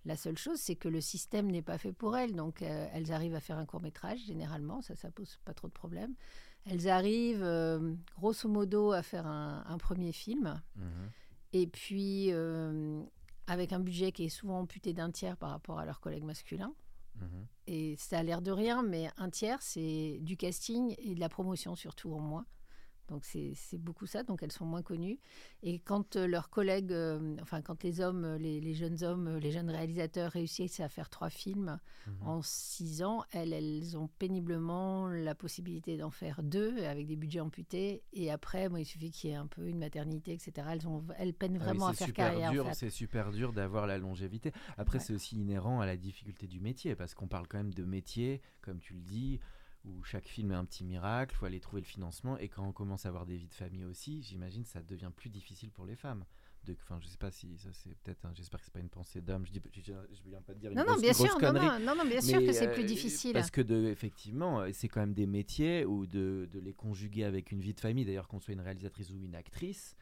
La 0.05 0.16
seule 0.16 0.38
chose, 0.38 0.59
c'est 0.61 0.77
que 0.77 0.88
le 0.88 1.01
système 1.01 1.51
n'est 1.51 1.62
pas 1.62 1.79
fait 1.79 1.92
pour 1.92 2.16
elles. 2.16 2.35
Donc, 2.35 2.62
euh, 2.62 2.88
elles 2.92 3.12
arrivent 3.12 3.35
à 3.35 3.40
faire 3.40 3.59
un 3.59 3.66
court 3.66 3.81
métrage, 3.81 4.20
généralement. 4.25 4.81
Ça, 4.83 4.94
ça 4.94 5.11
pose 5.11 5.38
pas 5.44 5.53
trop 5.55 5.66
de 5.68 5.72
problèmes. 5.72 6.14
Elles 6.64 6.88
arrivent, 6.88 7.42
euh, 7.42 7.92
grosso 8.16 8.49
modo, 8.49 8.92
à 8.92 9.03
faire 9.03 9.27
un, 9.27 9.64
un 9.66 9.79
premier 9.79 10.12
film. 10.12 10.61
Mhm. 10.77 11.11
Et 11.53 11.66
puis, 11.66 12.29
euh, 12.33 13.03
avec 13.46 13.72
un 13.72 13.80
budget 13.80 14.12
qui 14.12 14.24
est 14.24 14.28
souvent 14.28 14.61
amputé 14.61 14.92
d'un 14.92 15.11
tiers 15.11 15.37
par 15.37 15.50
rapport 15.50 15.78
à 15.78 15.85
leurs 15.85 16.00
collègues 16.00 16.24
masculins. 16.24 16.74
Mhm. 17.16 17.46
Et 17.66 17.96
ça 17.96 18.18
a 18.18 18.22
l'air 18.22 18.42
de 18.42 18.50
rien, 18.50 18.82
mais 18.82 19.09
un 19.16 19.30
tiers, 19.30 19.62
c'est 19.62 20.18
du 20.20 20.37
casting 20.37 20.94
et 20.98 21.14
de 21.14 21.20
la 21.20 21.28
promotion, 21.28 21.74
surtout 21.74 22.12
en 22.12 22.20
moins. 22.20 22.46
Donc 23.09 23.25
c'est 23.25 23.55
beaucoup 23.79 24.07
ça, 24.07 24.23
donc 24.25 24.42
elles 24.42 24.51
sont 24.53 24.64
moins 24.66 24.83
connues. 24.83 25.19
Et 25.62 25.79
quand 25.79 26.16
euh, 26.16 26.27
leurs 26.27 26.51
collègues, 26.51 26.92
euh, 26.92 27.37
enfin 27.40 27.62
quand 27.62 27.83
les 27.85 28.01
hommes, 28.01 28.25
euh, 28.25 28.38
les, 28.38 28.61
les 28.61 28.75
jeunes 28.75 29.03
hommes, 29.05 29.37
les 29.37 29.53
jeunes 29.53 29.71
réalisateurs 29.71 30.33
réussissent 30.33 30.81
à 30.81 30.88
faire 30.88 31.09
trois 31.09 31.31
films 31.31 31.79
Mhm. 32.07 32.29
en 32.29 32.40
six 32.42 33.03
ans, 33.03 33.25
elles, 33.33 33.53
elles 33.53 33.97
ont 33.99 34.09
péniblement 34.19 35.09
la 35.09 35.35
possibilité 35.35 35.97
d'en 35.97 36.11
faire 36.11 36.42
deux 36.45 36.85
avec 36.85 37.07
des 37.07 37.16
budgets 37.16 37.40
amputés. 37.40 38.03
Et 38.12 38.31
après, 38.31 38.69
bon, 38.69 38.77
il 38.77 38.85
suffit 38.85 39.11
qu'il 39.11 39.31
y 39.31 39.33
ait 39.33 39.37
un 39.37 39.47
peu 39.49 39.66
une 39.66 39.79
maternité, 39.79 40.33
etc. 40.33 40.66
Elles, 40.71 40.87
ont, 40.87 41.05
elles 41.19 41.35
peinent 41.35 41.57
Ah 41.57 41.62
oui, 41.62 41.64
vraiment 41.66 41.87
à 41.88 41.95
faire 41.95 42.07
super 42.07 42.31
carrière. 42.33 42.62
en 42.64 42.69
fait. 42.69 42.75
C'est 42.75 42.90
super 42.90 43.33
dur 43.33 43.53
d'avoir 43.53 43.87
la 43.88 43.99
longévité. 43.99 44.53
Après, 44.77 44.99
Ouais. 44.99 45.05
c'est 45.05 45.14
aussi 45.14 45.37
inhérent 45.37 45.81
à 45.81 45.87
la 45.87 45.97
difficulté 45.97 46.47
du 46.47 46.61
métier, 46.61 46.95
parce 46.95 47.14
qu'on 47.14 47.27
parle 47.29 47.49
quand 47.49 47.59
même 47.59 47.75
de 47.75 47.85
métier, 47.85 48.40
comme 48.61 48.79
tu 48.79 48.95
le 48.95 49.01
dis, 49.01 49.40
où 49.87 50.03
chaque 50.05 50.27
film 50.29 50.51
est 50.53 50.55
un 50.57 50.64
petit 50.64 50.85
miracle, 50.85 51.35
il 51.35 51.38
faut 51.38 51.46
aller 51.46 51.61
trouver 51.61 51.81
le 51.83 51.87
financement, 51.87 52.37
et 52.38 52.49
quand 52.49 52.66
on 52.66 52.72
commence 52.72 53.07
à 53.07 53.09
avoir 53.09 53.25
des 53.27 53.37
vies 53.37 53.49
de 53.49 53.55
famille 53.55 53.85
aussi, 53.85 54.22
j'imagine 54.22 54.62
que 54.64 54.68
ça 54.68 54.83
devient 54.83 55.11
plus 55.14 55.31
difficile 55.31 55.70
pour 55.70 55.87
les 55.87 55.96
femmes. 55.96 56.25
De, 56.64 56.75
enfin, 56.83 56.99
je 57.01 57.07
sais 57.07 57.16
pas 57.16 57.31
si 57.31 57.57
ça 57.59 57.68
c'est 57.72 57.94
peut-être, 58.03 58.27
j'espère 58.35 58.59
que 58.59 58.66
c'est 58.66 58.72
pas 58.72 58.81
une 58.81 58.88
pensée 58.88 59.20
d'homme. 59.20 59.46
Je 59.46 59.53
dis, 59.53 59.62
je, 59.72 59.81
je, 59.83 59.92
je 59.92 60.29
viens 60.29 60.42
pas 60.42 60.53
de 60.53 60.59
dire 60.59 60.72
une 60.72 60.77
Non, 60.77 60.83
grosse, 60.85 60.96
non, 60.96 61.01
bien 61.03 61.12
grosse 61.12 61.27
sûr, 61.29 61.35
non, 61.40 61.46
connerie. 61.46 61.66
non, 61.66 61.79
non, 61.79 61.94
non, 62.03 62.11
bien 62.11 62.20
sûr 62.20 62.40
Mais, 62.40 62.46
que 62.46 62.53
c'est 62.53 62.66
euh, 62.68 62.75
plus 62.75 62.83
difficile. 62.85 63.35
Parce 63.35 63.53
que 63.53 63.61
de, 63.61 63.87
effectivement, 63.87 64.61
euh, 64.62 64.70
c'est 64.72 64.88
quand 64.88 64.99
même 65.01 65.14
des 65.14 65.27
métiers 65.27 65.85
où 65.85 66.07
de, 66.07 66.49
de 66.51 66.59
les 66.59 66.72
conjuguer 66.75 67.22
avec 67.22 67.53
une 67.53 67.61
vie 67.61 67.72
de 67.72 67.79
famille, 67.81 68.05
d'ailleurs 68.05 68.27
qu'on 68.27 68.40
soit 68.40 68.55
une 68.55 68.61
réalisatrice 68.61 69.11
ou 69.11 69.16
une 69.22 69.37
actrice, 69.37 69.94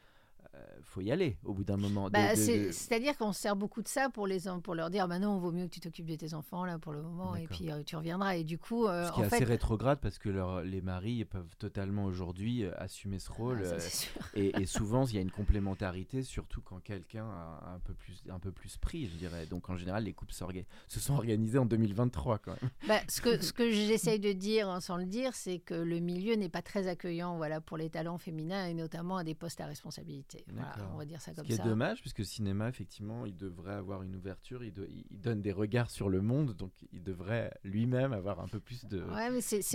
faut 0.83 1.01
y 1.01 1.11
aller 1.11 1.37
au 1.43 1.53
bout 1.53 1.63
d'un 1.63 1.77
moment. 1.77 2.09
Bah, 2.09 2.35
de- 2.35 2.71
C'est-à-dire 2.71 3.17
qu'on 3.17 3.33
se 3.33 3.41
sert 3.41 3.55
beaucoup 3.55 3.81
de 3.81 3.87
ça 3.87 4.09
pour 4.09 4.27
les 4.27 4.41
pour 4.63 4.75
leur 4.75 4.89
dire 4.89 5.07
bah 5.07 5.19
non, 5.19 5.39
vaut 5.39 5.51
mieux 5.51 5.65
que 5.65 5.71
tu 5.73 5.79
t'occupes 5.79 6.05
de 6.05 6.15
tes 6.15 6.33
enfants 6.33 6.65
là 6.65 6.77
pour 6.79 6.93
le 6.93 7.01
moment 7.01 7.35
et 7.35 7.47
puis 7.47 7.71
euh, 7.71 7.83
tu 7.83 7.95
reviendras. 7.95 8.35
Et 8.37 8.43
du 8.43 8.57
coup, 8.57 8.85
euh, 8.87 9.07
Ce 9.07 9.11
qui 9.13 9.19
en 9.21 9.23
est 9.23 9.29
fait, 9.29 9.35
assez 9.37 9.45
rétrograde 9.45 9.99
parce 10.01 10.17
que 10.19 10.29
leur- 10.29 10.61
les 10.61 10.81
maris 10.81 11.25
peuvent 11.25 11.55
totalement 11.57 12.05
aujourd'hui 12.05 12.63
euh, 12.63 12.71
assumer 12.77 13.19
ce 13.19 13.31
rôle. 13.31 13.61
Ah, 13.63 13.65
ça, 13.65 13.75
euh, 13.75 13.89
sûr. 13.89 14.21
et, 14.35 14.61
et 14.61 14.65
souvent, 14.65 15.05
il 15.05 15.15
y 15.15 15.17
a 15.17 15.21
une 15.21 15.31
complémentarité, 15.31 16.23
surtout 16.23 16.61
quand 16.61 16.79
quelqu'un 16.81 17.25
a 17.25 17.73
un 17.75 17.79
peu, 17.79 17.93
plus, 17.93 18.21
un 18.29 18.39
peu 18.39 18.51
plus 18.51 18.77
pris, 18.77 19.07
je 19.07 19.15
dirais. 19.15 19.45
Donc 19.45 19.69
en 19.69 19.75
général, 19.77 20.03
les 20.03 20.13
couples 20.13 20.33
se 20.33 20.99
sont 20.99 21.13
organisés 21.15 21.57
en 21.57 21.65
2023 21.65 22.39
quand 22.39 22.55
même. 22.61 22.71
Bah, 22.87 22.99
ce 23.07 23.21
que 23.21 23.41
ce 23.41 23.53
que 23.53 23.69
j'essaye 23.71 24.19
de 24.19 24.31
dire 24.33 24.69
hein, 24.69 24.79
sans 24.81 24.97
le 24.97 25.05
dire, 25.05 25.33
c'est 25.35 25.59
que 25.59 25.73
le 25.73 25.99
milieu 25.99 26.35
n'est 26.35 26.49
pas 26.49 26.61
très 26.61 26.87
accueillant, 26.87 27.37
voilà, 27.37 27.61
pour 27.61 27.77
les 27.77 27.89
talents 27.89 28.17
féminins 28.17 28.65
et 28.67 28.73
notamment 28.73 29.17
à 29.17 29.23
des 29.23 29.35
postes 29.35 29.61
à 29.61 29.65
responsabilité. 29.65 30.34
Voilà, 30.47 30.69
D'accord. 30.69 30.91
on 30.93 30.97
va 30.97 31.05
dire 31.05 31.21
ça 31.21 31.31
Ce 31.31 31.35
comme 31.37 31.45
qui 31.45 31.53
est 31.53 31.63
dommage, 31.63 32.01
puisque 32.01 32.19
le 32.19 32.25
cinéma, 32.25 32.69
effectivement, 32.69 33.25
il 33.25 33.35
devrait 33.35 33.73
avoir 33.73 34.03
une 34.03 34.15
ouverture, 34.15 34.63
il, 34.63 34.73
donne 35.11 35.41
des 35.41 35.51
regards 35.51 35.89
sur 35.89 36.09
le 36.09 36.21
monde, 36.21 36.53
donc 36.53 36.71
il 36.91 37.03
devrait 37.03 37.51
lui-même 37.63 38.13
avoir 38.13 38.39
un 38.39 38.47
peu 38.47 38.59
plus 38.59 38.85
de, 38.85 39.01
Ouais, 39.01 39.29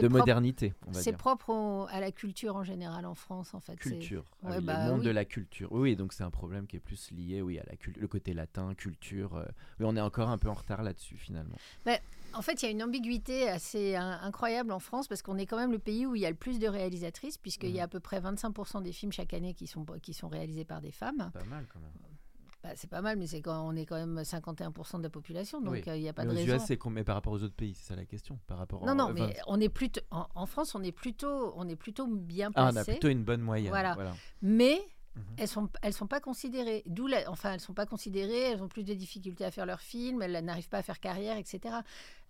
propre, 0.09 0.19
modernité, 0.19 0.75
c'est 0.93 1.17
propre 1.17 1.51
au- 1.51 1.87
à 1.91 2.01
la 2.01 2.13
culture 2.13 2.57
en 2.57 2.65
général 2.65 3.07
en 3.07 3.15
France, 3.15 3.55
en 3.55 3.61
fait. 3.61 3.77
Culture, 3.77 4.25
Ah 4.43 4.51
Ouais, 4.51 4.59
oui, 4.59 4.65
bah 4.65 4.79
le 4.85 4.91
monde 4.91 5.01
oui. 5.01 5.07
de 5.07 5.11
la 5.11 5.25
culture. 5.25 5.73
Oui, 5.73 5.97
donc 5.97 6.13
c'est 6.13 6.25
un 6.25 6.31
problème 6.31 6.67
qui 6.67 6.77
est 6.77 6.81
plus 6.81 7.11
lié 7.11 7.43
oui, 7.43 7.59
à 7.59 7.65
la 7.65 7.73
le 7.97 8.09
côté 8.09 8.35
latin, 8.35 8.75
culture. 8.75 9.37
euh, 9.37 9.45
Oui, 9.79 9.87
on 9.89 9.97
est 9.97 10.01
encore 10.01 10.29
un 10.29 10.39
peu 10.39 10.49
en 10.49 10.55
retard 10.55 10.83
là-dessus 10.83 11.17
finalement. 11.17 11.57
En 12.35 12.43
fait, 12.43 12.63
il 12.63 12.67
y 12.67 12.69
a 12.69 12.71
une 12.71 12.83
ambiguïté 12.83 13.49
assez 13.49 13.97
in- 13.97 14.19
incroyable 14.23 14.73
en 14.73 14.79
France 14.79 15.09
parce 15.09 15.21
qu'on 15.23 15.37
est 15.37 15.47
quand 15.47 15.57
même 15.57 15.73
le 15.73 15.79
pays 15.79 16.07
où 16.07 16.15
il 16.15 16.23
y 16.23 16.27
a 16.27 16.31
le 16.31 16.37
plus 16.37 16.59
de 16.59 16.69
réalisatrices, 16.69 17.39
puisqu'il 17.39 17.71
y 17.71 17.75
Mhm. 17.75 17.81
a 17.81 17.83
à 17.85 17.89
peu 17.89 18.01
près 18.01 18.21
25% 18.21 18.81
des 18.83 18.93
films 18.93 19.13
chaque 19.13 19.35
année 19.35 19.55
qui 19.55 19.67
sont, 19.67 19.85
qui 20.03 20.15
sont 20.15 20.29
réalisés 20.29 20.65
par 20.65 20.81
des 20.81 20.93
femmes. 20.93 21.31
Pas 21.33 21.45
mal 21.45 21.67
quand 21.73 21.81
même. 21.81 21.91
Bah, 22.63 22.71
c'est 22.77 22.91
pas 22.91 23.01
mal, 23.01 23.17
mais 23.19 23.27
c'est 23.27 23.41
quand 23.41 23.67
on 23.67 23.75
est 23.75 23.87
quand 23.87 23.97
même 23.97 24.23
51% 24.23 24.99
de 24.99 25.03
la 25.03 25.09
population, 25.09 25.63
donc 25.63 25.73
Oui. 25.73 25.83
euh, 25.89 25.97
il 25.97 26.03
n'y 26.03 26.11
a 26.11 26.13
pas 26.13 26.25
Mais 26.25 26.29
de 26.35 26.35
aux 26.35 26.41
raison. 26.45 26.57
US, 26.57 26.63
c'est 26.67 26.77
com- 26.77 26.93
mais 26.93 27.05
par 27.05 27.15
rapport 27.15 27.33
aux 27.33 27.43
autres 27.43 27.55
pays, 27.55 27.73
c'est 27.75 27.89
ça 27.89 27.97
la 27.97 28.05
question. 28.05 28.39
Par 28.47 28.59
rapport 28.59 28.85
Non, 28.85 28.93
en- 28.93 28.95
non, 28.97 29.09
euh, 29.09 29.13
mais 29.15 29.21
20 29.29 29.33
on 29.47 29.61
est 29.61 29.71
plutôt 29.71 30.03
en, 30.11 30.27
en 30.35 30.45
France, 30.47 30.75
on 30.75 30.83
est 30.83 30.93
plutôt, 30.93 31.55
on 31.57 31.67
est 31.69 31.77
plutôt 31.77 32.07
bien 32.07 32.51
Ah, 32.55 32.65
on 32.65 32.67
a 32.69 32.73
placé, 32.73 32.93
plutôt 32.93 33.09
une 33.09 33.25
bonne 33.25 33.41
moyenne. 33.41 33.71
Voilà. 33.71 33.95
Voilà. 33.95 34.13
mais 34.43 34.79
Mhm. 35.17 35.23
elles 35.39 35.49
sont, 35.49 35.69
elles 35.83 35.93
sont 35.93 36.07
pas 36.07 36.21
considérées. 36.21 36.83
D'où, 36.87 37.09
enfin, 37.27 37.53
elles 37.55 37.61
sont 37.61 37.75
pas 37.75 37.87
considérées. 37.87 38.53
Elles 38.53 38.63
ont 38.63 38.69
plus 38.69 38.85
de 38.85 38.95
difficultés 38.95 39.45
à 39.45 39.51
faire 39.51 39.67
leurs 39.67 39.81
films. 39.81 40.23
Elles 40.23 40.45
n'arrivent 40.45 40.69
pas 40.69 40.79
à 40.79 40.83
faire 40.83 41.01
carrière, 41.01 41.37
etc. 41.37 41.75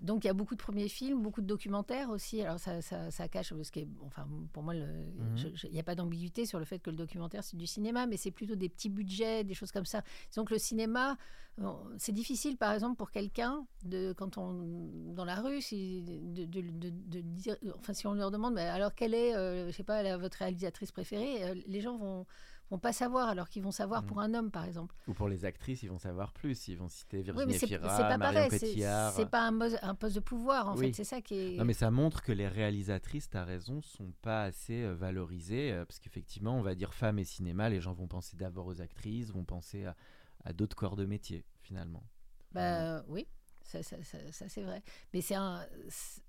Donc 0.00 0.24
il 0.24 0.28
y 0.28 0.30
a 0.30 0.32
beaucoup 0.34 0.54
de 0.54 0.60
premiers 0.62 0.88
films, 0.88 1.20
beaucoup 1.22 1.42
de 1.42 1.46
documentaires 1.46 2.08
aussi. 2.10 2.40
Alors 2.40 2.58
ça, 2.58 2.80
ça, 2.80 3.10
ça 3.10 3.28
cache 3.28 3.52
ce 3.62 3.70
qui 3.70 3.80
est, 3.80 3.88
enfin, 4.06 4.26
pour 4.52 4.62
moi, 4.62 4.72
Mhm. 4.74 5.36
il 5.64 5.70
n'y 5.72 5.78
a 5.80 5.82
pas 5.82 5.94
d'ambiguïté 5.94 6.46
sur 6.46 6.58
le 6.58 6.64
fait 6.64 6.78
que 6.78 6.88
le 6.90 6.96
documentaire 6.96 7.44
c'est 7.44 7.56
du 7.58 7.66
cinéma, 7.66 8.06
mais 8.06 8.16
c'est 8.16 8.30
plutôt 8.30 8.54
des 8.54 8.68
petits 8.70 8.88
budgets, 8.88 9.44
des 9.44 9.54
choses 9.54 9.72
comme 9.72 9.84
ça. 9.84 10.02
Donc 10.34 10.50
le 10.50 10.56
cinéma, 10.58 11.18
euh, 11.60 11.68
c'est 11.98 12.12
difficile, 12.12 12.56
par 12.56 12.72
exemple, 12.72 12.96
pour 12.96 13.10
quelqu'un 13.10 13.66
de 13.84 14.14
quand 14.14 14.38
on 14.38 15.12
dans 15.14 15.26
la 15.26 15.34
rue, 15.34 15.60
si, 15.60 16.02
de, 16.02 16.46
de- 16.46 16.60
de- 16.70 16.90
de 16.90 17.20
dire, 17.20 17.56
enfin, 17.78 17.92
si 17.92 18.06
on 18.06 18.14
leur 18.14 18.30
demande, 18.30 18.54
mais 18.54 18.62
alors 18.62 18.94
quelle 18.94 19.12
est, 19.12 19.34
euh, 19.36 19.66
je 19.70 19.76
sais 19.76 19.84
pas, 19.84 20.02
la- 20.02 20.16
votre 20.16 20.38
réalisatrice 20.38 20.92
préférée, 20.92 21.44
euh, 21.44 21.54
les 21.66 21.80
gens 21.82 21.98
vont 21.98 22.24
vont 22.70 22.78
pas 22.78 22.92
savoir, 22.92 23.28
alors 23.28 23.48
qu'ils 23.48 23.62
vont 23.62 23.70
savoir 23.72 24.02
Mhm. 24.02 24.08
pour 24.08 24.20
un 24.20 24.32
homme, 24.34 24.50
par 24.50 24.64
exemple. 24.64 24.94
Ou 25.08 25.14
pour 25.14 25.28
les 25.28 25.44
actrices, 25.44 25.82
ils 25.82 25.90
vont 25.90 25.98
savoir 25.98 26.32
plus. 26.32 26.68
Ils 26.68 26.76
vont 26.78 26.88
citer 26.88 27.18
Oui, 27.18 27.22
Virginie 27.24 27.46
mais 27.46 27.58
c'est 27.58 27.78
pas 27.78 28.16
Marion 28.16 28.18
pareil. 28.18 28.50
C'est 28.50 28.60
Cotillard. 28.60 29.12
c'est 29.14 29.28
pas 29.28 29.42
un, 29.48 29.94
poste 29.94 30.14
de 30.14 30.20
pouvoir, 30.20 30.68
en 30.68 30.76
Oui. 30.76 30.86
fait. 30.88 30.92
C'est 30.92 31.04
ça 31.04 31.20
qui 31.20 31.34
est. 31.34 31.56
Non, 31.56 31.64
mais 31.64 31.72
ça 31.74 31.90
montre 31.90 32.22
que 32.22 32.32
les 32.32 32.46
réalisatrices, 32.48 33.28
tu 33.28 33.36
as 33.36 33.44
raison, 33.44 33.82
sont 33.82 34.12
pas 34.22 34.44
assez 34.44 34.82
euh, 34.84 34.94
valorisées. 34.94 35.72
euh, 35.72 35.84
parce 35.84 35.98
qu'effectivement, 35.98 36.56
on 36.58 36.62
va 36.62 36.74
dire 36.74 36.94
femmes 36.94 37.18
et 37.18 37.24
cinéma, 37.24 37.68
les 37.68 37.80
gens 37.80 37.92
vont 37.92 38.06
penser 38.08 38.36
d'abord 38.36 38.66
aux 38.66 38.80
actrices, 38.80 39.30
vont 39.32 39.44
penser 39.44 39.84
à, 39.86 39.96
à 40.44 40.52
d'autres 40.52 40.76
corps 40.76 40.96
de 40.96 41.04
métier, 41.06 41.44
finalement. 41.62 42.04
Bah, 42.52 43.02
oui, 43.08 43.26
ça, 43.70 43.82
ça- 43.82 44.02
ça- 44.02 44.32
ça, 44.32 44.48
c'est 44.48 44.62
vrai. 44.62 44.82
Mais 45.14 45.20
c'est 45.20 45.34
un, 45.36 45.64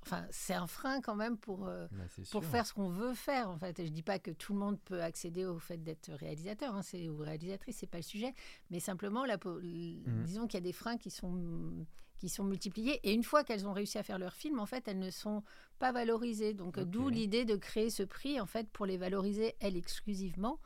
enfin, 0.03 0.25
c'est 0.31 0.53
un 0.53 0.67
frein 0.67 1.01
quand 1.01 1.15
même 1.15 1.37
pour, 1.37 1.67
euh, 1.67 1.87
Bah, 1.91 2.03
pour 2.31 2.43
faire 2.45 2.65
ce 2.65 2.73
qu'on 2.73 2.89
veut 2.89 3.13
faire, 3.13 3.49
en 3.49 3.57
fait. 3.57 3.79
Et 3.79 3.85
je 3.87 3.91
dis 3.91 4.03
pas 4.03 4.19
que 4.19 4.31
tout 4.31 4.53
le 4.53 4.59
monde 4.59 4.79
peut 4.85 5.01
accéder 5.01 5.45
au 5.45 5.57
fait 5.59 5.77
d'être 5.77 6.11
réalisateur 6.13 6.75
hein, 6.75 6.81
c'est, 6.83 7.09
ou 7.09 7.17
réalisatrice, 7.17 7.77
c'est 7.77 7.87
pas 7.87 7.97
le 7.97 8.03
sujet. 8.03 8.33
Mais 8.69 8.79
simplement, 8.79 9.25
la, 9.25 9.37
Mhm. 9.43 10.23
disons 10.23 10.47
qu'il 10.47 10.55
y 10.59 10.63
a 10.63 10.65
des 10.65 10.73
freins 10.73 10.97
qui 10.97 11.09
sont 11.09 11.85
qui 12.19 12.29
sont 12.29 12.43
multipliés 12.43 12.99
et 13.01 13.13
une 13.13 13.23
fois 13.23 13.43
qu'elles 13.43 13.65
ont 13.67 13.73
réussi 13.73 13.97
à 13.97 14.03
faire 14.03 14.19
leur 14.19 14.35
film 14.35 14.59
en 14.59 14.67
fait 14.67 14.87
elles 14.87 14.99
ne 14.99 15.09
sont 15.09 15.41
pas 15.79 15.91
valorisées 15.91 16.53
donc 16.53 16.79
d'où 16.79 17.09
l'idée 17.09 17.45
de 17.45 17.55
créer 17.55 17.89
ce 17.89 18.03
prix 18.03 18.39
en 18.39 18.45
fait 18.45 18.69
pour 18.69 18.85
les 18.85 18.95
valoriser 18.97 19.55
elles 19.59 19.75
exclusivement 19.75 20.59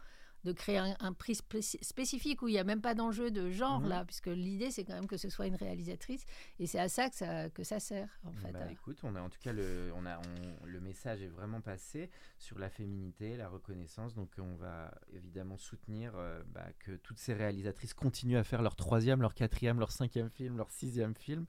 de 0.45 0.51
créer 0.53 0.77
un, 0.77 1.13
prix 1.13 1.35
spécifique 1.35 2.41
où 2.41 2.47
il 2.47 2.51
n'y 2.51 2.59
a 2.59 2.63
même 2.63 2.81
pas 2.81 2.93
d'enjeu 2.95 3.31
de 3.31 3.49
genre 3.49 3.81
Mhm. 3.81 3.89
là, 3.89 4.05
puisque 4.05 4.27
l'idée 4.27 4.71
c'est 4.71 4.85
quand 4.85 4.93
même 4.93 5.07
que 5.07 5.17
ce 5.17 5.29
soit 5.29 5.47
une 5.47 5.55
réalisatrice 5.55 6.23
et 6.59 6.67
c'est 6.67 6.79
à 6.79 6.87
ça 6.87 7.09
que 7.09 7.15
ça, 7.15 7.49
que 7.49 7.63
ça 7.63 7.79
sert 7.79 8.07
en 8.23 8.31
fait. 8.33 8.51
Bah, 8.51 8.71
écoute, 8.71 8.99
on 9.03 9.15
a 9.15 9.21
en 9.21 9.29
tout 9.29 9.39
cas 9.41 9.51
le, 9.51 9.91
on 9.95 10.05
a, 10.05 10.19
on- 10.19 10.65
le 10.65 10.79
message 10.79 11.21
est 11.21 11.27
vraiment 11.27 11.61
passé 11.61 12.09
sur 12.37 12.59
la 12.59 12.69
féminité, 12.69 13.35
la 13.35 13.49
reconnaissance. 13.49 14.13
Donc 14.13 14.29
on 14.37 14.55
va 14.55 14.93
évidemment 15.13 15.57
soutenir 15.57 16.13
euh, 16.15 16.41
bah, 16.53 16.67
que 16.79 16.91
toutes 16.97 17.19
ces 17.19 17.33
réalisatrices 17.33 17.93
continuent 17.93 18.37
à 18.37 18.43
faire 18.43 18.61
leur 18.61 18.75
troisième, 18.75 19.21
leur 19.21 19.33
quatrième, 19.33 19.79
leur 19.79 19.91
cinquième 19.91 20.29
film, 20.29 20.57
leur 20.57 20.69
sixième 20.71 21.15
film. 21.15 21.45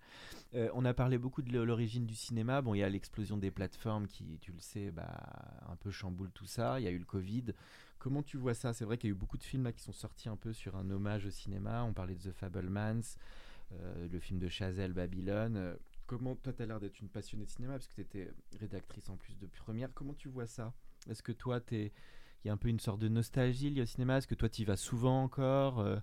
Euh, 0.54 0.70
on 0.74 0.84
a 0.84 0.94
parlé 0.94 1.18
beaucoup 1.18 1.42
de 1.42 1.60
l'origine 1.60 2.06
du 2.06 2.14
cinéma. 2.14 2.62
Bon, 2.62 2.74
il 2.74 2.78
y 2.78 2.82
a 2.82 2.88
l'explosion 2.88 3.36
des 3.36 3.50
plateformes 3.50 4.06
qui, 4.06 4.38
tu 4.40 4.52
le 4.52 4.60
sais, 4.60 4.90
bah, 4.90 5.06
un 5.68 5.76
peu 5.76 5.90
chamboule 5.90 6.30
tout 6.32 6.46
ça. 6.46 6.80
Il 6.80 6.84
y 6.84 6.88
a 6.88 6.90
eu 6.90 6.98
le 6.98 7.04
Covid. 7.04 7.52
Comment 7.98 8.22
tu 8.22 8.36
vois 8.36 8.54
ça? 8.54 8.72
C'est 8.72 8.84
vrai 8.84 8.98
qu'il 8.98 9.08
y 9.08 9.12
a 9.12 9.14
eu 9.16 9.18
beaucoup 9.18 9.38
de 9.38 9.42
films 9.42 9.64
là, 9.64 9.72
qui 9.72 9.82
sont 9.82 9.92
sortis 9.92 10.28
un 10.28 10.36
peu 10.36 10.52
sur 10.52 10.76
un 10.76 10.88
hommage 10.90 11.26
au 11.26 11.30
cinéma. 11.30 11.82
On 11.84 11.92
parlait 11.92 12.14
de 12.14 12.20
The 12.30 12.32
Fablemans, 12.32 13.16
euh, 13.72 14.08
le 14.08 14.20
film 14.20 14.38
de 14.38 14.48
Chazelle, 14.48 14.92
Babylone. 14.92 15.76
Comment, 16.06 16.36
toi, 16.36 16.52
tu 16.52 16.62
as 16.62 16.66
l'air 16.66 16.78
d'être 16.78 17.00
une 17.00 17.08
passionnée 17.08 17.46
de 17.46 17.50
cinéma, 17.50 17.74
parce 17.74 17.88
que 17.88 17.94
tu 17.94 18.00
étais 18.02 18.30
rédactrice 18.60 19.08
en 19.08 19.16
plus 19.16 19.36
de 19.38 19.46
première. 19.46 19.92
Comment 19.94 20.14
tu 20.14 20.28
vois 20.28 20.46
ça? 20.46 20.72
Est-ce 21.08 21.22
que 21.22 21.32
toi, 21.32 21.60
t'es- 21.60 21.92
il 22.44 22.48
y 22.48 22.50
a 22.50 22.52
un 22.52 22.56
peu 22.56 22.68
une 22.68 22.78
sorte 22.80 23.00
de 23.00 23.08
nostalgie 23.08 23.70
liée 23.70 23.82
au 23.82 23.86
cinéma? 23.86 24.18
Est-ce 24.18 24.26
que 24.28 24.34
toi, 24.36 24.48
tu 24.48 24.62
y 24.62 24.64
vas 24.64 24.76
souvent 24.76 25.22
encore 25.24 25.80
Euh, 25.80 25.96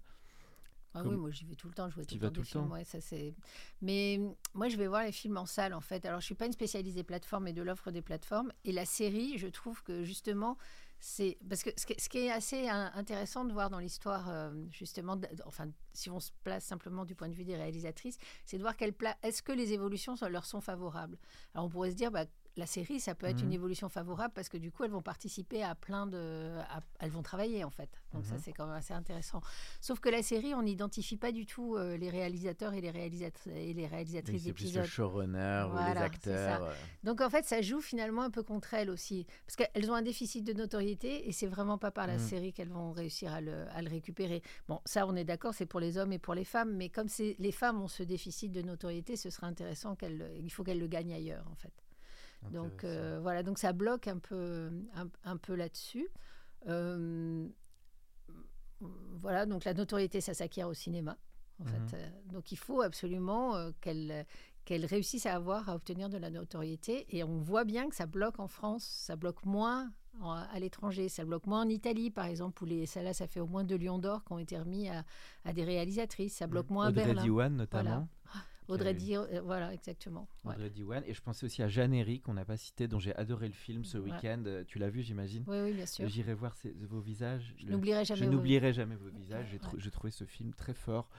Ah 0.96 1.02
Comme- 1.02 1.14
oui, 1.14 1.18
moi 1.18 1.32
j'y 1.32 1.46
vais 1.46 1.56
tout 1.56 1.68
le 1.68 1.74
temps, 1.74 1.90
je 1.90 1.96
vois 1.96 2.06
tout 2.06 2.20
vas 2.20 2.28
le 2.28 2.34
temps 2.34 2.34
tout 2.34 2.42
des 2.42 2.46
le 2.46 2.46
films. 2.46 2.68
temps? 2.68 2.74
ouais, 2.76 2.84
ça, 2.84 3.02
c'est... 3.02 3.34
Mais 3.82 4.18
hum, 4.20 4.36
moi 4.54 4.70
je 4.70 4.78
vais 4.78 4.86
voir 4.86 5.04
les 5.04 5.12
films 5.12 5.38
en 5.38 5.48
salle 5.48 5.74
en 5.74 5.82
fait. 5.82 6.06
Alors 6.06 6.20
je 6.20 6.26
suis 6.26 6.36
pas 6.36 6.46
une 6.46 6.52
spécialiste 6.52 6.96
des 6.96 7.04
plateformes 7.04 7.48
et 7.48 7.54
de 7.54 7.64
l'offre 7.64 7.90
des 7.90 8.04
plateformes. 8.04 8.52
Et 8.64 8.72
la 8.72 8.86
série, 8.86 9.40
je 9.40 9.48
trouve 9.48 9.82
que 9.84 10.04
justement, 10.04 10.56
c'est. 11.04 11.38
Parce 11.50 11.64
que 11.64 11.70
ce 11.76 12.08
qui 12.08 12.18
est, 12.20 12.32
assez 12.32 12.70
intéressant 12.70 13.44
de 13.44 13.52
voir 13.52 13.70
dans 13.70 13.80
l'histoire, 13.80 14.30
euh, 14.30 14.52
justement, 14.72 15.20
enfin, 15.46 15.68
si 15.92 16.10
on 16.10 16.22
se 16.22 16.32
place 16.46 16.64
simplement 16.64 17.04
du 17.04 17.14
point 17.14 17.28
de 17.28 17.36
vue 17.36 17.44
des 17.44 17.58
réalisatrices, 17.58 18.18
c'est 18.46 18.58
de 18.58 18.62
voir 18.62 18.78
quelle 18.78 18.94
pla... 18.94 19.18
est-ce 19.22 19.44
que 19.44 19.52
les 19.52 19.74
évolutions 19.74 20.16
leur 20.30 20.46
sont 20.46 20.62
favorables? 20.62 21.18
Alors 21.54 21.66
on 21.66 21.70
pourrait 21.70 21.92
se 21.92 21.98
dire, 21.98 22.10
bah, 22.10 22.24
la 22.56 22.66
série, 22.68 23.00
ça 23.00 23.16
peut 23.16 23.26
être 23.26 23.40
Mhm. 23.40 23.46
une 23.46 23.54
évolution 23.54 23.90
favorable 23.90 24.34
parce 24.36 24.48
que 24.50 24.58
du 24.58 24.72
coup, 24.72 24.84
elles 24.84 24.92
vont 24.92 25.02
participer 25.02 25.64
à 25.64 25.74
plein 25.76 26.06
de. 26.08 26.58
à- 26.70 26.82
Elles 27.00 27.10
vont 27.12 27.24
travailler 27.24 27.64
en 27.64 27.70
fait. 27.72 27.90
Donc 28.14 28.26
ça, 28.26 28.36
Mhm. 28.36 28.42
c'est 28.44 28.54
quand 28.54 28.66
même 28.68 28.76
assez 28.76 28.94
intéressant. 28.94 29.42
Sauf 29.82 30.00
que 30.00 30.10
la 30.10 30.22
série, 30.22 30.54
on 30.54 30.62
n'identifie 30.62 31.18
pas 31.18 31.32
du 31.32 31.46
tout 31.46 31.76
euh, 31.76 31.98
les 31.98 32.10
réalisateurs 32.10 32.74
et 32.74 32.82
les, 32.82 32.92
réalisat- 32.92 33.48
et 33.50 33.74
les 33.74 33.88
réalisatrices 33.88 34.44
c'est 34.44 34.54
plus 34.54 34.66
le 34.66 34.70
d'épisodes. 34.82 34.86
showrunner 34.86 35.66
ou 35.68 35.72
Voilà, 35.72 35.88
les 35.88 35.94
c'est 36.22 36.30
ça. 36.34 36.56
acteurs. 36.56 36.76
Donc 37.04 37.22
en 37.22 37.30
fait, 37.30 37.44
ça 37.46 37.62
joue 37.62 37.82
finalement 37.82 38.22
un 38.22 38.30
peu 38.30 38.44
contre 38.44 38.74
elles 38.74 38.90
aussi. 38.90 39.26
Parce 39.46 39.56
qu'elles 39.56 39.90
ont 39.92 39.96
un 39.96 40.02
déficit 40.02 40.44
de 40.46 40.54
notoriété 40.54 41.28
et 41.28 41.32
c'est 41.32 41.48
vraiment 41.48 41.78
pas 41.78 41.92
par 41.92 42.08
la 42.08 42.16
Mm. 42.18 42.20
série 42.20 42.54
qu'elles 42.54 42.70
vont 42.70 42.92
réussir 42.92 43.34
à 43.34 43.42
le, 43.42 43.66
à 43.72 43.82
le 43.82 43.90
récupérer. 43.90 44.42
Bon, 44.68 44.80
ça, 44.86 45.06
on 45.08 45.16
est 45.16 45.26
d'accord, 45.26 45.54
c'est 45.54 45.66
pour 45.66 45.80
les 45.80 45.98
hommes 45.98 46.14
et 46.14 46.20
pour 46.20 46.36
les 46.36 46.46
femmes. 46.46 46.74
Mais 46.76 46.90
comme 46.90 47.08
c'est- 47.10 47.36
les 47.40 47.52
femmes 47.52 47.82
ont 47.82 47.88
ce 47.88 48.04
déficit 48.04 48.52
de 48.52 48.62
notoriété, 48.62 49.16
ce 49.18 49.30
serait 49.30 49.48
intéressant 49.48 49.96
qu'elles. 49.96 50.32
Il 50.40 50.50
faut 50.52 50.64
qu'elles 50.64 50.80
le 50.80 50.88
gagnent 50.88 51.14
ailleurs, 51.14 51.46
en 51.52 51.56
fait. 51.56 51.74
Donc 52.52 52.84
euh, 52.84 53.20
voilà, 53.22 53.44
donc 53.44 53.58
ça 53.60 53.74
bloque 53.74 54.08
un 54.08 54.18
peu, 54.20 54.70
un, 54.96 55.08
un 55.24 55.38
peu 55.38 55.56
là-dessus. 55.56 56.08
Euh, 56.68 57.48
voilà, 59.22 59.46
donc 59.46 59.64
la 59.64 59.74
notoriété, 59.74 60.22
ça 60.22 60.34
s'acquiert 60.34 60.68
au 60.68 60.74
cinéma. 60.74 61.18
En 61.60 61.66
Mhm. 61.66 61.70
fait. 61.90 61.98
Euh, 61.98 62.10
Donc 62.32 62.52
il 62.52 62.58
faut 62.58 62.82
absolument 62.82 63.72
qu'elle 63.82 64.26
qu'elle 64.66 64.86
réussisse 64.86 65.26
à 65.26 65.36
avoir, 65.36 65.68
à 65.68 65.76
obtenir 65.76 66.08
de 66.08 66.18
la 66.18 66.30
notoriété. 66.30 67.06
Et 67.10 67.22
on 67.26 67.38
voit 67.40 67.66
bien 67.66 67.90
que 67.90 67.96
ça 67.98 68.06
bloque 68.06 68.40
en 68.40 68.48
France, 68.48 68.86
ça 68.86 69.18
bloque 69.18 69.44
moins 69.46 69.92
en- 70.22 70.32
à 70.32 70.58
l'étranger, 70.58 71.10
ça 71.10 71.26
bloque 71.26 71.48
moins 71.48 71.64
en 71.66 71.68
Italie, 71.70 72.10
par 72.12 72.28
exemple, 72.28 72.64
où 72.64 72.66
les, 72.66 72.86
ça, 72.86 73.04
là, 73.04 73.14
ça 73.14 73.28
fait 73.28 73.42
au 73.42 73.46
moins 73.46 73.66
deux 73.66 73.78
lions 73.78 74.00
d'or 74.00 74.24
qui 74.24 74.32
ont 74.32 74.40
été 74.40 74.58
remis 74.58 74.88
à, 74.88 75.04
à 75.44 75.52
des 75.52 75.66
réalisatrices. 75.66 76.36
Ça 76.38 76.48
bloque 76.48 76.70
moins 76.70 76.86
à 76.86 76.90
Audrey 76.90 77.04
Berlin. 77.08 77.24
Diwan, 77.24 77.54
notamment. 77.58 78.08
Audrey 78.68 78.94
Di, 78.94 79.16
euh, 79.16 79.42
voilà, 79.42 79.74
exactement. 79.74 80.28
Ouais. 80.44 80.54
Audrey 80.56 80.70
Diwan. 80.70 81.04
Et 81.06 81.14
je 81.14 81.22
pensais 81.22 81.46
aussi 81.46 81.62
à 81.64 81.68
Jeanne 81.68 81.94
Eric, 81.94 82.24
qu'on 82.24 82.34
n'a 82.34 82.46
pas 82.46 82.58
cité, 82.58 82.88
dont 82.88 83.00
j'ai 83.00 83.16
adoré 83.16 83.48
le 83.48 83.54
film 83.54 83.84
ce 83.86 83.98
Ouais. 83.98 84.12
week-end. 84.12 84.44
Euh, 84.46 84.64
Tu 84.68 84.80
l'as 84.80 84.90
vu, 84.90 85.02
j'imagine 85.02 85.44
Oui, 85.48 85.58
oui, 85.62 85.74
bien 85.74 85.86
sûr. 85.86 86.08
J'irai 86.08 86.34
voir 86.34 86.56
ces- 86.56 86.72
vos 86.72 87.00
visages. 87.02 87.54
Je 87.58 87.66
Le- 87.66 87.72
n'oublierai 87.74 88.06
jamais. 88.06 88.20
Je 88.22 88.26
vos- 88.26 88.32
n'oublierai 88.32 88.74
jamais 88.74 88.96
vos 88.96 89.10
visages. 89.10 89.48
J'ai 89.48 89.54
Ouais. 89.54 89.60
trou- 89.60 89.80
j'ai 89.80 89.92
trouvé 89.92 90.12
ce 90.12 90.26
film 90.26 90.54
très 90.54 90.74
fort 90.74 91.10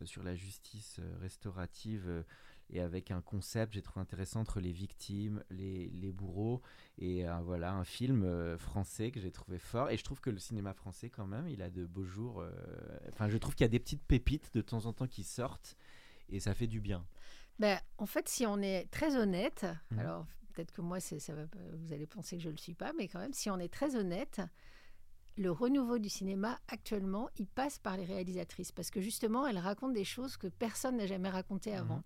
euh, 0.00 0.06
sur 0.06 0.22
la 0.22 0.34
justice 0.34 0.96
euh, 1.00 1.16
restaurative 1.20 2.24
et 2.70 2.80
avec 2.80 3.10
un 3.10 3.20
concept, 3.20 3.74
j'ai 3.74 3.82
trouvé 3.82 4.00
intéressant 4.00 4.40
entre 4.40 4.58
les 4.60 4.72
victimes, 4.72 5.42
les, 5.50 5.88
les 5.90 6.10
bourreaux 6.12 6.62
et 6.96 7.28
euh, 7.28 7.36
voilà 7.42 7.74
un 7.74 7.84
film 7.84 8.22
euh, 8.22 8.56
français 8.56 9.10
que 9.10 9.20
j'ai 9.20 9.30
trouvé 9.30 9.58
fort. 9.58 9.90
Et 9.90 9.98
je 9.98 10.04
trouve 10.04 10.20
que 10.20 10.30
le 10.30 10.38
cinéma 10.38 10.72
français 10.72 11.10
quand 11.10 11.26
même, 11.26 11.46
il 11.48 11.60
a 11.60 11.68
de 11.68 11.84
beaux 11.84 12.04
jours. 12.04 12.40
euh, 12.40 12.50
Enfin, 13.12 13.28
je 13.28 13.36
trouve 13.36 13.54
qu'il 13.54 13.64
y 13.64 13.66
a 13.66 13.68
des 13.68 13.78
petites 13.80 14.02
pépites 14.02 14.54
de 14.54 14.62
temps 14.62 14.86
en 14.86 14.92
temps 14.94 15.06
qui 15.06 15.22
sortent 15.24 15.76
et 16.32 16.40
ça 16.40 16.54
fait 16.54 16.66
du 16.66 16.80
bien. 16.80 17.04
Ben, 17.58 17.78
en 17.98 18.06
fait, 18.06 18.28
si 18.28 18.46
on 18.46 18.58
est 18.62 18.90
très 18.90 19.16
honnête, 19.16 19.66
Mhm. 19.90 19.98
alors 20.00 20.26
peut-être 20.54 20.72
que 20.72 20.80
moi, 20.80 21.00
ça 21.00 21.34
va, 21.34 21.44
vous 21.74 21.92
allez 21.92 22.06
penser 22.06 22.36
que 22.36 22.42
je 22.42 22.48
ne 22.48 22.52
le 22.52 22.58
suis 22.58 22.74
pas, 22.74 22.92
mais 22.98 23.08
quand 23.08 23.20
même, 23.20 23.32
si 23.32 23.50
on 23.50 23.58
est 23.58 23.72
très 23.72 23.94
honnête, 23.96 24.40
le 25.36 25.50
renouveau 25.50 25.98
du 25.98 26.08
cinéma 26.08 26.58
actuellement, 26.68 27.28
il 27.38 27.46
passe 27.46 27.78
par 27.78 27.96
les 27.96 28.04
réalisatrices 28.04 28.72
parce 28.72 28.90
que 28.90 29.00
justement, 29.00 29.46
elles 29.46 29.58
racontent 29.58 29.92
des 29.92 30.04
choses 30.04 30.36
que 30.36 30.46
personne 30.46 30.96
n'a 30.98 31.06
jamais 31.06 31.30
racontées 31.30 31.74
avant. 31.74 31.96
Mhm. 31.96 32.02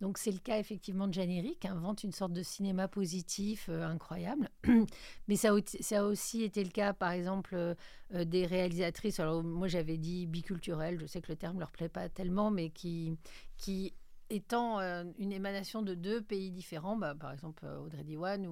Donc 0.00 0.18
c'est 0.18 0.30
le 0.30 0.38
cas 0.38 0.58
effectivement 0.58 1.08
de 1.08 1.14
Jeanne 1.14 1.30
Eric, 1.30 1.58
qui 1.60 1.68
invente 1.68 2.04
une 2.04 2.12
sorte 2.12 2.32
de 2.32 2.42
cinéma 2.42 2.86
positif 2.86 3.66
euh, 3.68 3.84
incroyable. 3.84 4.48
Mais 5.28 5.34
ça, 5.36 5.50
a 5.50 5.54
au- 5.54 5.60
ça 5.80 6.00
a 6.00 6.04
aussi 6.04 6.44
été 6.44 6.62
le 6.62 6.70
cas, 6.70 6.92
par 6.92 7.10
exemple, 7.10 7.54
euh, 7.56 7.74
euh, 8.14 8.24
des 8.24 8.46
réalisatrices. 8.46 9.18
Alors 9.18 9.42
moi 9.42 9.66
j'avais 9.68 9.96
dit 9.98 10.26
biculturelles, 10.26 11.00
je 11.00 11.06
sais 11.06 11.20
que 11.20 11.32
le 11.32 11.36
terme 11.36 11.58
leur 11.58 11.72
plaît 11.72 11.88
pas 11.88 12.08
tellement, 12.08 12.50
mais 12.52 12.70
qui, 12.70 13.16
qui 13.56 13.92
étant 14.30 14.78
euh, 14.80 15.04
une 15.18 15.32
émanation 15.32 15.82
de 15.82 15.94
deux 15.94 16.20
pays 16.20 16.50
différents, 16.50 16.96
bah, 16.96 17.14
par 17.18 17.32
exemple 17.32 17.64
euh, 17.64 17.78
Audrey 17.80 18.04
Diwan 18.04 18.46
ou, 18.46 18.50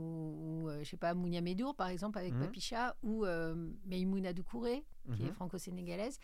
ou, 0.65 0.69
euh, 0.69 0.83
je 0.83 0.89
sais 0.91 0.97
pas 0.97 1.13
Mounia 1.15 1.41
Medour 1.41 1.75
par 1.75 1.89
exemple 1.89 2.19
avec 2.19 2.33
Mhm. 2.35 2.41
Papicha 2.41 2.97
ou 3.03 3.25
euh, 3.27 3.55
Meimouna 3.87 4.33
Doucouré 4.33 4.85
qui 5.15 5.23
est 5.23 5.27
Mhm. 5.27 5.33
franco-sénégalaise 5.35 6.19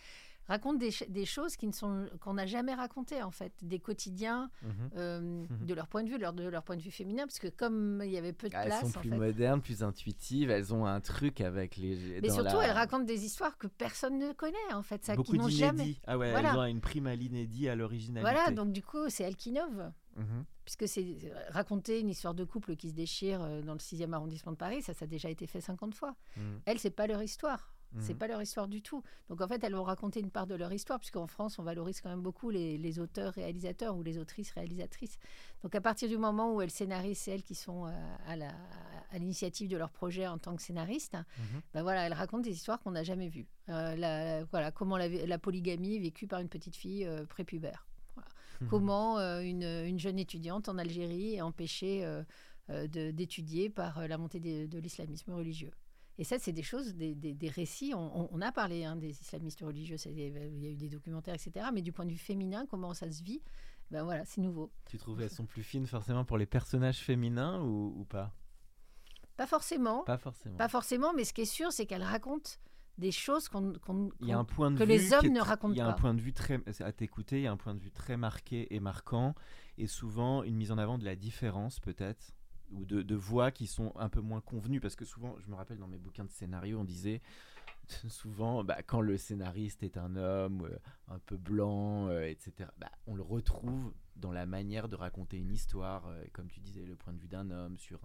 racontent 0.48 0.78
des, 0.78 0.90
ch- 0.90 1.08
des 1.10 1.24
choses 1.24 1.56
qui 1.56 1.66
ne 1.66 1.72
sont 1.72 2.08
qu'on 2.20 2.34
n'a 2.34 2.46
jamais 2.46 2.74
racontées 2.74 3.22
en 3.22 3.30
fait, 3.30 3.52
des 3.62 3.78
quotidiens 3.78 4.50
Mhm. 4.62 4.70
euh, 4.96 5.20
Mhm. 5.20 5.66
de 5.66 5.74
leur 5.74 5.86
point 5.88 6.02
de 6.02 6.08
vue, 6.08 6.18
leur, 6.18 6.32
de 6.32 6.44
leur 6.48 6.62
point 6.64 6.76
de 6.76 6.82
vue 6.82 6.90
féminin, 6.90 7.24
parce 7.26 7.38
que 7.38 7.48
comme 7.48 8.02
il 8.04 8.10
y 8.10 8.18
avait 8.18 8.32
peu 8.32 8.48
de 8.48 8.54
Ah, 8.56 8.64
place 8.66 8.82
elles 8.84 8.90
sont 8.90 8.98
en 8.98 9.00
plus 9.00 9.10
fait. 9.10 9.16
modernes, 9.16 9.60
plus 9.62 9.82
intuitives. 9.82 10.50
Elles 10.50 10.74
ont 10.74 10.84
un 10.86 11.00
truc 11.00 11.40
avec 11.40 11.76
les. 11.76 12.20
Mais 12.20 12.28
dans 12.28 12.34
surtout, 12.34 12.56
la- 12.56 12.64
elles 12.66 12.70
racontent 12.72 13.04
des 13.04 13.24
histoires 13.24 13.56
que 13.58 13.66
personne 13.66 14.18
ne 14.18 14.32
connaît 14.32 14.72
en 14.74 14.82
fait, 14.82 15.04
ça 15.04 15.14
beaucoup 15.16 15.32
qui 15.32 15.38
n'ont 15.38 15.48
jamais. 15.48 15.96
Ah 16.06 16.18
ouais, 16.18 16.30
Voilà. 16.30 16.50
elles 16.52 16.58
ont 16.58 16.64
une 16.64 16.80
prime 16.80 17.06
à 17.06 17.14
l'inédit, 17.14 17.68
à 17.68 17.74
l'originalité. 17.76 18.30
Voilà, 18.32 18.50
donc 18.50 18.72
du 18.72 18.82
coup, 18.82 19.08
c'est 19.08 19.22
elles 19.24 19.36
qui 19.36 19.50
innovent. 19.50 19.92
Mhm. 20.14 20.44
puisque 20.66 20.86
c'est 20.86 21.16
euh, 21.24 21.34
raconter 21.48 21.98
une 22.00 22.10
histoire 22.10 22.34
de 22.34 22.44
couple 22.44 22.76
qui 22.76 22.90
se 22.90 22.94
déchire 22.94 23.40
euh, 23.42 23.62
dans 23.62 23.72
le 23.72 23.78
6e 23.78 24.12
arrondissement 24.12 24.52
de 24.52 24.58
Paris, 24.58 24.82
ça, 24.82 24.92
ça 24.92 25.06
a 25.06 25.08
déjà 25.08 25.30
été 25.30 25.46
fait 25.46 25.62
50 25.62 25.94
fois. 25.94 26.14
Mhm. 26.36 26.60
Elles, 26.66 26.78
c'est 26.78 26.90
pas 26.90 27.06
leur 27.06 27.22
histoire. 27.22 27.74
C'est 28.00 28.12
Mhm. 28.14 28.18
pas 28.18 28.26
leur 28.26 28.40
histoire 28.42 28.68
du 28.68 28.80
tout. 28.82 29.02
Donc 29.28 29.40
en 29.40 29.48
fait, 29.48 29.62
elles 29.64 29.74
vont 29.74 29.82
raconter 29.84 30.20
une 30.20 30.30
part 30.30 30.46
de 30.46 30.54
leur 30.54 30.72
histoire, 30.72 30.98
puisqu'en 30.98 31.26
France, 31.26 31.58
on 31.58 31.62
valorise 31.62 32.00
quand 32.00 32.08
même 32.08 32.22
beaucoup 32.22 32.50
les, 32.50 32.78
les 32.78 32.98
auteurs 32.98 33.34
réalisateurs 33.34 33.96
ou 33.96 34.02
les 34.02 34.18
autrices 34.18 34.50
réalisatrices. 34.52 35.18
Donc 35.62 35.74
à 35.74 35.80
partir 35.80 36.08
du 36.08 36.16
moment 36.16 36.54
où 36.54 36.62
elles 36.62 36.70
scénarisent, 36.70 37.18
c'est 37.18 37.32
elles 37.32 37.42
qui 37.42 37.54
sont 37.54 37.86
euh, 37.86 37.90
à 38.26 38.36
la- 38.36 38.54
à 39.10 39.18
l'initiative 39.18 39.68
de 39.68 39.76
leur 39.76 39.90
projet 39.90 40.26
en 40.26 40.38
tant 40.38 40.56
que 40.56 40.62
scénaristes, 40.62 41.14
Mhm. 41.16 41.60
ben 41.74 41.82
voilà, 41.82 42.06
elles 42.06 42.14
racontent 42.14 42.42
des 42.42 42.52
histoires 42.52 42.80
qu'on 42.80 42.92
n'a 42.92 43.02
jamais 43.04 43.28
vues. 43.28 43.46
Euh, 43.68 43.94
la, 43.96 44.44
voilà, 44.44 44.70
comment 44.72 44.96
la, 44.96 45.08
la 45.08 45.38
polygamie 45.38 45.96
est 45.96 46.00
vécue 46.00 46.26
par 46.26 46.40
une 46.40 46.48
petite 46.48 46.76
fille 46.76 47.04
euh, 47.06 47.26
prépubère. 47.26 47.86
Voilà. 48.14 48.28
Mhm. 48.62 48.68
Comment 48.68 49.18
euh, 49.18 49.40
une, 49.42 49.64
une 49.64 49.98
jeune 49.98 50.18
étudiante 50.18 50.68
en 50.70 50.78
Algérie 50.78 51.34
est 51.34 51.42
empêchée 51.42 52.06
d'étudier 52.88 53.68
par 53.68 54.06
la 54.08 54.16
montée 54.16 54.40
de 54.40 54.78
l'islamisme 54.78 55.32
religieux. 55.32 55.72
Et 56.22 56.24
ça, 56.24 56.38
c'est 56.38 56.52
des 56.52 56.62
choses, 56.62 56.94
des, 56.94 57.16
des- 57.16 57.34
des 57.34 57.48
récits. 57.48 57.94
On, 57.96 58.20
on- 58.22 58.28
on 58.30 58.40
a 58.42 58.52
parlé 58.52 58.84
hein, 58.84 58.94
des 58.94 59.10
islamistes 59.10 59.60
religieux, 59.60 59.96
des- 60.06 60.32
il 60.52 60.62
y 60.62 60.68
a 60.68 60.70
eu 60.70 60.76
des 60.76 60.88
documentaires, 60.88 61.34
etc. 61.34 61.72
Mais 61.72 61.82
du 61.82 61.90
point 61.90 62.04
de 62.06 62.12
vue 62.12 62.16
féminin, 62.16 62.64
comment 62.70 62.94
ça 62.94 63.10
se 63.10 63.24
vit? 63.24 63.42
Ben 63.90 64.04
voilà, 64.04 64.24
c'est 64.24 64.40
nouveau. 64.40 64.70
Tu 64.88 64.98
trouves 64.98 65.18
qu'elles 65.18 65.30
sont 65.30 65.46
plus 65.46 65.64
fines 65.64 65.88
forcément 65.88 66.24
pour 66.24 66.38
les 66.38 66.46
personnages 66.46 67.00
féminins 67.00 67.60
ou, 67.60 67.92
ou 67.98 68.04
pas? 68.04 68.32
Pas 69.36 69.48
forcément, 69.48 70.04
Pas 70.04 70.16
forcément. 70.16 70.56
pas 70.58 70.68
forcément, 70.68 71.12
mais 71.12 71.24
ce 71.24 71.32
qui 71.32 71.40
est 71.40 71.44
sûr, 71.44 71.72
c'est 71.72 71.86
qu'elles 71.86 72.04
racontent 72.04 72.50
des 72.98 73.10
choses 73.10 73.48
qu'on, 73.48 73.72
y 74.20 74.30
a 74.32 74.38
un 74.38 74.44
point 74.44 74.70
de 74.70 74.76
que 74.76 74.84
vue 74.84 74.88
les 74.90 75.12
hommes 75.12 75.32
ne 75.32 75.40
racontent 75.40 75.74
Il 75.74 75.78
y 75.78 75.80
a 75.80 75.86
un 75.86 75.92
pas. 75.92 75.98
point 75.98 76.14
de 76.14 76.20
vue 76.20 76.32
très 76.32 76.60
à 76.80 76.92
t'écouter, 76.92 77.38
il 77.38 77.42
y 77.42 77.46
a 77.48 77.52
un 77.52 77.56
point 77.56 77.74
de 77.74 77.80
vue 77.80 77.90
très 77.90 78.16
marqué 78.16 78.72
et 78.72 78.78
marquant 78.78 79.34
et 79.76 79.88
souvent 79.88 80.44
une 80.44 80.54
mise 80.54 80.70
en 80.70 80.78
avant 80.78 80.98
de 80.98 81.04
la 81.04 81.16
différence 81.16 81.80
peut-être? 81.80 82.32
Ou 82.72 82.84
de, 82.84 83.14
voix 83.14 83.50
qui 83.50 83.66
sont 83.66 83.92
un 83.96 84.08
peu 84.08 84.20
moins 84.20 84.40
convenues 84.40 84.80
parce 84.80 84.96
que 84.96 85.04
souvent, 85.04 85.36
je 85.40 85.48
me 85.48 85.54
rappelle 85.54 85.78
dans 85.78 85.86
mes 85.86 85.98
bouquins 85.98 86.24
de 86.24 86.30
scénario, 86.30 86.78
on 86.78 86.84
disait 86.84 87.20
souvent 88.08 88.64
bah, 88.64 88.82
quand 88.82 89.00
le 89.00 89.16
scénariste 89.16 89.82
est 89.82 89.96
un 89.96 90.16
homme 90.16 90.62
euh, 90.70 90.76
un 91.08 91.18
peu 91.18 91.36
blanc, 91.36 92.08
euh, 92.08 92.22
etc. 92.22 92.68
bah, 92.78 92.90
on 93.06 93.14
le 93.14 93.22
retrouve 93.22 93.92
dans 94.16 94.32
la 94.32 94.46
manière 94.46 94.88
de 94.88 94.96
raconter 94.96 95.38
une 95.38 95.52
histoire, 95.52 96.06
euh, 96.08 96.24
comme 96.32 96.48
tu 96.48 96.60
disais, 96.60 96.84
le 96.84 96.96
point 96.96 97.12
de 97.12 97.18
vue 97.18 97.28
d'un 97.28 97.50
homme 97.50 97.76
sur 97.76 98.00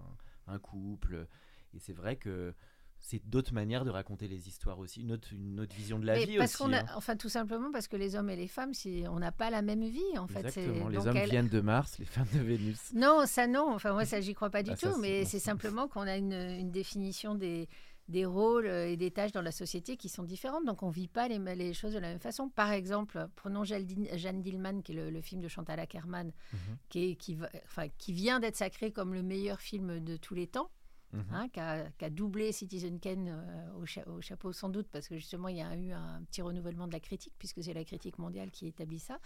un 0.48 0.60
couple. 0.60 1.28
Et 1.74 1.80
c'est 1.80 1.94
vrai 1.94 2.16
que 2.16 2.54
c'est 3.00 3.22
d'autres 3.30 3.54
manières 3.54 3.86
de 3.86 3.90
raconter 3.90 4.28
les 4.28 4.48
histoires 4.48 4.80
aussi, 4.80 5.02
une 5.02 5.12
autre, 5.14 5.30
une 5.32 5.60
autre 5.60 5.76
vision 5.76 5.98
de 6.00 6.06
la 6.06 6.16
Mais 6.16 6.26
vie 6.26 6.38
parce 6.38 6.60
aussi. 6.60 6.74
a, 6.74 6.80
hein. 6.82 6.86
enfin 6.96 7.16
tout 7.16 7.30
simplement 7.30 7.72
parce 7.72 7.88
que 7.88 7.96
les 7.96 8.16
hommes 8.16 8.30
et 8.30 8.36
les 8.36 8.48
femmes, 8.48 8.74
si 8.74 9.04
on 9.10 9.20
n'a 9.20 9.32
pas 9.32 9.50
la 9.50 9.62
même 9.62 9.84
vie 9.88 10.02
en 10.18 10.28
fait. 10.28 10.50
c'est- 10.50 10.62
Exactement. 10.64 10.90
Les 10.90 11.08
hommes 11.08 11.16
elle- 11.18 11.30
viennent 11.30 11.50
de 11.50 11.62
Mars, 11.62 11.98
les 12.00 12.06
femmes 12.06 12.28
de 12.34 12.40
Vénus. 12.40 12.80
Non, 12.94 13.24
ça 13.26 13.48
non. 13.48 13.74
Enfin 13.74 13.94
moi 13.94 14.06
ça 14.06 14.20
j'y 14.22 14.34
crois 14.34 14.50
pas 14.50 14.64
du 14.64 14.72
Ah, 14.72 14.76
tout. 14.78 14.98
mais 15.00 15.24
c'est 15.26 15.40
simplement 15.40 15.88
qu'on 15.88 16.02
a 16.02 16.18
une, 16.18 16.34
une 16.34 16.72
définition 16.72 17.36
des 17.36 17.70
des 18.10 18.24
rôles 18.26 18.68
euh, 18.68 18.88
et 18.88 18.96
des 18.96 19.12
tâches 19.12 19.34
dans 19.34 19.42
la 19.42 19.52
société 19.52 19.98
qui 19.98 20.08
sont 20.08 20.24
différentes. 20.24 20.66
Donc 20.66 20.82
on 20.82 20.90
vit 20.90 21.10
pas 21.10 21.28
les, 21.28 21.40
les 21.56 21.74
choses 21.74 21.92
de 21.94 22.00
la 22.00 22.08
même 22.08 22.22
façon. 22.22 22.48
Par 22.48 22.72
exemple, 22.72 23.28
prenons 23.36 23.66
Jeanne 23.66 24.42
Dillman, 24.42 24.82
qui 24.82 24.94
est 24.94 24.96
le, 24.96 25.10
le 25.10 25.22
film 25.22 25.42
de 25.42 25.50
Chantal 25.50 25.78
Ackerman, 25.82 26.32
Mhm. 26.54 26.60
qui, 26.88 27.04
est- 27.12 27.16
qui, 27.16 27.36
va- 27.36 27.50
enfin, 27.66 27.88
qui 27.98 28.14
vient 28.14 28.40
d'être 28.40 28.56
sacré 28.56 28.92
comme 28.94 29.14
le 29.14 29.24
meilleur 29.24 29.60
film 29.60 30.00
de 30.00 30.16
tous 30.16 30.36
les 30.36 30.48
temps. 30.48 30.70
Mhm. 31.14 31.24
hein, 31.32 31.48
qui, 31.50 31.60
a, 31.62 32.10
doublé 32.10 32.52
Citizen 32.52 33.00
Kane 33.00 33.30
euh, 33.30 33.74
au, 33.82 33.86
cha- 33.86 34.06
au 34.10 34.20
chapeau 34.20 34.52
sans 34.52 34.68
doute 34.68 34.88
parce 34.92 35.08
que 35.08 35.16
justement 35.16 35.48
il 35.48 35.56
y 35.56 35.62
a 35.62 35.74
eu 35.74 35.92
un 35.94 36.22
petit 36.26 36.42
renouvellement 36.42 36.86
de 36.86 36.92
la 36.92 37.00
critique 37.00 37.34
puisque 37.40 37.64
c'est 37.64 37.74
la 37.74 37.86
critique 37.86 38.18
mondiale 38.18 38.52
qui 38.52 38.68
établit 38.68 39.00
ça. 39.00 39.18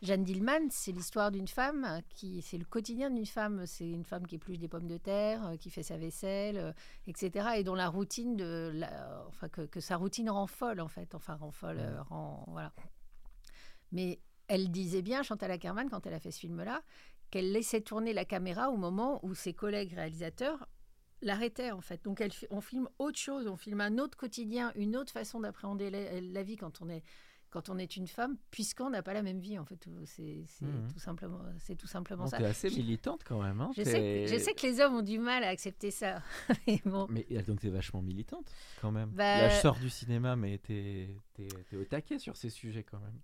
Jeanne 0.00 0.22
Dillman, 0.22 0.68
c'est 0.70 0.92
l'histoire 0.92 1.32
d'une 1.32 1.48
femme 1.48 2.00
qui, 2.10 2.40
c'est 2.40 2.56
le 2.56 2.64
quotidien 2.64 3.10
d'une 3.10 3.26
femme. 3.26 3.66
C'est 3.66 3.88
une 3.90 4.04
femme 4.04 4.26
qui 4.28 4.36
épluche 4.36 4.58
des 4.58 4.68
pommes 4.68 4.86
de 4.86 4.96
terre, 4.96 5.44
euh, 5.48 5.56
qui 5.56 5.70
fait 5.70 5.82
sa 5.82 5.96
vaisselle, 5.98 6.56
euh, 6.56 6.72
etc. 7.08 7.48
Et 7.56 7.64
dont 7.64 7.74
la 7.74 7.88
routine 7.88 8.36
de, 8.36 8.70
la- 8.72 9.24
enfin 9.26 9.48
que, 9.48 9.62
que 9.62 9.80
sa 9.80 9.96
routine 9.96 10.30
rend 10.30 10.46
folle 10.46 10.80
en 10.80 10.88
fait, 10.88 11.16
enfin 11.16 11.34
rend 11.34 11.50
folle, 11.50 11.78
euh, 11.80 12.00
rend 12.04 12.44
voilà. 12.46 12.72
Mais 13.92 14.20
elle 14.48 14.70
disait 14.70 15.02
bien, 15.02 15.22
Chantal 15.22 15.50
Ackerman, 15.50 15.88
quand 15.90 16.06
elle 16.06 16.14
a 16.14 16.20
fait 16.20 16.30
ce 16.30 16.40
film-là, 16.40 16.82
qu'elle 17.30 17.50
laissait 17.52 17.80
tourner 17.80 18.12
la 18.12 18.24
caméra 18.24 18.70
au 18.70 18.76
moment 18.76 19.18
où 19.24 19.34
ses 19.34 19.52
collègues 19.54 19.94
réalisateurs 19.94 20.68
l'arrêtaient 21.26 21.70
en 21.72 21.80
fait. 21.80 22.04
Donc 22.04 22.20
elle, 22.20 22.30
on 22.50 22.60
filme 22.60 22.88
autre 22.98 23.18
chose, 23.18 23.46
on 23.46 23.56
filme 23.56 23.80
un 23.80 23.98
autre 23.98 24.16
quotidien, 24.16 24.72
une 24.76 24.96
autre 24.96 25.12
façon 25.12 25.40
d'appréhender 25.40 25.90
la, 25.90 26.20
la 26.20 26.42
vie 26.42 26.56
quand 26.56 26.80
on 26.82 26.88
est 26.88 27.02
quand 27.50 27.68
on 27.68 27.78
est 27.78 27.96
une 27.96 28.08
femme, 28.08 28.36
puisqu'on 28.50 28.90
n'a 28.90 29.00
pas 29.04 29.12
la 29.14 29.22
même 29.22 29.38
vie 29.38 29.60
en 29.60 29.64
fait. 29.64 29.88
C'est 30.06 30.44
Mhm. 30.60 30.88
tout 30.92 30.98
simplement, 30.98 31.38
c'est 31.60 31.76
tout 31.76 31.86
simplement 31.86 32.24
Bon, 32.24 32.28
ça. 32.30 32.38
T'es 32.38 32.46
assez 32.46 32.68
militante 32.68 33.22
quand 33.24 33.40
même. 33.40 33.60
Hein 33.60 33.70
Je 33.76 33.84
sais, 33.84 34.26
que, 34.26 34.26
je 34.26 34.38
sais 34.42 34.54
que 34.54 34.66
les 34.66 34.80
hommes 34.80 34.94
ont 34.96 35.02
du 35.02 35.20
mal 35.20 35.44
à 35.44 35.50
accepter 35.50 35.92
ça. 35.92 36.20
Mais 36.66 36.80
bon. 36.84 37.06
Mais 37.10 37.24
euh, 37.30 37.42
donc 37.42 37.60
t'es 37.60 37.68
vachement 37.68 38.02
militante 38.02 38.50
quand 38.80 38.90
même. 38.90 39.10
Bah- 39.10 39.38
Là 39.42 39.48
je 39.50 39.60
sors 39.60 39.76
du 39.78 39.88
cinéma 39.88 40.34
mais 40.34 40.58
t'es 40.58 41.14
t'es- 41.34 41.46
t'es 41.70 41.76
au 41.76 41.84
taquet 41.84 42.18
sur 42.18 42.36
ces 42.36 42.50
sujets 42.50 42.82
quand 42.82 42.98
même. 42.98 43.20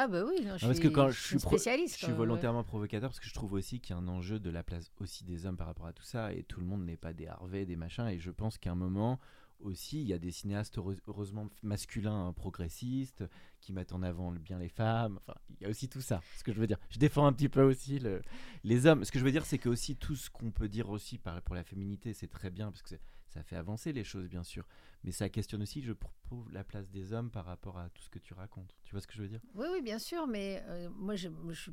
Ah 0.00 0.06
bah 0.06 0.22
oui, 0.24 0.44
non, 0.44 0.56
je, 0.56 0.66
parce 0.66 0.78
suis, 0.78 0.88
que 0.88 0.94
quand 0.94 1.08
je 1.10 1.20
suis 1.20 1.38
pro- 1.38 1.50
spécialiste. 1.56 1.94
Je 1.94 2.04
suis 2.04 2.06
ouais. 2.12 2.12
volontairement 2.16 2.62
provocateur 2.62 3.10
parce 3.10 3.18
que 3.18 3.26
je 3.26 3.34
trouve 3.34 3.54
aussi 3.54 3.80
qu'il 3.80 3.96
y 3.96 3.98
a 3.98 4.00
un 4.00 4.06
enjeu 4.06 4.38
de 4.38 4.48
la 4.48 4.62
place 4.62 4.92
aussi 5.00 5.24
des 5.24 5.44
hommes 5.44 5.56
par 5.56 5.66
rapport 5.66 5.86
à 5.86 5.92
tout 5.92 6.04
ça 6.04 6.32
et 6.32 6.44
tout 6.44 6.60
le 6.60 6.66
monde 6.66 6.84
n'est 6.84 6.96
pas 6.96 7.12
des 7.12 7.26
Harvey, 7.26 7.66
des 7.66 7.74
machins 7.74 8.06
et 8.06 8.18
je 8.20 8.30
pense 8.30 8.58
qu'à 8.58 8.70
un 8.70 8.76
moment 8.76 9.18
aussi 9.60 10.00
il 10.00 10.06
y 10.06 10.12
a 10.12 10.18
des 10.20 10.30
cinéastes 10.30 10.78
heureusement 11.08 11.48
masculins 11.64 12.28
hein, 12.28 12.32
progressistes 12.32 13.24
qui 13.60 13.72
mettent 13.72 13.92
en 13.92 14.04
avant 14.04 14.30
bien 14.30 14.56
les 14.56 14.68
femmes 14.68 15.18
enfin 15.26 15.36
il 15.50 15.64
y 15.64 15.66
a 15.66 15.68
aussi 15.68 15.88
tout 15.88 16.00
ça 16.00 16.20
ce 16.36 16.44
que 16.44 16.52
je 16.52 16.60
veux 16.60 16.68
dire 16.68 16.78
je 16.90 16.98
défends 17.00 17.26
un 17.26 17.32
petit 17.32 17.48
peu 17.48 17.62
aussi 17.64 17.98
le- 17.98 18.22
les 18.62 18.86
hommes 18.86 19.04
ce 19.04 19.10
que 19.10 19.18
je 19.18 19.24
veux 19.24 19.32
dire 19.32 19.44
c'est 19.44 19.58
que 19.58 19.68
aussi 19.68 19.96
tout 19.96 20.14
ce 20.14 20.30
qu'on 20.30 20.52
peut 20.52 20.68
dire 20.68 20.88
aussi 20.90 21.18
par, 21.18 21.42
pour 21.42 21.56
la 21.56 21.64
féminité 21.64 22.12
c'est 22.12 22.28
très 22.28 22.50
bien 22.50 22.70
parce 22.70 22.82
que 22.82 22.88
c'est- 22.90 23.00
ça 23.38 23.44
fait 23.44 23.56
avancer 23.56 23.92
les 23.92 24.02
choses 24.02 24.28
bien 24.28 24.42
sûr. 24.42 24.66
Mais 25.04 25.12
ça 25.12 25.28
questionne 25.28 25.62
aussi 25.62 25.80
je 25.80 25.92
trouve 26.24 26.50
la 26.52 26.64
place 26.64 26.90
des 26.90 27.12
hommes 27.12 27.30
par 27.30 27.44
rapport 27.44 27.78
à 27.78 27.88
tout 27.90 28.02
ce 28.02 28.10
que 28.10 28.18
tu 28.18 28.34
racontes. 28.34 28.74
Tu 28.82 28.92
vois 28.92 29.00
ce 29.00 29.06
que 29.06 29.14
je 29.14 29.22
veux 29.22 29.28
dire? 29.28 29.40
Oui, 29.54 29.66
oui, 29.72 29.80
bien 29.80 29.98
sûr, 30.00 30.26
mais 30.26 30.62
euh, 30.66 30.88
moi, 30.96 31.14
je, 31.14 31.28
je, 31.50 31.54
suis- 31.54 31.72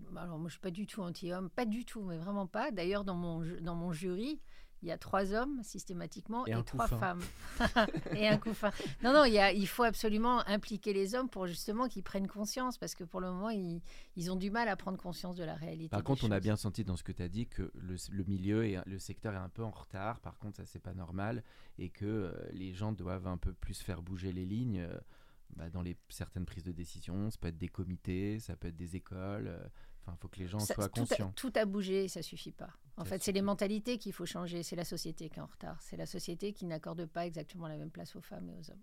pas 0.61 0.72
du 0.72 0.86
tout 0.86 1.01
anti-homme, 1.01 1.49
pas 1.49 1.66
du 1.66 1.84
tout, 1.86 2.03
mais 2.03 2.18
vraiment 2.18 2.45
pas. 2.45 2.70
D'ailleurs, 2.72 3.03
dans 3.03 3.16
mon, 3.16 3.43
dans 3.61 3.76
mon 3.76 3.91
jury, 3.91 4.39
il 4.82 4.90
y 4.90 4.92
a 4.92 4.98
trois 4.98 5.34
hommes 5.34 5.62
systématiquement 5.64 6.46
Et 6.46 6.54
trois 6.64 6.88
femmes. 6.88 7.22
et 8.16 8.28
un 8.28 8.38
couffin. 8.38 8.72
Non, 9.04 9.14
non, 9.14 9.26
il, 9.26 9.34
y 9.34 9.40
a, 9.40 9.52
il 9.52 9.68
faut 9.68 9.84
absolument 9.84 10.46
impliquer 10.48 10.94
les 10.94 11.16
hommes 11.16 11.30
pour 11.30 11.48
justement 11.48 11.88
qu'ils 11.88 12.04
prennent 12.04 12.28
conscience, 12.28 12.78
parce 12.78 12.94
que 12.96 13.04
pour 13.04 13.22
le 13.22 13.32
moment, 13.32 13.50
ils, 13.50 13.82
ils 14.16 14.32
ont 14.32 14.36
du 14.36 14.52
mal 14.52 14.68
à 14.68 14.76
prendre 14.76 14.98
conscience 14.98 15.36
de 15.36 15.44
la 15.44 15.56
réalité. 15.56 15.90
Par 15.90 16.04
contre, 16.04 16.26
on 16.26 16.32
a 16.32 16.40
bien 16.40 16.56
senti 16.56 16.84
dans 16.84 16.96
ce 16.98 17.04
que 17.04 17.12
tu 17.12 17.24
as 17.24 17.30
dit 17.30 17.48
que 17.48 17.72
le, 17.76 17.96
le 18.12 18.24
milieu 18.26 18.66
et 18.66 18.80
le 18.86 19.00
secteur 19.00 19.34
est 19.34 19.38
un 19.38 19.50
peu 19.50 19.64
en 19.64 19.72
retard. 19.72 20.20
Par 20.20 20.38
contre, 20.38 20.58
ça, 20.58 20.66
c'est 20.66 20.80
pas 20.80 20.94
normal. 20.94 21.44
Et 21.78 21.90
que 21.90 22.06
euh, 22.06 22.32
les 22.52 22.74
gens 22.74 22.92
doivent 22.92 23.28
un 23.28 23.38
peu 23.38 23.54
plus 23.54 23.82
faire 23.82 24.02
bouger 24.02 24.32
les 24.32 24.46
lignes 24.46 24.82
euh, 24.82 24.98
bah, 25.56 25.70
dans 25.70 25.82
les, 25.82 25.98
certaines 26.10 26.46
prises 26.46 26.64
de 26.64 26.72
décision. 26.72 27.30
Ça 27.32 27.38
peut 27.40 27.48
être 27.48 27.58
des 27.58 27.70
comités, 27.70 28.40
ça 28.40 28.56
peut 28.56 28.68
être 28.68 28.78
des 28.78 28.96
écoles. 28.96 29.48
euh, 29.48 29.68
Enfin, 30.06 30.16
il 30.18 30.22
faut 30.22 30.28
que 30.28 30.38
les 30.39 30.47
gens 30.47 30.60
Ça- 30.60 30.76
soient 30.76 30.88
tout, 30.89 31.01
a, 31.01 31.06
conscients. 31.08 31.34
tout 31.36 31.51
a 31.56 31.66
bougé, 31.66 32.08
ça 32.08 32.22
suffit 32.22 32.51
pas. 32.51 32.70
En 32.97 33.03
Ça 33.03 33.10
fait, 33.12 33.24
c'est 33.24 33.32
les 33.32 33.41
mentalités 33.41 33.97
qu'il 33.97 34.14
faut 34.14 34.26
changer. 34.28 34.62
C'est 34.62 34.76
la 34.76 34.86
société 34.86 35.30
qui 35.30 35.39
est 35.39 35.41
en 35.41 35.47
retard. 35.47 35.82
C'est 35.82 35.97
la 35.97 36.06
société 36.06 36.53
qui 36.53 36.66
n'accorde 36.66 37.06
pas 37.08 37.26
exactement 37.26 37.68
la 37.68 37.78
même 37.78 37.89
place 37.89 38.16
aux 38.16 38.22
femmes 38.22 38.49
et 38.49 38.53
aux 38.53 38.70
hommes. 38.72 38.82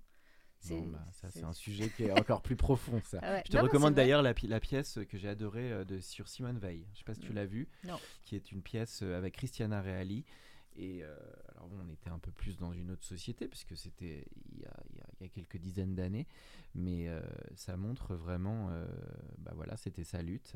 Bon, 0.69 0.87
bah, 0.89 1.05
ça, 1.13 1.29
c'est 1.31 1.43
un 1.45 1.53
sujet 1.53 1.91
qui 1.91 2.05
est 2.05 2.13
encore 2.13 2.41
plus 2.43 2.57
profond. 2.57 3.01
Ça. 3.05 3.19
Ah 3.23 3.33
ouais. 3.35 3.43
Je 3.47 3.53
te 3.53 3.57
Non, 3.57 3.63
recommande 3.65 3.95
d'ailleurs 3.95 4.23
la, 4.23 4.33
pi- 4.35 4.47
la 4.47 4.61
pièce 4.61 4.99
que 5.09 5.17
j'ai 5.19 5.29
adorée 5.29 5.73
euh, 5.73 5.85
de, 5.85 6.01
sur 6.01 6.29
Simone 6.29 6.59
Veil. 6.59 6.87
Je 6.93 6.99
sais 6.99 7.05
pas 7.05 7.15
si 7.15 7.21
tu 7.21 7.31
Mm. 7.33 7.35
l'as 7.35 7.47
vue. 7.47 7.69
Non. 7.85 7.99
Qui 8.25 8.37
est 8.37 8.53
une 8.53 8.63
pièce 8.63 9.01
euh, 9.03 9.17
avec 9.19 9.35
Christiana 9.35 9.81
Reali. 9.83 10.25
Et 10.77 11.05
euh, 11.05 11.15
alors, 11.55 11.69
bon, 11.69 11.77
on 11.87 11.89
était 11.93 12.09
un 12.11 12.19
peu 12.19 12.31
plus 12.33 12.57
dans 12.57 12.73
une 12.73 12.91
autre 12.91 13.05
société, 13.05 13.47
puisque 13.47 13.77
c'était 13.77 14.25
il 14.53 14.61
y 14.61 14.65
a, 14.65 14.75
il 14.91 14.97
y 14.97 15.01
a- 15.01 15.07
il 15.21 15.23
y 15.25 15.27
a 15.27 15.29
quelques 15.29 15.59
dizaines 15.59 15.95
d'années. 15.95 16.27
Mais 16.75 17.09
euh, 17.09 17.21
ça 17.57 17.77
montre 17.77 18.15
vraiment, 18.15 18.71
euh, 18.71 18.87
bah 19.39 19.53
voilà, 19.55 19.77
c'était 19.77 20.05
sa 20.05 20.23
lutte 20.23 20.55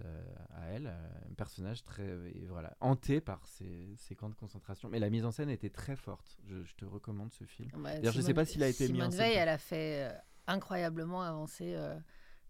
à 0.55 0.67
elle. 0.71 0.87
un 0.87 1.35
personnage 1.35 1.85
très, 1.85 2.17
voilà, 2.49 2.75
hanté 2.81 3.21
par 3.21 3.47
ces, 3.47 3.95
ces 3.99 4.15
camps 4.17 4.31
de 4.31 4.35
concentration. 4.35 4.89
Mais 4.89 4.99
la 4.99 5.11
mise 5.11 5.25
en 5.27 5.31
scène 5.33 5.51
était 5.51 5.71
très 5.71 5.97
forte. 5.97 6.39
Je, 6.49 6.63
je 6.65 6.75
te 6.75 6.85
recommande 6.87 7.33
ce 7.33 7.45
film. 7.45 7.71
Bah, 7.75 7.95
D'ailleurs, 7.97 8.13
je 8.15 8.21
sais 8.21 8.29
Simone- 8.29 8.35
pas 8.35 8.45
s'il 8.47 8.63
a 8.63 8.69
été 8.69 8.85
mis 8.89 8.93
en 9.03 9.11
Simone 9.11 9.11
scène. 9.13 9.21
Veil, 9.21 9.37
elle 9.37 9.49
a 9.51 9.59
fait 9.59 10.11
incroyablement 10.47 11.23
avancer 11.23 11.75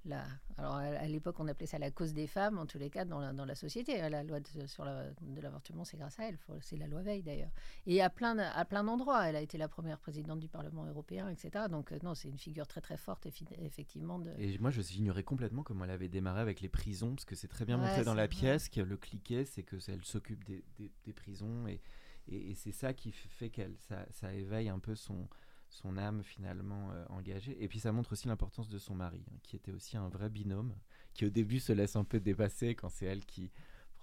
la. 0.08 0.24
Alors 0.58 0.76
à 0.76 1.06
l'époque, 1.06 1.38
on 1.38 1.48
appelait 1.48 1.66
ça 1.66 1.78
la 1.78 1.90
cause 1.90 2.14
des 2.14 2.26
femmes, 2.26 2.58
en 2.58 2.64
tous 2.66 2.78
les 2.78 2.88
cas, 2.88 3.04
dans 3.04 3.20
la, 3.20 3.32
dans 3.32 3.44
la 3.44 3.54
société. 3.54 3.98
La 4.08 4.22
loi 4.22 4.40
de, 4.40 4.66
sur 4.66 4.84
la- 4.84 5.10
de 5.20 5.40
l'avortement, 5.40 5.84
c'est 5.84 5.96
grâce 5.98 6.18
à 6.18 6.28
elle. 6.28 6.38
C'est 6.60 6.76
la 6.76 6.86
loi 6.86 7.02
Veil 7.02 7.22
d'ailleurs. 7.22 7.50
Et 7.86 8.00
à 8.00 8.08
plein, 8.08 8.38
à 8.38 8.64
plein 8.64 8.82
d'endroits, 8.84 9.28
elle 9.28 9.36
a 9.36 9.40
été 9.42 9.58
la 9.58 9.68
première 9.68 9.98
présidente 9.98 10.40
du 10.40 10.48
Parlement 10.48 10.84
européen, 10.86 11.28
etc. 11.28 11.66
Donc 11.70 11.92
euh, 11.92 11.98
non, 12.02 12.14
c'est 12.14 12.28
une 12.28 12.38
figure 12.38 12.66
très 12.66 12.80
très 12.80 12.96
forte, 12.96 13.26
effectivement. 13.60 14.18
De... 14.18 14.32
Et 14.38 14.58
moi, 14.58 14.70
je 14.70 14.80
j'ignorais 14.80 15.24
complètement 15.24 15.62
comment 15.62 15.84
elle 15.84 15.90
avait 15.90 16.08
démarré 16.08 16.40
avec 16.40 16.60
les 16.60 16.68
prisons, 16.68 17.14
parce 17.14 17.24
que 17.24 17.34
c'est 17.34 17.48
très 17.48 17.64
bien 17.64 17.76
Ouais, 17.78 17.86
montré 17.86 18.04
dans 18.04 18.14
la 18.14 18.22
vrai. 18.22 18.28
pièce, 18.28 18.68
que 18.68 18.80
le 18.80 18.96
cliquet, 18.96 19.44
c'est 19.44 19.62
que 19.62 19.76
elle 19.88 20.04
s'occupe 20.04 20.44
des, 20.44 20.64
des- 20.78 20.92
des 21.04 21.12
prisons, 21.12 21.66
et, 21.66 21.80
et, 22.28 22.50
et 22.50 22.54
c'est 22.54 22.72
ça 22.72 22.94
qui 22.94 23.12
fait 23.12 23.50
qu'elle, 23.50 23.74
ça, 23.88 24.06
ça 24.10 24.32
éveille 24.32 24.68
un 24.68 24.78
peu 24.78 24.94
son, 24.94 25.28
son 25.68 25.96
âme 25.96 26.22
finalement 26.22 26.90
euh, 26.92 27.04
engagée. 27.08 27.62
Et 27.62 27.68
puis 27.68 27.80
ça 27.80 27.92
montre 27.92 28.12
aussi 28.12 28.28
l'importance 28.28 28.68
de 28.68 28.78
son 28.78 28.94
mari, 28.94 29.24
hein, 29.30 29.36
qui 29.42 29.56
était 29.56 29.72
aussi 29.72 29.96
un 29.96 30.08
vrai 30.08 30.28
binôme, 30.28 30.74
qui 31.14 31.26
au 31.26 31.30
début 31.30 31.60
se 31.60 31.72
laisse 31.72 31.96
un 31.96 32.04
peu 32.04 32.20
dépasser 32.20 32.74
quand 32.74 32.88
c'est 32.88 33.06
elle 33.06 33.24
qui... 33.24 33.50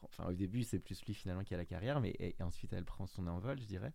Enfin, 0.01 0.25
au 0.25 0.33
début, 0.33 0.63
c'est 0.63 0.79
plus 0.79 1.01
lui 1.05 1.13
finalement 1.13 1.45
qui 1.45 1.53
a 1.53 1.57
la 1.57 1.65
carrière, 1.65 2.01
mais 2.01 2.13
et 2.19 2.35
ensuite 2.41 2.73
elle 2.73 2.83
prend 2.83 3.07
son 3.07 3.25
envol, 3.27 3.57
je 3.61 3.65
dirais. 3.65 3.93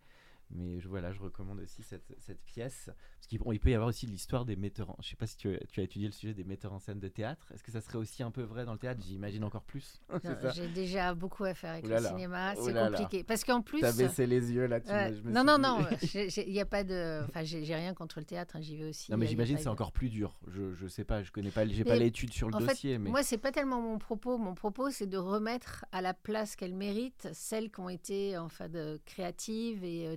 Mais 0.50 0.80
je, 0.80 0.88
voilà, 0.88 1.12
je 1.12 1.20
recommande 1.20 1.60
aussi 1.60 1.82
cette, 1.82 2.14
cette 2.20 2.40
pièce. 2.42 2.86
Parce 3.16 3.26
qu'il 3.26 3.38
bon, 3.38 3.52
il 3.52 3.60
peut 3.60 3.70
y 3.70 3.74
avoir 3.74 3.88
aussi 3.88 4.06
l'histoire 4.06 4.44
des 4.44 4.56
metteurs 4.56 4.90
en... 4.90 4.96
Je 5.02 5.08
sais 5.10 5.16
pas 5.16 5.26
si 5.26 5.36
tu, 5.36 5.54
as- 5.54 5.58
tu 5.70 5.80
as 5.80 5.82
étudié 5.82 6.06
le 6.08 6.12
sujet 6.12 6.32
des 6.32 6.44
metteurs 6.44 6.72
en 6.72 6.78
scène 6.78 6.98
de 7.00 7.08
théâtre. 7.08 7.50
Est-ce 7.52 7.62
que 7.62 7.70
ça 7.70 7.80
serait 7.82 7.98
aussi 7.98 8.22
un 8.22 8.30
peu 8.30 8.42
vrai 8.42 8.64
dans 8.64 8.72
le 8.72 8.78
théâtre? 8.78 9.00
J'imagine 9.06 9.44
encore 9.44 9.64
plus. 9.64 10.00
J'ai 10.54 10.68
déjà 10.68 11.14
beaucoup 11.14 11.44
à 11.44 11.52
faire 11.54 11.72
avec 11.72 11.84
le 11.86 11.90
là. 11.94 12.08
cinéma, 12.08 12.54
c'est 12.56 12.72
compliqué. 12.72 13.24
Parce 13.24 13.44
qu'en 13.44 13.60
plus. 13.62 13.80
T'as 13.80 13.92
baissé 13.92 14.26
les 14.26 14.50
yeux 14.52 14.66
là. 14.66 14.80
Tu 14.80 14.90
Ouais. 14.90 15.10
me- 15.10 15.16
je 15.16 15.22
me 15.22 15.32
Non, 15.32 15.44
non, 15.44 15.58
non, 15.58 15.78
il 16.14 16.52
n'y 16.52 16.60
a 16.60 16.66
pas 16.66 16.82
de. 16.84 17.22
Enfin, 17.28 17.42
j'ai 17.44 17.74
rien 17.74 17.92
contre 17.94 18.18
le 18.20 18.24
théâtre, 18.24 18.56
hein, 18.56 18.60
j'y 18.62 18.76
vais 18.76 18.88
aussi. 18.88 19.10
non, 19.12 19.18
mais 19.18 19.26
j'imagine 19.26 19.58
c'est 19.58 19.64
de- 19.64 19.68
encore 19.68 19.92
plus 19.92 20.08
dur. 20.08 20.38
Je, 20.48 20.72
je 20.74 20.86
sais 20.86 21.04
pas, 21.04 21.22
je 21.22 21.30
connais 21.30 21.50
pas, 21.50 21.66
j'ai 21.66 21.84
pas 21.84 21.96
l'étude 21.96 22.32
sur 22.32 22.48
le 22.48 22.54
en 22.54 22.60
fait, 22.60 22.66
dossier, 22.68 22.98
mais 22.98 23.10
Moi, 23.10 23.22
c'est 23.22 23.38
pas 23.38 23.52
tellement 23.52 23.82
mon 23.82 23.98
propos. 23.98 24.38
Mon 24.38 24.54
propos, 24.54 24.90
c'est 24.90 25.06
de 25.06 25.18
remettre 25.18 25.84
à 25.92 26.00
la 26.00 26.14
place 26.14 26.56
qu'elles 26.56 26.74
méritent 26.74 27.28
celles 27.34 27.70
qui 27.70 27.80
ont 27.80 27.88
été 27.90 28.38
enfin, 28.38 28.68
de, 28.68 28.98
créatives 29.04 29.84
et 29.84 30.06
euh, 30.08 30.16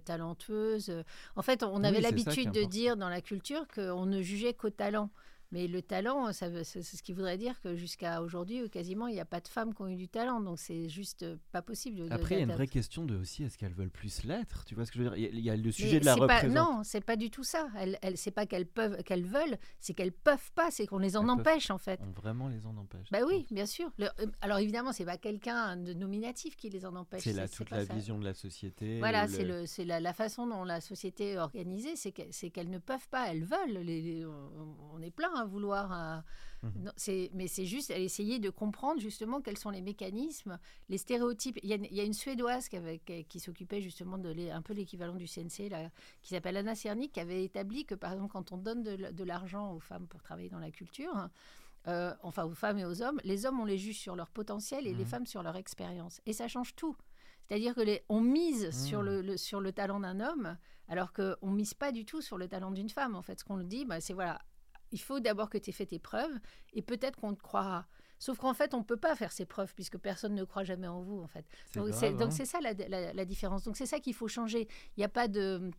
En 1.35 1.41
fait, 1.41 1.63
on 1.63 1.83
Oui, 1.83 1.85
avait 1.85 2.01
l'habitude 2.01 2.51
de 2.51 2.63
dire 2.63 2.97
dans 2.97 3.09
la 3.09 3.21
culture 3.21 3.67
qu'on 3.67 4.05
ne 4.05 4.21
jugeait 4.21 4.53
qu'au 4.53 4.69
talent. 4.69 5.09
Mais 5.51 5.67
le 5.67 5.81
talent, 5.81 6.31
c'est 6.31 6.63
ce 6.63 7.03
qui 7.03 7.11
voudrait 7.13 7.37
dire 7.37 7.59
que 7.61 7.75
jusqu'à 7.75 8.21
aujourd'hui, 8.21 8.61
euh, 8.61 8.67
quasiment, 8.69 9.07
il 9.07 9.13
n'y 9.15 9.19
a 9.19 9.25
pas 9.25 9.41
de 9.41 9.47
femmes 9.47 9.73
qui 9.73 9.81
ont 9.81 9.87
eu 9.89 9.95
du 9.97 10.07
talent. 10.07 10.39
Donc, 10.39 10.59
c'est 10.59 10.87
juste 10.87 11.23
euh, 11.23 11.35
pas 11.51 11.61
possible. 11.61 12.07
de- 12.07 12.11
après 12.11 12.35
il 12.35 12.37
y 12.37 12.41
a 12.41 12.45
une 12.45 12.51
vraie 12.53 12.67
question 12.67 13.03
de 13.05 13.15
aussi 13.17 13.43
est-ce 13.43 13.57
qu'elles 13.57 13.73
veulent 13.73 13.89
plus 13.89 14.23
l'être? 14.23 14.63
Tu 14.65 14.75
vois 14.75 14.85
ce 14.85 14.91
que 14.91 14.99
je 14.99 15.03
veux 15.03 15.09
dire? 15.09 15.17
Il 15.17 15.23
y 15.23 15.25
a- 15.25 15.29
il 15.29 15.39
y, 15.45 15.49
a 15.49 15.55
le 15.57 15.63
Mais 15.63 15.71
sujet 15.71 15.99
de 15.99 16.05
la 16.05 16.15
représentation. 16.15 16.53
Non, 16.77 16.83
c'est 16.83 17.03
pas 17.03 17.15
du 17.17 17.29
tout 17.29 17.43
ça. 17.43 17.67
Elles, 17.77 17.97
elles, 18.01 18.17
c'est 18.17 18.31
pas 18.31 18.45
qu'elles 18.45 18.65
peuvent, 18.65 19.03
qu'elles 19.03 19.25
veulent, 19.25 19.57
c'est 19.79 19.93
qu'elles 19.93 20.11
peuvent 20.13 20.51
pas. 20.55 20.71
C'est 20.71 20.87
qu'on 20.87 20.97
les 20.99 21.17
en 21.17 21.21
Elles 21.21 21.27
peuvent- 21.27 21.39
empêche 21.53 21.69
en 21.69 21.77
fait. 21.77 21.99
On 22.01 22.11
vraiment 22.11 22.47
les 22.47 22.65
en 22.65 22.77
empêche. 22.77 23.09
Bah 23.11 23.19
oui, 23.27 23.45
bien 23.51 23.65
sûr. 23.65 23.91
Le- 23.97 24.05
euh, 24.19 24.27
alors 24.41 24.59
évidemment, 24.59 24.93
c'est 24.93 25.05
pas 25.05 25.17
quelqu'un 25.17 25.75
de 25.75 25.93
nominatif 25.93 26.55
qui 26.55 26.69
les 26.69 26.85
en 26.85 26.95
empêche. 26.95 27.23
C'est 27.23 27.49
toute 27.49 27.69
la 27.71 27.85
ça. 27.85 27.93
vision 27.93 28.17
de 28.17 28.23
la 28.23 28.33
société. 28.33 28.99
Voilà, 28.99 29.27
c'est 29.27 29.43
le- 29.43 29.65
c'est 29.65 29.83
la, 29.85 29.99
la 29.99 30.13
façon 30.13 30.47
dont 30.47 30.63
la 30.63 30.79
société 30.81 31.31
est 31.31 31.37
organisée, 31.39 31.95
c'est 31.97 32.11
que- 32.13 32.21
c'est 32.31 32.49
qu'elles 32.51 32.69
ne 32.69 32.79
peuvent 32.79 33.07
pas, 33.09 33.29
elles 33.31 33.43
veulent. 33.43 33.83
Les, 33.83 34.01
les- 34.01 34.25
on 34.25 34.77
on 34.93 35.01
est 35.01 35.11
plein 35.11 35.40
à 35.41 35.45
vouloir. 35.45 35.91
euh, 35.91 36.21
Mhm. 36.63 36.91
c'est- 36.95 37.31
mais 37.33 37.47
c'est 37.47 37.65
juste 37.65 37.89
essayer 37.89 38.37
de 38.37 38.51
comprendre 38.51 39.01
justement 39.01 39.41
quels 39.41 39.57
sont 39.57 39.71
les 39.71 39.81
mécanismes, 39.81 40.59
les 40.89 40.99
stéréotypes. 40.99 41.57
Il 41.63 41.69
y 41.69 41.73
a, 41.73 41.75
une- 41.77 41.85
il 41.85 41.95
y 41.95 41.99
a 41.99 42.03
une 42.03 42.13
Suédoise 42.13 42.69
qui, 42.69 42.77
avait- 42.77 42.99
qui- 42.99 43.25
qui 43.25 43.39
s'occupait 43.39 43.81
justement 43.81 44.19
de 44.19 44.29
les- 44.29 44.51
un 44.51 44.61
peu 44.61 44.73
l'équivalent 44.73 45.15
du 45.15 45.25
CNC, 45.25 45.69
là, 45.69 45.89
qui 46.21 46.29
s'appelle 46.35 46.55
Anna 46.57 46.75
Cerny, 46.75 47.09
qui 47.09 47.19
avait 47.19 47.43
établi 47.43 47.83
que 47.85 47.95
par 47.95 48.13
exemple 48.13 48.31
quand 48.33 48.51
on 48.51 48.57
donne 48.57 48.83
de, 48.83 49.23
l'argent 49.23 49.73
aux 49.73 49.79
femmes 49.79 50.05
pour 50.07 50.21
travailler 50.21 50.49
dans 50.49 50.59
la 50.59 50.69
culture, 50.69 51.29
euh, 51.87 52.13
enfin 52.21 52.43
aux 52.45 52.53
femmes 52.53 52.77
et 52.77 52.85
aux 52.85 53.01
hommes, 53.01 53.19
les 53.23 53.47
hommes 53.47 53.59
on 53.59 53.65
les 53.65 53.79
juge 53.79 53.97
sur 53.97 54.15
leur 54.15 54.29
potentiel 54.29 54.85
et 54.85 54.93
les 54.93 55.03
Mhm. 55.03 55.09
femmes 55.09 55.25
sur 55.25 55.41
leur 55.41 55.55
expérience. 55.55 56.21
Et 56.27 56.33
ça 56.33 56.47
change 56.47 56.75
tout. 56.75 56.95
C'est-à-dire 57.47 57.73
que 57.73 57.81
les, 57.81 58.03
on 58.07 58.21
mise 58.21 58.69
sur, 58.87 58.99
Mhm. 58.99 59.05
le, 59.05 59.21
le- 59.23 59.37
sur 59.37 59.61
le 59.61 59.71
talent 59.73 59.99
d'un 59.99 60.19
homme, 60.19 60.55
alors 60.87 61.11
qu'on 61.11 61.35
ne 61.49 61.55
mise 61.55 61.73
pas 61.73 61.91
du 61.91 62.05
tout 62.05 62.21
sur 62.21 62.37
le 62.37 62.47
talent 62.47 62.69
d'une 62.69 62.89
femme. 62.89 63.15
En 63.15 63.23
fait, 63.23 63.39
ce 63.39 63.43
qu'on 63.43 63.55
le 63.55 63.63
dit, 63.65 63.83
bah, 63.83 63.99
c'est 63.99 64.13
voilà, 64.13 64.39
il 64.91 64.99
faut 64.99 65.19
d'abord 65.19 65.49
que 65.49 65.57
tu 65.57 65.69
aies 65.69 65.73
fait 65.73 65.85
tes 65.85 65.99
preuves 65.99 66.39
et 66.73 66.81
peut-être 66.81 67.15
qu'on 67.19 67.33
te 67.33 67.41
croira. 67.41 67.87
Sauf 68.19 68.37
qu'en 68.37 68.53
fait, 68.53 68.73
on 68.75 68.79
ne 68.79 68.83
peut 68.83 68.97
pas 68.97 69.15
faire 69.15 69.31
ses 69.31 69.45
preuves 69.45 69.73
puisque 69.73 69.97
personne 69.97 70.35
ne 70.35 70.43
croit 70.43 70.63
jamais 70.63 70.87
en 70.87 71.01
vous, 71.01 71.19
en 71.21 71.27
fait. 71.27 71.45
Donc 71.75 71.87
c'est 71.93 72.13
hein. 72.13 72.29
c'est 72.31 72.45
ça 72.45 72.59
la, 72.61 72.73
la- 72.73 73.13
la 73.13 73.25
différence. 73.25 73.63
Donc 73.63 73.77
c'est 73.77 73.87
ça 73.87 73.99
qu'il 73.99 74.13
faut 74.13 74.27
changer. 74.27 74.67
Il 74.95 74.99
n'y 74.99 75.03
a 75.03 75.09
pas 75.09 75.27
de... 75.27 75.71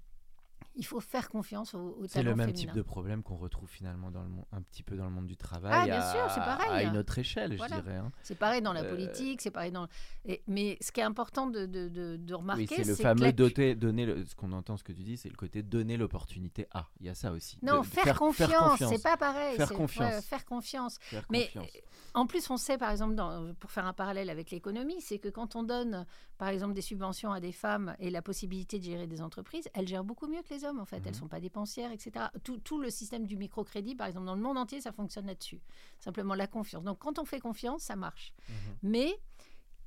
Il 0.77 0.85
faut 0.87 1.01
faire 1.01 1.29
confiance 1.29 1.75
au, 1.75 1.97
au 2.01 2.07
C'est 2.09 2.23
le 2.23 2.31
même 2.35 2.47
féminin. 2.49 2.53
type 2.59 2.73
de 2.73 2.83
problème 2.83 3.23
qu'on 3.23 3.37
retrouve 3.37 3.69
finalement 3.69 4.11
dans 4.11 4.23
le 4.23 4.29
monde, 4.29 4.45
un 4.53 4.63
petit 4.63 4.83
peu 4.83 4.97
dans 4.97 5.05
le 5.05 5.11
monde 5.11 5.27
du 5.27 5.37
travail. 5.37 5.73
Ah, 5.75 5.85
bien 5.85 6.01
à- 6.01 6.13
sûr, 6.13 6.31
c'est 6.31 6.41
pareil. 6.41 6.71
À 6.71 6.83
une 6.91 6.97
autre 6.97 7.19
échelle, 7.19 7.57
Voilà. 7.57 7.77
je 7.77 7.83
dirais. 7.83 7.97
hein. 7.97 8.13
C'est 8.23 8.39
pareil 8.39 8.63
dans 8.63 8.73
la 8.73 8.83
Euh, 8.83 8.91
politique, 8.91 9.41
c'est 9.41 9.51
pareil 9.51 9.73
dans... 9.73 9.87
et- 10.25 10.43
mais 10.47 10.79
ce 10.81 10.93
qui 10.93 11.01
est 11.01 11.05
important 11.05 11.47
de, 11.47 11.67
de, 11.67 11.89
de, 11.89 12.17
de 12.17 12.35
remarquer, 12.35 12.63
Oui, 12.63 12.69
c'est 12.69 12.85
le 12.85 12.97
que 12.97 13.03
fameux 13.03 13.33
doter, 13.33 13.75
donner, 13.75 14.07
le- 14.07 14.25
ce 14.25 14.35
qu'on 14.35 14.53
entend, 14.53 14.77
ce 14.77 14.85
que 14.85 14.93
tu 14.93 15.03
dis, 15.03 15.17
c'est 15.17 15.29
le 15.29 15.37
côté 15.37 15.63
donner 15.63 15.97
l'opportunité 15.97 16.67
à. 16.73 16.89
Il 17.01 17.07
y 17.07 17.09
a 17.09 17.15
ça 17.15 17.33
aussi. 17.33 17.59
Non, 17.63 17.83
faire, 17.83 18.19
confiance, 18.19 18.79
c'est 18.89 19.03
pas 19.03 19.17
pareil. 19.17 19.57
Faire 19.57 19.73
confiance. 19.73 20.13
ouais, 20.15 20.23
faire 20.23 20.45
confiance. 20.45 20.99
Faire 21.01 21.25
Mais 21.31 21.45
confiance. 21.47 21.67
En 22.15 22.27
plus, 22.27 22.51
on 22.51 22.57
sait, 22.59 22.77
par 22.77 22.91
exemple, 22.91 23.15
dans- 23.15 23.55
pour 23.55 23.71
faire 23.71 23.87
un 23.87 23.95
parallèle 23.95 24.29
avec 24.29 24.51
l'économie, 24.51 25.01
c'est 25.01 25.19
que 25.19 25.29
quand 25.29 25.57
on 25.57 25.63
donne, 25.63 26.05
par 26.37 26.49
exemple, 26.49 26.75
des 26.75 26.83
subventions 26.83 27.33
à 27.33 27.41
des 27.41 27.53
femmes 27.53 27.97
et 27.99 28.11
la 28.11 28.21
possibilité 28.21 28.79
de 28.79 28.85
gérer 28.85 29.07
des 29.07 29.23
entreprises, 29.23 29.69
elles 29.73 29.89
gèrent 29.89 30.05
beaucoup 30.05 30.27
mieux 30.27 30.43
que 30.43 30.49
les 30.53 30.65
hommes, 30.65 30.79
en 30.81 30.85
fait. 30.85 30.97
Elles 30.99 31.03
Mhm. 31.05 31.11
ne 31.11 31.17
sont 31.17 31.29
pas 31.29 31.41
dépensières, 31.41 31.91
etc. 31.93 32.27
Tout, 32.45 32.59
tout 32.59 32.79
le 32.81 32.91
système 32.91 33.27
du 33.27 33.37
microcrédit, 33.37 33.95
par 33.95 34.07
exemple, 34.07 34.27
dans 34.27 34.35
le 34.35 34.43
monde 34.43 34.59
entier, 34.59 34.81
ça 34.81 34.93
fonctionne 34.93 35.27
là-dessus. 35.27 35.61
Simplement 35.99 36.35
la 36.35 36.47
confiance. 36.47 36.85
Donc, 36.85 36.99
quand 36.99 37.19
on 37.19 37.25
fait 37.25 37.41
confiance, 37.41 37.83
ça 37.83 37.97
marche. 37.97 38.33
Mhm. 38.49 38.55
Mais 38.83 39.21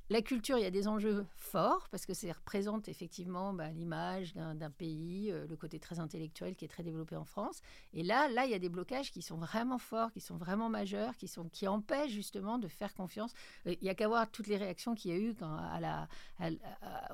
la 0.08 0.22
culture, 0.22 0.56
il 0.56 0.62
y 0.62 0.66
a 0.66 0.70
des 0.70 0.86
enjeux 0.86 1.26
forts 1.36 1.88
parce 1.90 2.06
que 2.06 2.14
ça 2.14 2.32
représente 2.32 2.88
effectivement 2.88 3.52
bah, 3.52 3.70
l'image 3.70 4.34
d'un 4.34 4.70
pays, 4.70 5.32
euh, 5.32 5.46
le 5.48 5.56
côté 5.56 5.80
très 5.80 5.98
intellectuel 5.98 6.54
qui 6.54 6.64
est 6.64 6.68
très 6.68 6.84
développé 6.84 7.16
en 7.16 7.24
France. 7.24 7.60
Et 7.92 8.04
là, 8.04 8.28
là, 8.28 8.44
il 8.44 8.52
y 8.52 8.54
a 8.54 8.58
des 8.60 8.68
blocages 8.68 9.10
qui 9.10 9.20
sont 9.20 9.36
vraiment 9.36 9.78
forts, 9.78 10.12
qui 10.12 10.20
sont 10.20 10.36
vraiment 10.36 10.68
majeurs, 10.68 11.16
qui, 11.16 11.26
sont, 11.26 11.48
qui 11.48 11.66
empêchent 11.66 12.12
justement 12.12 12.58
de 12.58 12.68
faire 12.68 12.94
confiance. 12.94 13.32
Euh, 13.66 13.74
Il 13.80 13.86
y 13.86 13.90
a 13.90 13.94
qu'à 13.94 14.06
voir 14.06 14.30
toutes 14.30 14.46
les 14.46 14.56
réactions 14.56 14.94
qu'il 14.94 15.10
y 15.10 15.14
a 15.14 15.18
eu 15.18 15.34
à 15.40 15.80
la, 15.80 16.08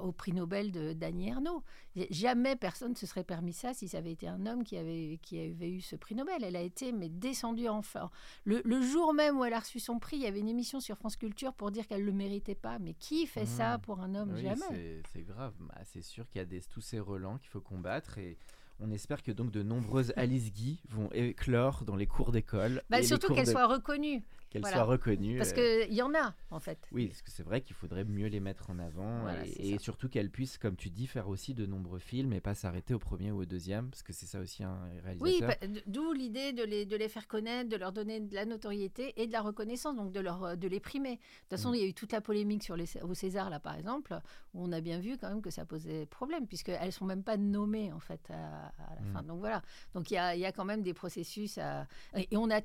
au 0.00 0.12
prix 0.12 0.32
Nobel 0.32 0.70
de 0.70 0.92
Dany 0.92 1.28
Ernaud. 1.28 1.62
Jamais 2.10 2.56
personne 2.56 2.92
ne 2.92 2.96
se 2.96 3.06
serait 3.06 3.24
permis 3.24 3.52
ça 3.52 3.72
si 3.72 3.88
ça 3.88 3.98
avait 3.98 4.12
été 4.12 4.28
un 4.28 4.46
homme 4.46 4.64
qui 4.64 4.76
avait, 4.76 5.18
qui 5.22 5.38
avait 5.38 5.70
eu 5.70 5.80
ce 5.80 5.96
prix 5.96 6.14
Nobel. 6.14 6.44
Elle 6.44 6.56
a 6.56 6.62
été 6.62 6.92
mais 6.92 7.08
descendue 7.08 7.68
en 7.68 7.80
fleurs. 7.82 8.10
Le, 8.44 8.60
le 8.64 8.82
jour 8.82 9.14
même 9.14 9.38
où 9.38 9.44
elle 9.44 9.54
a 9.54 9.60
reçu 9.60 9.80
son 9.80 9.98
prix, 9.98 10.16
il 10.16 10.22
y 10.22 10.26
avait 10.26 10.40
une 10.40 10.48
émission 10.48 10.80
sur 10.80 10.96
France 10.96 11.16
Culture 11.16 11.54
pour 11.54 11.70
dire 11.70 11.86
qu'elle 11.86 12.02
ne 12.02 12.06
le 12.06 12.12
méritait 12.12 12.54
pas. 12.54 12.78
Mais 12.82 12.94
qui 12.94 13.26
fait 13.26 13.46
ça 13.46 13.76
Mmh. 13.78 13.80
pour 13.82 14.00
un 14.00 14.14
homme 14.14 14.32
Oui, 14.34 14.42
Jamais? 14.42 15.02
c'est- 15.12 15.22
grave. 15.22 15.54
Bah, 15.60 15.74
c'est 15.84 16.02
sûr 16.02 16.28
qu'il 16.28 16.38
y 16.40 16.42
a 16.42 16.44
des, 16.46 16.60
tous 16.62 16.80
ces 16.80 16.98
relents 17.00 17.38
qu'il 17.38 17.48
faut 17.48 17.60
combattre 17.60 18.18
et 18.18 18.36
on 18.80 18.90
espère 18.90 19.22
que 19.22 19.30
donc 19.32 19.50
de 19.52 19.62
nombreuses 19.62 20.12
Alice 20.16 20.52
Guy 20.52 20.80
vont 20.88 21.08
éclore 21.12 21.84
dans 21.84 21.94
les 21.96 22.06
cours 22.06 22.32
d'école. 22.32 22.82
Bah, 22.90 23.02
surtout 23.02 23.28
cours 23.28 23.36
qu'elle 23.36 23.46
de- 23.46 23.50
soit 23.52 23.66
reconnue. 23.66 24.22
Qu'elles 24.52 24.60
voilà. 24.60 24.76
soient 24.76 24.84
reconnues. 24.84 25.38
Parce 25.38 25.54
euh, 25.56 25.86
qu'il 25.86 25.94
y 25.94 26.02
en 26.02 26.14
a, 26.14 26.34
en 26.50 26.60
fait. 26.60 26.86
Oui, 26.92 27.06
parce 27.06 27.22
que 27.22 27.30
c'est 27.30 27.42
vrai 27.42 27.62
qu'il 27.62 27.74
faudrait 27.74 28.04
mieux 28.04 28.26
les 28.26 28.38
mettre 28.40 28.68
en 28.68 28.78
avant 28.78 29.22
Voilà, 29.22 29.46
et, 29.46 29.78
surtout 29.78 30.10
qu'elles 30.10 30.30
puissent, 30.30 30.58
comme 30.58 30.76
tu 30.76 30.90
dis, 30.90 31.06
faire 31.06 31.28
aussi 31.28 31.54
de 31.54 31.64
nombreux 31.64 31.98
films 31.98 32.34
et 32.34 32.40
pas 32.40 32.54
s'arrêter 32.54 32.92
au 32.92 32.98
premier 32.98 33.30
ou 33.30 33.40
au 33.40 33.44
deuxième, 33.46 33.88
parce 33.88 34.02
que 34.02 34.12
c'est 34.12 34.26
ça 34.26 34.40
aussi 34.40 34.62
un 34.62 34.78
réalisateur. 35.04 35.22
Oui, 35.22 35.40
bah, 35.40 35.80
d'où 35.86 36.12
l'idée 36.12 36.52
de 36.52 36.62
les, 36.62 36.84
de 36.84 36.96
les 36.96 37.08
faire 37.08 37.26
connaître, 37.26 37.70
de 37.70 37.76
leur 37.76 37.92
donner 37.92 38.20
de 38.20 38.34
la 38.34 38.44
notoriété 38.44 39.14
et 39.20 39.26
de 39.26 39.32
la 39.32 39.40
reconnaissance, 39.40 39.96
donc 39.96 40.12
de, 40.12 40.20
leur, 40.20 40.44
euh, 40.44 40.54
de 40.54 40.68
les 40.68 40.80
primer. 40.80 41.12
De 41.12 41.16
toute 41.16 41.48
façon, 41.50 41.70
Mm. 41.70 41.74
il 41.74 41.80
y 41.80 41.84
a 41.84 41.86
eu 41.86 41.94
toute 41.94 42.12
la 42.12 42.20
polémique 42.20 42.62
sur 42.62 42.76
les, 42.76 42.84
au 43.02 43.14
César, 43.14 43.48
là, 43.48 43.58
par 43.58 43.74
exemple, 43.76 44.18
où 44.52 44.62
on 44.62 44.72
a 44.72 44.82
bien 44.82 44.98
vu 45.00 45.16
quand 45.16 45.30
même 45.30 45.40
que 45.40 45.50
ça 45.50 45.64
posait 45.64 46.04
problème, 46.06 46.46
puisqu'elles 46.46 46.84
ne 46.84 46.90
sont 46.90 47.06
même 47.06 47.22
pas 47.22 47.38
nommées, 47.38 47.90
en 47.92 48.00
fait, 48.00 48.20
à, 48.30 48.66
à 48.66 48.94
la 48.96 49.00
Mm. 49.00 49.12
fin. 49.14 49.22
Donc 49.22 49.40
voilà. 49.40 49.62
Donc 49.94 50.10
il 50.10 50.14
y 50.14 50.18
a, 50.18 50.36
y 50.36 50.44
a 50.44 50.52
quand 50.52 50.66
même 50.66 50.82
des 50.82 50.92
processus 50.92 51.56
à... 51.56 51.86
Et 52.14 52.36
on 52.36 52.50
a... 52.50 52.60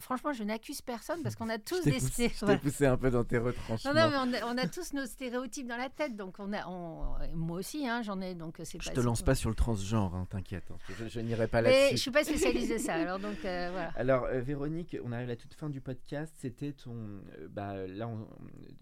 Franchement, 0.00 0.32
je 0.32 0.44
n'accuse 0.44 0.82
personne 0.82 1.22
parce 1.22 1.36
qu'on 1.36 1.48
a 1.48 1.58
tous 1.58 1.78
Je 1.84 1.90
des... 1.90 1.92
poussé, 1.98 2.28
je 2.28 2.38
t'ai 2.40 2.44
voilà. 2.46 2.58
poussé 2.60 2.86
un 2.86 2.96
peu 2.96 3.10
dans 3.10 3.24
tes 3.24 3.38
retranchements. 3.38 3.94
Non, 3.94 4.10
non, 4.10 4.26
mais 4.30 4.40
on 4.42 4.46
a, 4.48 4.54
on 4.54 4.58
a 4.58 4.66
tous 4.68 4.92
nos 4.92 5.06
stéréotypes 5.06 5.66
dans 5.66 5.76
la 5.76 5.88
tête, 5.88 6.16
donc 6.16 6.36
on 6.38 6.52
a, 6.52 6.66
on- 6.68 7.14
moi 7.34 7.58
aussi, 7.58 7.86
hein, 7.88 8.02
j'en 8.02 8.20
ai, 8.20 8.34
donc 8.34 8.56
c'est 8.64 8.80
je 8.82 8.88
pas. 8.88 8.94
te 8.94 9.00
lance 9.00 9.22
pas 9.22 9.34
sur 9.34 9.48
le 9.48 9.54
transgenre, 9.56 10.14
hein, 10.14 10.26
t'inquiète. 10.28 10.70
hein. 10.70 10.76
Je, 10.98 11.08
je 11.08 11.20
n'irai 11.20 11.48
pas 11.48 11.62
Mais 11.62 11.70
je 11.72 11.80
là-dessus. 11.84 11.98
suis 11.98 12.10
pas 12.10 12.24
spécialisée 12.24 12.78
ça, 12.78 12.94
alors 12.94 13.18
donc 13.18 13.44
euh, 13.44 13.68
voilà. 13.72 13.90
Alors, 13.96 14.24
euh, 14.24 14.40
Véronique, 14.40 14.96
on 15.04 15.12
arrive 15.12 15.26
à 15.28 15.32
la 15.32 15.36
toute 15.36 15.54
fin 15.54 15.70
du 15.70 15.80
podcast. 15.80 16.34
C'était 16.38 16.72
ton. 16.72 16.92
euh, 17.38 17.48
bah, 17.50 17.86
là, 17.86 18.08
on- 18.08 18.26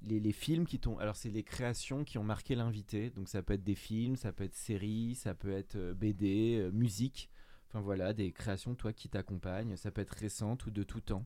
les, 0.07 0.21
les 0.21 0.33
films 0.33 0.67
qui 0.67 0.79
t'ont. 0.79 0.99
Alors, 0.99 1.17
c'est 1.17 1.29
les 1.31 1.43
créations 1.43 2.05
qui 2.05 2.19
ont 2.19 2.25
marqué 2.25 2.55
l'invité. 2.55 3.11
Donc, 3.11 3.29
ça 3.29 3.43
peut 3.43 3.55
être 3.55 3.65
des 3.65 3.75
films, 3.75 4.17
ça 4.17 4.33
peut 4.33 4.45
être 4.45 4.55
séries, 4.57 5.15
ça 5.15 5.35
peut 5.35 5.53
être 5.53 5.77
BD, 5.95 6.69
musique. 6.73 7.29
Enfin, 7.73 7.81
voilà, 7.81 8.13
des 8.13 8.33
créations, 8.33 8.75
toi, 8.75 8.93
qui 8.93 9.09
t'accompagnent. 9.09 9.77
Ça 9.77 9.91
peut 9.93 10.01
être 10.01 10.11
récente 10.17 10.67
ou 10.67 10.71
de 10.71 10.83
tout 10.83 11.01
temps. 11.01 11.25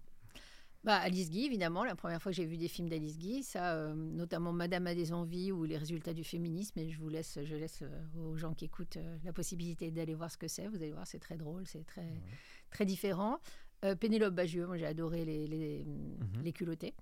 Bah, 0.84 0.96
Alice 0.96 1.30
Guy, 1.30 1.46
évidemment, 1.46 1.82
la 1.84 1.94
première 1.94 2.20
fois 2.20 2.30
que 2.32 2.36
j'ai 2.36 2.44
vu 2.44 2.58
des 2.58 2.68
films 2.68 2.90
d'Alice 2.90 3.16
Guy, 3.16 3.42
ça, 3.42 3.74
euh, 3.76 3.94
notamment 3.94 4.52
Madame 4.52 4.86
a 4.86 4.94
des 4.94 5.14
envies 5.14 5.50
ou 5.50 5.64
les 5.64 5.78
résultats 5.78 6.12
du 6.12 6.22
féminisme, 6.24 6.78
et 6.78 6.90
je 6.90 6.98
vous 6.98 7.08
laisse, 7.08 7.38
je 7.42 7.54
laisse 7.56 7.80
euh, 7.80 8.04
aux 8.18 8.36
gens 8.36 8.52
qui 8.52 8.66
écoutent 8.66 8.98
euh, 8.98 9.16
la 9.24 9.32
possibilité 9.32 9.90
d'aller 9.90 10.12
voir 10.12 10.30
ce 10.30 10.36
que 10.36 10.46
c'est. 10.46 10.66
Vous 10.68 10.76
allez 10.76 10.92
voir, 10.92 11.06
c'est 11.06 11.18
très 11.20 11.38
drôle, 11.38 11.66
c'est 11.66 11.86
très, 11.86 12.20
très 12.70 12.84
différent. 12.84 13.38
Euh, 13.86 13.94
Pénélope 13.94 14.34
Bagieux, 14.34 14.66
moi 14.66 14.76
j'ai 14.76 14.84
adoré 14.84 15.24
les, 15.24 15.46
les, 15.46 15.84
Mhm. 15.84 16.42
les 16.42 16.52
culottés. 16.52 16.92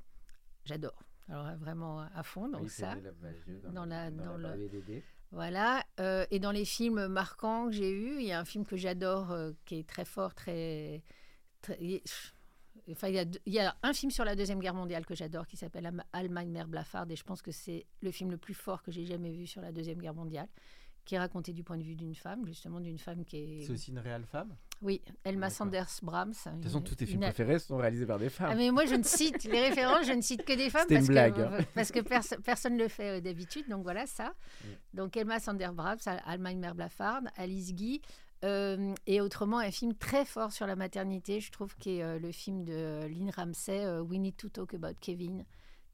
J'adore. 0.65 1.03
Alors 1.29 1.57
vraiment 1.57 1.99
à 2.15 2.23
fond, 2.23 2.49
donc 2.49 2.63
Oui, 2.63 2.69
ça. 2.69 2.91
Pénélope 2.95 3.19
Bagieux 3.19 3.61
dans 3.75 3.85
la- 3.85 4.13
dans 4.13 4.37
le- 4.37 4.57
BDD. 4.69 5.03
Voilà. 5.33 5.85
euh, 5.99 6.27
et 6.31 6.39
dans 6.39 6.51
les 6.51 6.65
films 6.65 7.07
marquants 7.09 7.67
que 7.67 7.73
j'ai 7.73 7.91
eus, 7.91 8.21
il 8.21 8.27
y 8.27 8.33
a 8.33 8.39
un 8.39 8.45
film 8.45 8.65
que 8.65 8.77
j'adore, 8.77 9.33
euh, 9.33 9.53
qui 9.65 9.77
est 9.77 9.89
très 9.89 10.05
fort, 10.05 10.35
très. 10.35 11.03
Enfin, 12.91 13.09
il 13.09 13.39
y, 13.47 13.59
a, 13.61 13.77
un 13.83 13.93
film 13.93 14.11
sur 14.11 14.25
la 14.25 14.35
Deuxième 14.35 14.59
Guerre 14.59 14.75
mondiale 14.75 15.07
que 15.07 15.15
j'adore 15.15 15.47
qui 15.47 15.57
s'appelle 15.57 15.91
Allemagne, 16.13 16.51
mère 16.51 16.67
Blafard, 16.67 17.09
et 17.11 17.17
je 17.17 17.23
pense 17.23 17.41
que 17.41 17.53
c'est 17.53 17.87
le 18.01 18.11
film 18.11 18.31
le 18.31 18.37
plus 18.37 18.55
fort 18.55 18.83
que 18.83 18.91
j'ai 18.91 19.07
jamais 19.07 19.31
vu 19.31 19.47
sur 19.47 19.61
la 19.61 19.71
Deuxième 19.73 19.99
Guerre 19.99 20.15
mondiale, 20.15 20.49
qui 21.05 21.15
est 21.15 21.19
raconté 21.19 21.53
du 21.53 21.63
point 21.63 21.79
de 21.79 21.85
vue 21.85 21.95
d'une 21.95 22.17
femme, 22.17 22.45
justement 22.45 22.81
d'une 22.81 22.99
femme 22.99 23.25
qui 23.25 23.37
est. 23.37 23.67
C'est 23.67 23.73
aussi 23.73 23.91
une 23.93 24.01
réelle 24.01 24.27
femme? 24.27 24.55
Oui, 24.83 25.01
Elma. 25.25 25.49
Sanders 25.49 25.87
Brahms. 26.03 26.33
De 26.45 26.51
toute 26.57 26.65
façon, 26.65 26.81
tous 26.81 26.95
tes 26.97 27.07
films 27.07 27.23
une- 27.23 27.29
préférés 27.29 27.59
sont 27.61 27.77
réalisés 27.77 28.05
par 28.07 28.19
des 28.19 28.29
femmes. 28.29 28.51
ah, 28.53 28.55
mais 28.57 28.71
moi, 28.71 28.85
je 28.85 28.95
ne 28.97 29.03
cite 29.03 29.45
les 29.45 29.61
références, 29.69 30.07
je 30.07 30.13
ne 30.13 30.21
cite 30.21 30.45
que 30.45 30.53
des 30.55 30.71
femmes 30.71 30.87
parce 30.89 31.01
une 31.03 31.07
blague, 31.07 31.35
que, 31.37 31.41
hein. 31.41 31.59
parce 31.75 31.93
que 31.93 32.01
perso- 32.01 32.37
personne 32.43 32.77
ne 32.77 32.83
le 32.83 32.89
fait 32.89 33.19
euh, 33.19 33.21
d'habitude. 33.21 33.69
Donc 33.69 33.83
voilà 33.85 34.07
ça. 34.07 34.35
Donc 34.93 35.17
Elma 35.17 35.39
Sander-Brahms, 35.41 35.99
Allemagne 36.27 36.59
Mère 36.59 36.75
Blafard, 36.75 37.23
Alice 37.37 37.73
Guy. 37.75 38.03
euh, 38.45 38.93
et 39.07 39.21
autrement, 39.21 39.59
un 39.59 39.71
film 39.71 39.95
très 39.95 40.25
fort 40.25 40.51
sur 40.53 40.67
la 40.67 40.75
maternité, 40.75 41.41
je 41.41 41.53
trouve, 41.53 41.77
qui 41.77 41.99
est 41.99 42.03
euh, 42.03 42.19
le 42.19 42.33
film 42.33 42.65
de 42.65 43.07
Lynn 43.07 43.31
Ramsey, 43.31 43.87
We 44.01 44.19
Need 44.19 44.37
to 44.37 44.49
Talk 44.49 44.75
About 44.75 44.95
Kevin. 45.01 45.45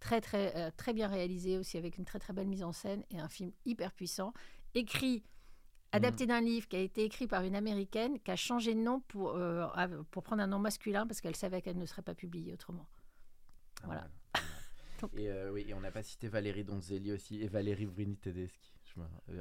Très, 0.00 0.20
très, 0.22 0.70
très 0.76 0.92
bien 0.94 1.08
réalisé 1.08 1.58
aussi, 1.58 1.76
avec 1.76 1.98
une 1.98 2.04
très, 2.04 2.20
très 2.20 2.32
belle 2.32 2.46
mise 2.46 2.62
en 2.62 2.70
scène 2.72 3.02
et 3.10 3.18
un 3.18 3.28
film 3.28 3.50
hyper 3.66 3.92
puissant. 3.92 4.32
Écrit, 4.74 5.24
adapté 5.92 6.26
d'un 6.26 6.40
livre 6.40 6.68
qui 6.68 6.76
a 6.76 6.80
été 6.80 7.04
écrit 7.04 7.26
par 7.26 7.42
une 7.44 7.56
américaine 7.56 8.18
qui 8.20 8.30
a 8.30 8.36
changé 8.36 8.74
de 8.74 8.80
nom 8.80 9.00
pour, 9.00 9.36
euh, 9.36 9.66
pour 10.10 10.22
prendre 10.22 10.42
un 10.42 10.46
nom 10.46 10.58
masculin 10.58 11.06
parce 11.06 11.20
qu'elle 11.20 11.36
savait 11.36 11.62
qu'elle 11.62 11.78
ne 11.78 11.86
serait 11.86 12.02
pas 12.02 12.14
publiée 12.14 12.52
autrement. 12.52 12.86
Ah, 13.82 13.86
Voilà. 13.86 14.08
Et 15.16 15.30
euh, 15.30 15.52
oui, 15.52 15.64
et 15.68 15.74
on 15.74 15.80
n'a 15.80 15.92
pas 15.92 16.02
cité 16.02 16.26
Valérie 16.26 16.64
Donzelli 16.64 17.12
aussi 17.12 17.40
et 17.40 17.46
Valérie 17.46 17.86
Vrini 17.86 18.16
Tedeschi 18.16 18.77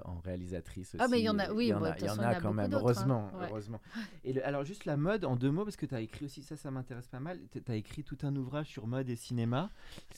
en 0.05 0.19
réalisatrice 0.19 0.95
aussi. 0.95 1.03
Ah, 1.03 1.07
mais 1.07 1.19
il 1.19 1.23
y 1.23 1.29
en 1.29 1.39
a- 1.39 1.51
oui, 1.51 1.65
il 1.65 1.69
y 1.69 1.73
en 1.73 1.79
bah, 1.79 1.93
a, 1.93 1.99
y 1.99 2.09
en 2.09 2.15
y 2.15 2.25
en 2.35 2.39
quand 2.41 2.53
même, 2.53 2.73
hein. 2.73 2.77
heureusement, 2.77 3.31
Ouais. 3.35 3.47
heureusement. 3.49 3.81
Et 4.23 4.33
le- 4.33 4.45
alors 4.45 4.63
juste 4.63 4.85
la 4.85 4.97
mode 4.97 5.25
en 5.25 5.35
deux 5.35 5.51
mots 5.51 5.63
parce 5.63 5.75
que 5.77 5.85
tu 5.85 5.95
as 5.95 6.01
écrit 6.01 6.25
aussi 6.25 6.43
ça, 6.43 6.55
ça 6.57 6.71
m'intéresse 6.71 7.07
pas 7.07 7.19
mal. 7.19 7.39
Tu 7.51 7.61
as 7.71 7.75
écrit 7.75 8.03
tout 8.03 8.17
un 8.23 8.35
ouvrage 8.35 8.67
sur 8.67 8.87
mode 8.87 9.09
et 9.09 9.15
cinéma. 9.15 9.69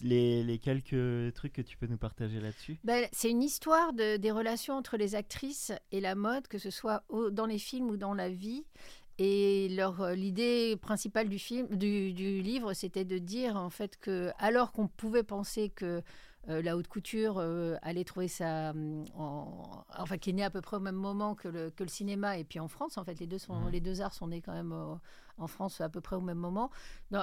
Les, 0.01 0.43
les 0.43 0.59
quelques 0.59 1.33
trucs 1.33 1.53
que 1.53 1.61
tu 1.61 1.77
peux 1.77 1.87
nous 1.87 1.97
partager 1.97 2.39
là-dessus? 2.39 2.79
Ben, 2.83 3.07
c'est 3.11 3.29
une 3.29 3.43
histoire 3.43 3.93
de- 3.93 4.17
des 4.17 4.31
relations 4.31 4.75
entre 4.75 4.97
les 4.97 5.15
actrices 5.15 5.71
et 5.91 6.01
la 6.01 6.15
mode, 6.15 6.47
que 6.47 6.57
ce 6.57 6.69
soit 6.69 7.03
au- 7.09 7.29
dans 7.29 7.45
les 7.45 7.59
films 7.59 7.89
ou 7.89 7.97
dans 7.97 8.13
la 8.13 8.29
vie. 8.29 8.65
Et 9.21 9.67
leur 9.75 9.99
euh, 10.01 10.15
l'idée 10.15 10.77
principale 10.77 11.27
du 11.27 11.39
film, 11.39 11.67
du, 11.75 12.13
du 12.13 12.41
livre, 12.41 12.73
c'était 12.73 13.03
de 13.03 13.17
dire 13.17 13.57
en 13.57 13.69
fait 13.69 13.97
que 13.99 14.31
alors 14.39 14.71
qu'on 14.71 14.87
pouvait 14.87 15.23
penser 15.23 15.69
que 15.69 16.01
la 16.47 16.77
haute 16.77 16.87
couture 16.87 17.39
allait 17.81 18.03
trouver 18.03 18.27
ça, 18.27 18.73
enfin 19.17 20.17
qui 20.17 20.31
est 20.31 20.33
né 20.33 20.43
à 20.43 20.49
peu 20.49 20.61
près 20.61 20.77
au 20.77 20.79
même 20.79 20.95
moment 20.95 21.35
que 21.35 21.47
le, 21.47 21.69
que 21.69 21.83
le 21.83 21.89
cinéma 21.89 22.37
et 22.37 22.43
puis 22.43 22.59
en 22.59 22.67
France 22.67 22.97
en 22.97 23.03
fait 23.03 23.19
les 23.19 23.27
deux 23.27 23.37
sont 23.37 23.55
mmh. 23.55 23.69
les 23.69 23.81
deux 23.81 24.01
arts 24.01 24.13
sont 24.13 24.27
nés 24.27 24.41
quand 24.41 24.53
même 24.53 24.73
en 25.37 25.47
France 25.47 25.81
à 25.81 25.89
peu 25.89 26.01
près 26.01 26.15
au 26.15 26.21
même 26.21 26.37
moment. 26.37 26.71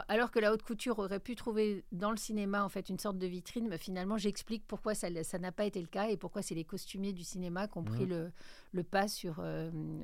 alors 0.09 0.31
que 0.31 0.39
la 0.39 0.53
haute 0.53 0.63
couture 0.63 0.99
aurait 0.99 1.21
pu 1.21 1.35
trouver 1.35 1.85
dans 1.93 2.11
le 2.11 2.17
cinéma 2.17 2.65
en 2.65 2.69
fait 2.69 2.89
une 2.89 2.99
sorte 2.99 3.19
de 3.19 3.27
vitrine, 3.27 3.69
mais 3.69 3.79
finalement 3.79 4.19
j'explique 4.19 4.65
pourquoi 4.67 4.95
ça 4.95 5.11
n'a 5.11 5.53
pas 5.53 5.65
été 5.65 5.81
le 5.81 5.89
cas 5.89 6.09
et 6.09 6.17
pourquoi 6.17 6.43
c'est 6.43 6.55
les 6.55 6.65
costumiers 6.65 7.13
du 7.13 7.25
cinéma 7.25 7.69
qui 7.69 7.79
ont 7.79 7.85
pris 7.85 8.05
mmh. 8.07 8.11
le, 8.11 8.33
le, 8.73 8.83
pas 8.85 9.09
sur, 9.09 9.43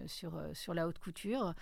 sur, 0.06 0.32
sur 0.54 0.74
la 0.74 0.88
haute 0.88 0.98
couture 0.98 1.54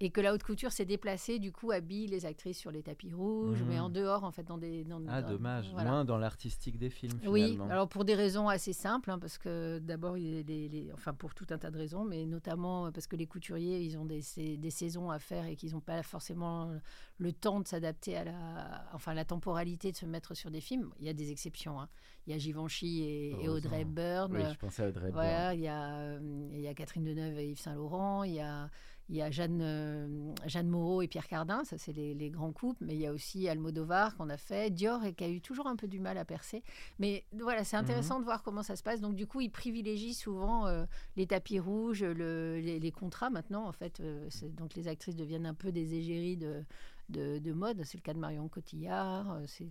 et 0.00 0.10
que 0.10 0.20
la 0.20 0.34
haute 0.34 0.42
couture 0.42 0.72
s'est 0.72 0.84
déplacée, 0.84 1.38
du 1.38 1.52
coup, 1.52 1.70
habille 1.70 2.06
les 2.06 2.26
actrices 2.26 2.58
sur 2.58 2.70
les 2.70 2.82
tapis 2.82 3.12
rouges, 3.12 3.62
mais 3.66 3.78
en 3.78 3.88
mmh. 3.88 3.92
dehors, 3.92 4.24
en 4.24 4.30
fait, 4.30 4.44
dans 4.44 4.58
des. 4.58 4.84
Dans, 4.84 5.00
ah, 5.08 5.22
dommage, 5.22 5.72
moins 5.72 6.04
dans 6.04 6.18
l'artistique 6.18 6.78
des 6.78 6.90
films. 6.90 7.18
Oui, 7.26 7.58
alors 7.70 7.88
pour 7.88 8.04
des 8.04 8.14
raisons 8.14 8.48
assez 8.48 8.72
simples, 8.72 9.10
hein, 9.10 9.18
parce 9.18 9.38
que 9.38 9.78
d'abord, 9.78 10.16
les, 10.16 10.90
enfin 10.92 11.14
pour 11.14 11.34
tout 11.34 11.46
un 11.50 11.58
tas 11.58 11.70
de 11.70 11.78
raisons, 11.78 12.04
mais 12.04 12.26
notamment 12.26 12.92
parce 12.92 13.06
que 13.06 13.16
les 13.16 13.26
couturiers, 13.26 13.80
ils 13.80 13.96
ont 13.96 14.04
des, 14.04 14.22
des 14.36 14.70
saisons 14.70 15.10
à 15.10 15.18
faire 15.18 15.46
et 15.46 15.56
qu'ils 15.56 15.72
n'ont 15.72 15.80
pas 15.80 16.02
forcément 16.02 16.70
le 17.18 17.32
temps 17.32 17.60
de 17.60 17.66
s'adapter 17.66 18.16
à 18.16 18.24
la, 18.24 18.84
enfin, 18.92 19.14
la 19.14 19.24
temporalité 19.24 19.92
de 19.92 19.96
se 19.96 20.06
mettre 20.06 20.34
sur 20.34 20.50
des 20.50 20.60
films. 20.60 20.90
Il 21.00 21.06
y 21.06 21.08
a 21.08 21.14
des 21.14 21.30
exceptions. 21.30 21.80
Hein. 21.80 21.88
Il 22.26 22.32
y 22.32 22.34
a 22.34 22.38
Givenchy 22.38 23.04
et, 23.04 23.48
Audrey 23.48 23.82
Hepburn. 23.82 24.34
Oui, 24.34 24.42
je 24.52 24.58
pensais 24.58 24.82
à 24.82 24.88
Audrey 24.88 25.08
Hepburn. 25.08 25.54
il 25.54 25.60
y 25.60 25.68
a, 25.68 26.18
il 26.52 26.60
y 26.60 26.68
a 26.68 26.74
Catherine 26.74 27.04
Deneuve 27.04 27.38
et 27.38 27.48
Yves 27.50 27.60
Saint 27.60 27.74
Laurent. 27.74 28.24
Il 28.24 28.34
y 28.34 28.40
a 28.40 28.68
il 29.08 29.16
y 29.16 29.22
a 29.22 29.30
Jeanne, 29.30 29.60
euh, 29.62 30.34
Jeanne 30.46 30.68
Moreau 30.68 31.00
et 31.00 31.06
Pierre 31.06 31.28
Cardin, 31.28 31.62
ça 31.64 31.78
c'est 31.78 31.92
les, 31.92 32.30
grands 32.30 32.52
couples, 32.52 32.84
mais 32.84 32.94
il 32.94 33.00
y 33.00 33.06
a 33.06 33.12
aussi 33.12 33.48
Almodovar 33.48 34.16
qu'on 34.16 34.28
a 34.28 34.36
fait, 34.36 34.70
Dior 34.70 35.04
et 35.04 35.14
qui 35.14 35.22
a 35.22 35.28
eu 35.28 35.40
toujours 35.40 35.68
un 35.68 35.76
peu 35.76 35.86
du 35.86 36.00
mal 36.00 36.18
à 36.18 36.24
percer. 36.24 36.64
Mais 36.98 37.24
voilà, 37.32 37.62
c'est 37.62 37.76
intéressant 37.76 38.16
mhm. 38.16 38.20
de 38.22 38.24
voir 38.24 38.42
comment 38.42 38.64
ça 38.64 38.74
se 38.74 38.82
passe. 38.82 39.00
Donc 39.00 39.14
du 39.14 39.26
coup, 39.26 39.40
ils 39.40 39.50
privilégient 39.50 40.14
souvent 40.14 40.66
euh, 40.66 40.86
les 41.16 41.26
tapis 41.26 41.60
rouges, 41.60 42.02
les, 42.02 42.92
contrats 42.92 43.30
maintenant 43.30 43.66
en 43.66 43.72
fait. 43.72 44.00
Euh, 44.00 44.28
donc 44.56 44.74
les 44.74 44.88
actrices 44.88 45.16
deviennent 45.16 45.46
un 45.46 45.54
peu 45.54 45.70
des 45.70 45.94
égéries 45.94 46.36
de, 46.36 46.64
de, 47.08 47.52
mode. 47.52 47.84
C'est 47.84 47.98
le 47.98 48.02
cas 48.02 48.14
de 48.14 48.18
Marion 48.18 48.48
Cotillard, 48.48 49.40
c'est 49.46 49.68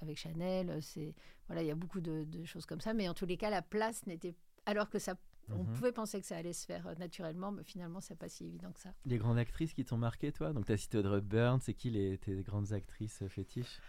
avec 0.00 0.16
Chanel. 0.16 0.78
C'est 0.80 1.14
voilà, 1.48 1.62
il 1.62 1.68
y 1.68 1.72
a 1.72 1.74
beaucoup 1.74 2.00
de, 2.00 2.24
de, 2.24 2.44
choses 2.44 2.64
comme 2.64 2.80
ça. 2.80 2.94
Mais 2.94 3.08
en 3.08 3.14
tous 3.14 3.26
les 3.26 3.36
cas, 3.36 3.50
la 3.50 3.62
place 3.62 4.06
n'était 4.06 4.34
alors 4.66 4.88
que 4.88 4.98
ça 4.98 5.16
on 5.52 5.64
mhm. 5.64 5.72
pouvait 5.74 5.92
penser 5.92 6.20
que 6.20 6.26
ça 6.26 6.36
allait 6.36 6.52
se 6.52 6.66
faire 6.66 6.86
euh, 6.86 6.94
naturellement, 6.98 7.52
mais 7.52 7.64
finalement, 7.64 8.00
c'est 8.00 8.16
pas 8.16 8.28
si 8.28 8.46
évident 8.46 8.70
que 8.72 8.80
ça. 8.80 8.90
Les 9.06 9.18
grandes 9.18 9.38
actrices 9.38 9.74
qui 9.74 9.84
t'ont 9.84 9.96
marqué, 9.96 10.32
toi? 10.32 10.52
Donc, 10.52 10.66
tu 10.66 10.72
as 10.72 10.76
cité 10.76 10.98
Audrey 10.98 11.20
Byrne, 11.20 11.60
c'est 11.60 11.74
qui 11.74 11.90
les, 11.90 12.18
tes 12.18 12.42
grandes 12.42 12.72
actrices 12.72 13.22
fétiches? 13.28 13.80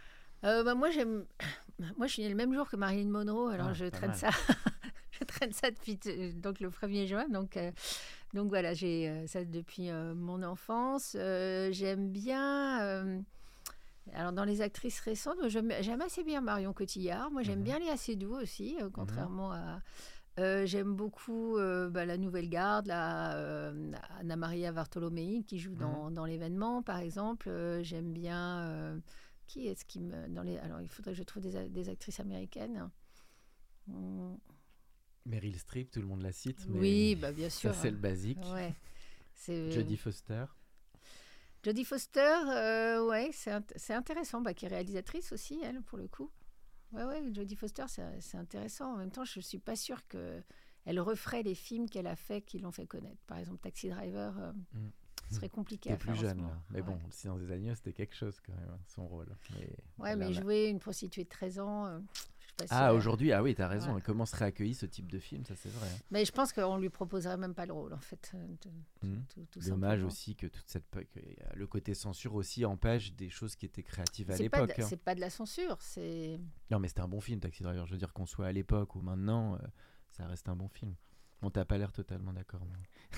Euh, 0.44 0.64
bah, 0.64 0.76
moi, 0.76 0.90
j'aime. 0.90 1.26
Moi, 1.98 2.06
je 2.06 2.14
suis 2.14 2.22
née 2.22 2.30
le 2.30 2.36
même 2.36 2.54
jour 2.54 2.70
que 2.70 2.76
Marilyn 2.76 3.10
Monroe, 3.10 3.50
alors 3.50 3.70
ah, 3.70 3.74
je 3.74 3.86
traîne 3.86 4.14
ça. 4.14 4.30
je 5.12 5.24
traîne 5.24 5.52
ça 5.52 5.72
depuis 5.72 5.98
donc 6.36 6.60
le 6.60 6.70
1er 6.70 7.08
juin. 7.08 7.28
Donc, 7.30 7.58
euh, 7.58 7.72
donc 8.36 8.50
voilà, 8.50 8.76
j'ai 8.76 9.26
ça 9.26 9.44
depuis 9.44 9.90
mon 9.92 10.44
enfance. 10.44 11.14
j'aime 11.14 12.12
bien. 12.12 13.24
alors, 14.14 14.32
dans 14.32 14.44
les 14.44 14.62
actrices 14.62 15.00
récentes, 15.00 15.38
j'aime 15.48 16.02
assez 16.02 16.24
bien 16.24 16.42
Marion 16.42 16.72
Cotillard. 16.72 17.32
Moi, 17.32 17.42
j'aime 17.42 17.60
mhm. 17.60 17.66
bien 17.66 17.80
Léa 17.80 17.98
Seydoux 17.98 18.36
aussi, 18.36 18.78
mhm. 18.80 18.92
contrairement 18.92 19.54
à, 19.54 19.82
euh, 20.40 20.66
j'aime 20.66 20.96
beaucoup 20.96 21.58
euh, 21.58 21.90
bah, 21.90 22.06
la 22.06 22.18
Nouvelle 22.18 22.50
Garde, 22.50 22.88
la, 22.88 23.36
euh, 23.36 23.92
Anna 24.20 24.36
Maria 24.38 24.72
Bartolomei 24.72 25.44
qui 25.46 25.60
joue 25.60 25.76
dans, 25.76 26.10
mmh. 26.10 26.14
dans 26.14 26.26
l'événement, 26.26 26.82
par 26.82 27.00
exemple. 27.00 27.50
J'aime 27.82 28.14
bien. 28.14 29.02
qui 29.48 29.68
est-ce 29.68 29.84
qui 29.84 30.00
me. 30.00 30.28
Dans 30.30 30.44
les, 30.44 30.58
alors, 30.60 30.82
il 30.82 30.88
faudrait 30.88 31.12
que 31.12 31.18
je 31.18 31.24
trouve 31.24 31.44
des, 31.44 31.68
des 31.70 31.90
actrices 31.90 32.20
américaines. 32.20 32.90
Mmh. 33.88 34.36
Meryl 35.26 35.60
Streep, 35.60 35.92
tout 35.92 36.00
le 36.00 36.08
monde 36.08 36.22
la 36.22 36.32
cite. 36.32 36.66
oui, 36.70 37.16
bah, 37.16 37.32
bien 37.32 37.50
sûr. 37.50 37.74
Ça, 37.74 37.82
c'est 37.82 37.92
le 37.92 37.98
basique. 37.98 38.40
Ouais. 38.54 38.74
Jodie 39.48 39.98
Foster. 39.98 40.46
Jodie 41.64 41.84
Foster, 41.86 43.02
ouais, 43.08 43.32
c'est 43.34 43.94
intéressant, 43.94 44.42
bah, 44.42 44.54
qui 44.54 44.66
est 44.66 44.70
réalisatrice 44.70 45.32
aussi, 45.34 45.60
elle, 45.64 45.82
pour 45.82 45.98
le 45.98 46.08
coup. 46.08 46.32
Ouais, 46.94 47.04
ouais, 47.06 47.34
Jodie 47.34 47.56
Foster, 47.56 47.86
c'est 47.88 48.38
intéressant. 48.38 48.94
En 48.94 48.98
même 48.98 49.12
temps, 49.12 49.24
je 49.24 49.40
ne 49.40 49.44
suis 49.44 49.60
pas 49.60 49.76
sûre 49.76 50.06
qu'elle 50.08 51.00
referait 51.00 51.44
les 51.44 51.56
films 51.56 51.90
qu'elle 51.90 52.08
a 52.08 52.16
fait 52.16 52.42
qui 52.42 52.60
l'ont 52.60 52.72
fait 52.72 52.88
connaître. 52.88 53.22
Par 53.28 53.38
exemple, 53.38 53.60
Taxi 53.60 53.90
Driver, 53.90 54.38
euh, 54.38 54.52
mm. 54.52 54.92
ce 55.30 55.36
serait 55.36 55.50
compliqué 55.50 55.92
à 55.92 55.98
faire. 55.98 56.14
plus 56.14 56.22
jeune, 56.22 56.42
là. 56.42 56.62
Mais 56.70 56.82
bon, 56.82 57.00
si 57.10 57.28
dans 57.28 57.38
des 57.38 57.52
années, 57.52 57.74
c'était 57.76 57.94
quelque 57.94 58.16
chose 58.16 58.40
quand 58.46 58.54
même, 58.54 58.70
hein, 58.70 58.80
son 58.88 59.08
rôle. 59.08 59.34
Mais 59.56 59.70
ouais, 60.00 60.16
mais 60.16 60.34
jouer 60.34 60.68
une 60.68 60.80
prostituée 60.80 61.24
de 61.24 61.30
13 61.30 61.60
ans, 61.60 61.86
euh, 61.86 62.00
ah, 62.70 62.94
aujourd'hui, 62.94 63.32
ah 63.32 63.42
oui, 63.42 63.56
tu 63.56 63.62
as 63.62 63.68
raison. 63.68 64.00
Comment 64.04 64.26
serait 64.26 64.46
accueilli 64.46 64.74
ce 64.74 64.86
type 64.86 65.12
de 65.12 65.20
film 65.20 65.46
Ça, 65.46 65.56
c'est 65.56 65.70
vrai. 65.70 65.88
Hein. 65.88 66.00
Mais 66.12 66.26
je 66.26 66.32
pense 66.32 66.54
qu'on 66.54 66.78
lui 66.78 66.90
proposerait 66.90 67.38
même 67.38 67.54
pas 67.54 67.66
le 67.66 67.74
rôle, 67.74 67.94
en 67.94 68.00
fait. 68.00 68.32
Euh, 68.36 69.08
mmh. 69.08 69.68
Dommage 69.68 70.04
aussi 70.04 70.36
que 70.36 70.48
toute 70.48 70.68
cette. 70.68 70.86
le 71.54 71.68
côté 71.68 71.94
censure 71.94 72.36
aussi 72.36 72.66
empêche 72.66 73.14
des 73.14 73.30
choses 73.30 73.56
qui 73.56 73.66
étaient 73.66 73.84
créatives 73.84 74.32
à 74.32 74.38
l'époque. 74.38 74.78
Hein. 74.78 74.86
C'est 74.88 75.02
pas 75.02 75.16
de 75.16 75.22
la 75.22 75.30
censure, 75.30 75.78
c'est. 75.82 76.40
Non, 76.70 76.80
mais 76.80 76.88
c'était 76.88 77.02
un 77.02 77.08
bon 77.08 77.22
film, 77.22 77.40
Taxi 77.40 77.64
Driver. 77.64 77.86
Je 77.86 77.92
veux 77.92 78.00
dire, 78.00 78.14
qu'on 78.14 78.26
soit 78.26 78.48
à 78.48 78.52
l'époque 78.52 78.96
ou 78.96 79.02
maintenant, 79.02 79.56
euh, 79.56 79.58
ça 80.12 80.26
reste 80.28 80.48
un 80.50 80.56
bon 80.56 80.68
film. 80.68 80.96
On 81.42 81.50
t'a 81.50 81.66
pas 81.66 81.78
l'air 81.78 81.92
totalement 81.92 82.34
d'accord. 82.34 82.62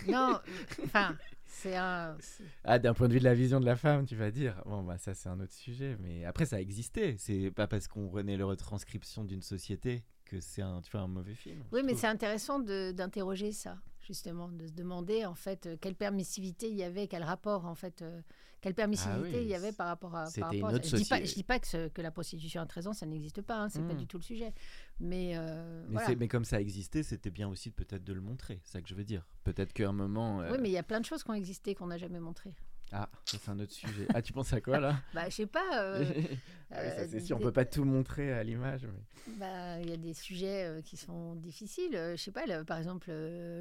Non, 0.07 0.39
enfin, 0.83 1.17
c'est 1.45 1.75
un. 1.75 2.17
Ah, 2.63 2.79
d'un 2.79 2.93
point 2.93 3.07
de 3.07 3.13
vue 3.13 3.19
de 3.19 3.25
la 3.25 3.33
vision 3.33 3.59
de 3.59 3.65
la 3.65 3.75
femme, 3.75 4.05
tu 4.05 4.15
vas 4.15 4.31
dire. 4.31 4.61
Bon, 4.65 4.81
bah, 4.81 4.97
ça, 4.97 5.13
c'est 5.13 5.29
un 5.29 5.39
autre 5.39 5.53
sujet. 5.53 5.97
Mais 5.99 6.23
après, 6.25 6.45
ça 6.45 6.55
a 6.55 6.59
existé. 6.59 7.15
C'est 7.17 7.51
pas 7.51 7.67
parce 7.67 7.87
qu'on 7.87 8.09
renaît 8.09 8.37
le 8.37 8.45
retranscription 8.45 9.25
d'une 9.25 9.41
société 9.41 10.03
que 10.25 10.39
c'est 10.39 10.61
un, 10.61 10.81
tu 10.81 10.91
vois, 10.91 11.01
un 11.01 11.07
mauvais 11.07 11.35
film. 11.35 11.63
Oui, 11.71 11.81
mais 11.83 11.95
c'est 11.95 12.07
intéressant 12.07 12.59
d'interroger 12.59 13.51
ça, 13.51 13.77
justement, 14.03 14.49
de 14.49 14.67
se 14.67 14.73
demander, 14.73 15.25
en 15.25 15.35
fait, 15.35 15.65
euh, 15.65 15.77
quelle 15.79 15.95
permissivité 15.95 16.69
il 16.69 16.75
y 16.75 16.83
avait, 16.83 17.07
quel 17.07 17.23
rapport, 17.23 17.65
en 17.65 17.75
fait. 17.75 18.01
Euh, 18.01 18.21
quelle 18.61 18.75
permissivité 18.75 19.39
ah 19.39 19.41
il 19.41 19.47
y 19.49 19.55
avait 19.55 19.73
par 19.73 19.87
rapport 19.87 20.15
à. 20.15 20.29
Par 20.39 20.49
rapport 20.49 20.71
je, 20.71 20.95
dis 20.95 21.03
pas, 21.03 21.19
dis 21.19 21.43
pas 21.43 21.59
que, 21.59 21.89
que, 21.89 22.01
la 22.01 22.11
prostitution 22.11 22.61
à 22.61 22.65
13 22.65 22.87
ans, 22.87 22.93
ça 22.93 23.05
n'existe 23.05 23.41
pas, 23.41 23.57
hein, 23.57 23.67
c'est 23.67 23.85
pas 23.85 23.93
hmm. 23.93 23.97
du 23.97 24.07
tout 24.07 24.17
le 24.17 24.23
sujet. 24.23 24.53
Mais, 25.01 25.33
euh, 25.35 25.85
mais, 26.17 26.29
comme 26.29 26.45
ça 26.45 26.61
existait, 26.61 27.03
c'était 27.03 27.29
bien 27.29 27.49
aussi 27.49 27.71
peut-être 27.71 28.05
de 28.05 28.13
le 28.13 28.21
montrer, 28.21 28.61
c'est 28.63 28.71
ça 28.71 28.81
que 28.81 28.87
je 28.87 28.95
veux 28.95 29.03
dire. 29.03 29.27
Peut-être 29.43 29.73
qu'à 29.73 29.89
un 29.89 29.91
moment. 29.91 30.37
Oui, 30.49 30.57
mais 30.61 30.69
il 30.69 30.73
y 30.73 30.77
a 30.77 30.83
plein 30.83 31.01
de 31.01 31.05
choses 31.05 31.23
qui 31.23 31.29
ont 31.29 31.33
existé 31.33 31.75
qu'on 31.75 31.87
n'a 31.87 31.97
jamais 31.97 32.21
montrées. 32.21 32.55
Ah, 32.91 33.09
c'est 33.25 33.49
un 33.49 33.59
autre 33.59 33.71
sujet. 33.71 34.07
Ah, 34.13 34.21
tu 34.21 34.33
penses 34.33 34.53
à 34.53 34.61
quoi 34.61 34.79
là 34.79 34.97
Bah, 35.13 35.27
je 35.29 35.35
sais 35.35 35.45
pas. 35.47 35.83
Euh, 35.83 36.05
ah 36.71 36.89
ça 36.91 37.07
c'est 37.07 37.19
sûr, 37.19 37.37
on 37.37 37.39
peut 37.39 37.51
pas 37.51 37.65
tout 37.65 37.85
montrer 37.85 38.31
à 38.31 38.43
l'image. 38.43 38.85
Mais... 38.85 39.35
Bah, 39.39 39.79
il 39.79 39.89
y 39.89 39.93
a 39.93 39.97
des 39.97 40.13
sujets 40.13 40.65
euh, 40.65 40.81
qui 40.81 40.97
sont 40.97 41.35
difficiles. 41.35 41.93
je 41.93 42.17
sais 42.17 42.31
pas, 42.31 42.43
par 42.65 42.77
exemple, 42.77 43.11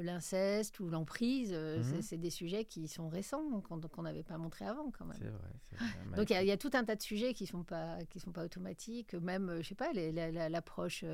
l'inceste 0.03 0.79
ou 0.79 0.89
l'emprise, 0.89 1.53
mhm. 1.53 2.01
c'est 2.01 2.17
des 2.17 2.29
sujets 2.29 2.65
qui 2.65 2.87
sont 2.87 3.09
récents, 3.09 3.61
qu'on 3.61 4.03
n'avait 4.03 4.23
pas 4.23 4.37
montré 4.37 4.65
avant 4.65 4.91
quand 4.91 5.05
même. 5.05 5.17
C'est 5.17 5.29
vrai. 5.29 5.87
vrai. 6.09 6.17
Donc 6.17 6.29
il 6.29 6.45
y, 6.45 6.51
a 6.51 6.57
tout 6.57 6.71
un 6.73 6.83
tas 6.83 6.95
de 6.95 7.01
sujets 7.01 7.33
qui 7.33 7.47
sont 7.47 7.63
pas 7.63 7.97
qui 8.09 8.19
sont 8.19 8.31
pas 8.31 8.43
automatiques. 8.43 9.13
Même, 9.15 9.59
je 9.61 9.69
sais 9.69 9.75
pas, 9.75 9.91
l'approche. 9.93 11.05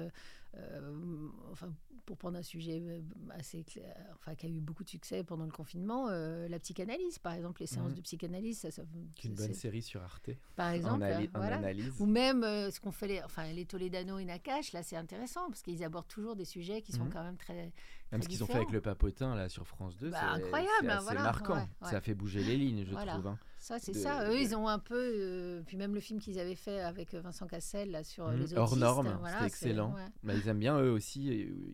Enfin, 1.51 1.73
pour 2.09 2.17
prendre 2.17 2.39
un 2.39 2.43
sujet 2.43 2.81
euh, 2.81 3.01
assez 3.37 3.63
clair, 3.63 3.95
enfin 4.15 4.33
qui 4.33 4.47
a 4.47 4.49
eu 4.49 4.59
beaucoup 4.59 4.83
de 4.83 4.89
succès 4.89 5.23
pendant 5.23 5.45
le 5.45 5.51
confinement, 5.51 6.07
euh, 6.09 6.47
la 6.47 6.57
psychanalyse, 6.57 7.19
par 7.19 7.33
exemple, 7.33 7.61
les 7.61 7.67
séances 7.67 7.91
mhm. 7.91 7.97
de 7.97 8.01
psychanalyse, 8.01 8.57
ça, 8.61 8.71
ça 8.71 8.81
une 9.23 9.35
bonne 9.35 9.53
série 9.53 9.83
sur 9.83 10.01
Arte. 10.01 10.31
Par 10.55 10.71
exemple, 10.71 11.05
en, 11.35 11.41
analyse. 11.41 11.93
Ou 11.99 12.07
même 12.07 12.43
euh, 12.43 12.71
ce 12.71 12.79
qu'on 12.79 12.91
fait, 12.91 13.07
les, 13.07 13.21
enfin 13.21 13.53
les 13.53 13.65
Toledano 13.65 14.17
et 14.17 14.25
Nakash, 14.25 14.73
là 14.73 14.81
c'est 14.81 14.95
intéressant 14.95 15.49
parce 15.49 15.61
qu'ils 15.61 15.83
abordent 15.83 16.07
toujours 16.07 16.35
des 16.35 16.45
sujets 16.45 16.81
qui 16.81 16.93
sont 16.93 17.05
mhm. 17.05 17.13
quand 17.13 17.23
même 17.23 17.37
très 17.37 17.71
même 18.11 18.21
ce 18.21 18.27
qu'ils 18.27 18.43
ont 18.43 18.47
fait 18.47 18.55
avec 18.55 18.71
le 18.71 18.81
papotin 18.81 19.35
là 19.35 19.49
sur 19.49 19.67
France 19.67 19.95
2, 19.97 20.09
bah, 20.09 20.17
c'est 20.19 20.41
incroyable, 20.41 21.03
c'est 21.07 21.13
marquant. 21.15 21.67
Ça 21.81 21.97
a 21.97 22.01
fait 22.01 22.15
bouger 22.15 22.43
les 22.43 22.57
lignes, 22.57 22.85
je 22.85 22.93
trouve. 22.93 23.27
Hein. 23.27 23.37
Ça, 23.59 23.77
c'est 23.77 23.93
ça. 23.93 24.29
Eux, 24.29 24.39
ils 24.39 24.55
ont 24.55 24.67
un 24.67 24.79
peu. 24.79 24.95
Euh, 24.97 25.61
puis 25.65 25.75
même 25.75 25.93
le 25.93 25.99
film 25.99 26.19
qu'ils 26.19 26.39
avaient 26.39 26.55
fait 26.55 26.79
avec 26.79 27.13
euh, 27.13 27.21
Vincent 27.21 27.45
Cassel 27.45 27.91
là, 27.91 28.03
sur 28.03 28.25
euh, 28.25 28.33
mmh. 28.33 28.39
les 28.39 28.53
autres. 28.53 28.61
Hors 28.61 28.75
norme, 28.77 29.19
c'était 29.25 29.45
excellent. 29.45 29.93
Bah, 30.23 30.33
ils 30.33 30.47
aiment 30.47 30.59
bien, 30.59 30.79
eux 30.79 30.91
aussi, 30.91 31.27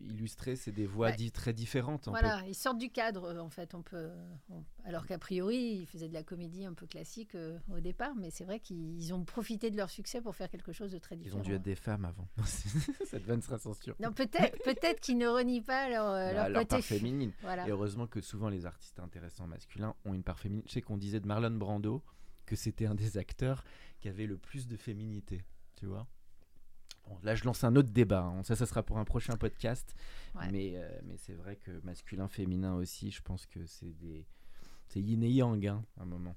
illustrer. 0.04 0.56
C'est 0.56 0.72
des 0.72 0.86
voix 0.86 1.12
très 1.32 1.52
différentes. 1.52 2.08
Voilà, 2.08 2.42
ils 2.48 2.54
sortent 2.54 2.78
du 2.78 2.90
cadre, 2.90 3.40
en 3.40 3.50
fait. 3.50 3.74
On 3.74 3.82
peut, 3.82 4.10
Alors 4.84 5.06
qu'a 5.06 5.18
priori, 5.18 5.56
ils 5.56 5.86
faisaient 5.86 6.08
de 6.08 6.14
la 6.14 6.24
comédie 6.24 6.64
un 6.66 6.74
peu 6.74 6.86
classique 6.86 7.36
au 7.72 7.80
départ, 7.80 8.14
mais 8.16 8.30
c'est 8.30 8.44
vrai 8.44 8.58
qu'ils 8.58 9.14
ont 9.14 9.24
profité 9.24 9.70
de 9.70 9.76
leur 9.76 9.90
succès 9.90 10.20
pour 10.20 10.34
faire 10.34 10.50
quelque 10.50 10.72
chose 10.72 10.90
de 10.90 10.98
très 10.98 11.16
différent. 11.16 11.38
Ils 11.38 11.40
ont 11.40 11.44
dû 11.44 11.54
être 11.54 11.62
des 11.62 11.76
femmes 11.76 12.04
avant. 12.04 12.26
Cette 13.06 13.24
vanne 13.24 13.42
sera 13.42 13.58
censure. 13.58 13.94
Non, 14.00 14.12
peut-être 14.12 14.62
peut 14.64 14.74
qu'ils 15.00 15.18
ne 15.18 15.28
renient 15.28 15.62
pas 15.62 15.88
leur, 15.88 16.25
bah, 16.34 16.48
leur, 16.48 16.66
part 16.66 16.80
féminine. 16.80 17.32
Et 17.66 17.70
heureusement 17.70 18.06
que 18.06 18.20
souvent 18.20 18.48
les 18.48 18.66
artistes 18.66 18.98
intéressants 19.00 19.46
masculins 19.46 19.94
ont 20.04 20.14
une 20.14 20.22
part 20.22 20.38
féminine. 20.38 20.64
Je 20.66 20.72
sais 20.72 20.82
qu'on 20.82 20.96
disait 20.96 21.20
de 21.20 21.26
Marlon 21.26 21.50
Brando 21.50 22.02
que 22.46 22.56
c'était 22.56 22.86
un 22.86 22.94
des 22.94 23.18
acteurs 23.18 23.64
qui 24.00 24.08
avait 24.08 24.26
le 24.26 24.38
plus 24.38 24.68
de 24.68 24.76
féminité, 24.76 25.44
tu 25.74 25.86
vois. 25.86 26.06
là, 27.22 27.34
je 27.34 27.44
lance 27.44 27.64
un 27.64 27.74
autre 27.76 27.90
débat. 27.90 28.22
Hein. 28.22 28.42
Ça, 28.44 28.56
ça 28.56 28.66
sera 28.66 28.82
pour 28.82 28.98
un 28.98 29.04
prochain 29.04 29.36
podcast. 29.36 29.94
Mais, 30.52 30.74
euh, 30.76 30.88
mais 31.04 31.16
c'est 31.16 31.34
vrai 31.34 31.56
que 31.56 31.72
masculin, 31.82 32.28
féminin 32.28 32.74
aussi, 32.74 33.10
je 33.10 33.22
pense 33.22 33.46
que 33.46 33.66
c'est 33.66 33.92
des. 33.98 34.26
C'est 34.88 35.00
yin 35.00 35.24
et 35.24 35.30
yang, 35.30 35.66
hein, 35.66 35.84
à 35.98 36.02
un 36.02 36.06
moment. 36.06 36.36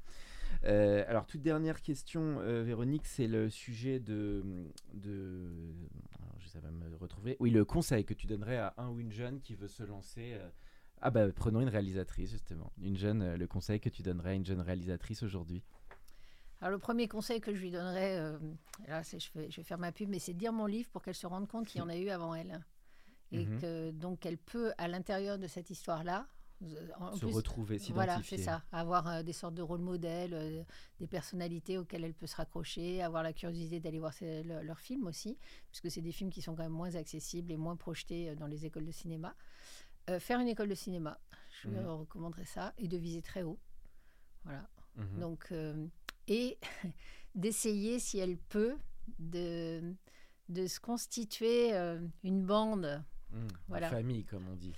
Euh, 0.63 1.03
alors, 1.07 1.27
toute 1.27 1.41
dernière 1.43 1.81
question, 1.83 2.39
euh, 2.39 2.63
Véronique, 2.63 3.05
c'est 3.05 3.27
le 3.27 3.49
sujet 3.49 3.99
de. 3.99 4.43
de 4.93 5.47
ça 6.49 6.59
va 6.59 6.71
me 6.71 6.95
retrouver. 6.97 7.37
Oui, 7.39 7.49
le 7.51 7.63
conseil 7.65 8.03
que 8.05 8.13
tu 8.13 8.27
donnerais 8.27 8.57
à 8.57 8.73
un 8.77 8.89
ou 8.89 8.99
une 8.99 9.11
jeune 9.11 9.39
qui 9.41 9.55
veut 9.55 9.67
se 9.67 9.83
lancer. 9.83 10.33
euh, 10.33 10.49
Ah 11.01 11.11
bah 11.11 11.31
prenons 11.31 11.61
une 11.61 11.69
réalisatrice 11.69 12.31
justement. 12.31 12.73
Une 12.81 12.97
jeune, 12.97 13.21
euh, 13.21 13.37
le 13.37 13.47
conseil 13.47 13.79
que 13.79 13.89
tu 13.89 14.01
donnerais 14.03 14.31
à 14.31 14.33
une 14.33 14.45
jeune 14.45 14.61
réalisatrice 14.61 15.23
aujourd'hui? 15.23 15.63
Alors, 16.61 16.71
le 16.71 16.77
premier 16.79 17.07
conseil 17.07 17.39
que 17.39 17.53
je 17.53 17.61
lui 17.61 17.71
donnerais, 17.71 18.17
euh, 18.19 18.37
là, 18.87 19.01
c'est, 19.03 19.17
je, 19.19 19.31
vais, 19.33 19.49
je 19.49 19.55
vais 19.57 19.63
faire 19.63 19.77
ma 19.77 19.93
pub, 19.93 20.09
mais 20.09 20.19
c'est 20.19 20.33
de 20.33 20.39
lire 20.39 20.51
mon 20.51 20.65
livre 20.65 20.89
pour 20.89 21.01
qu'elle 21.01 21.15
se 21.15 21.25
rende 21.25 21.47
compte 21.47 21.67
qu'il 21.67 21.79
y 21.79 21.81
en 21.81 21.87
a 21.87 21.95
eu 21.95 22.09
avant 22.09 22.35
elle. 22.35 22.59
Et 23.31 23.45
Mhm. 23.45 23.59
que 23.61 23.91
donc 23.91 24.25
elle 24.25 24.37
peut, 24.39 24.73
à 24.77 24.87
l'intérieur 24.89 25.37
de 25.37 25.47
cette 25.47 25.69
histoire-là, 25.69 26.27
en 26.99 27.13
se 27.15 27.19
plus, 27.25 27.33
retrouver, 27.33 27.77
Voilà, 27.91 28.13
s'identifier. 28.13 28.37
c'est 28.39 28.43
ça. 28.43 28.63
Avoir 28.71 29.07
euh, 29.07 29.23
des 29.23 29.33
sortes 29.33 29.55
de 29.55 29.61
rôles 29.61 29.79
modèles, 29.81 30.33
euh, 30.33 30.63
des 30.99 31.07
personnalités 31.07 31.77
auxquelles 31.77 32.03
elle 32.03 32.13
peut 32.13 32.27
se 32.27 32.35
raccrocher, 32.35 33.01
avoir 33.01 33.23
la 33.23 33.31
curiosité 33.33 33.79
d'aller 33.79 33.99
voir 33.99 34.13
ses- 34.13 34.43
le- 34.43 34.61
leurs 34.63 34.79
films 34.79 35.07
aussi, 35.07 35.37
puisque 35.69 35.89
c'est 35.89 36.01
des 36.01 36.11
films 36.11 36.29
qui 36.31 36.41
sont 36.41 36.55
quand 36.55 36.63
même 36.63 36.71
moins 36.71 36.95
accessibles 36.95 37.51
et 37.51 37.57
moins 37.57 37.75
projetés 37.77 38.29
euh, 38.29 38.35
dans 38.35 38.47
les 38.47 38.65
écoles 38.65 38.85
de 38.85 38.91
cinéma. 38.91 39.35
Euh, 40.09 40.19
faire 40.19 40.39
une 40.39 40.47
école 40.47 40.69
de 40.69 40.75
cinéma, 40.75 41.19
je 41.61 41.69
lui 41.69 41.77
Mhm. 41.77 41.85
recommanderais 41.85 42.45
ça, 42.45 42.73
et 42.77 42.87
de 42.87 42.97
viser 42.97 43.21
très 43.21 43.43
haut. 43.43 43.59
Voilà. 44.43 44.67
Mhm. 44.95 45.19
Donc, 45.19 45.47
euh, 45.51 45.87
et 46.27 46.57
d'essayer, 47.35 47.99
si 47.99 48.17
elle 48.19 48.37
peut, 48.37 48.75
de, 49.19 49.95
de 50.49 50.67
se 50.67 50.79
constituer 50.79 51.73
euh, 51.73 51.99
une 52.23 52.45
bande. 52.45 53.03
Mmh, 53.31 53.47
voilà. 53.67 53.87
Une 53.87 53.93
famille, 53.95 54.25
comme 54.25 54.47
on 54.49 54.55
dit. 54.55 54.73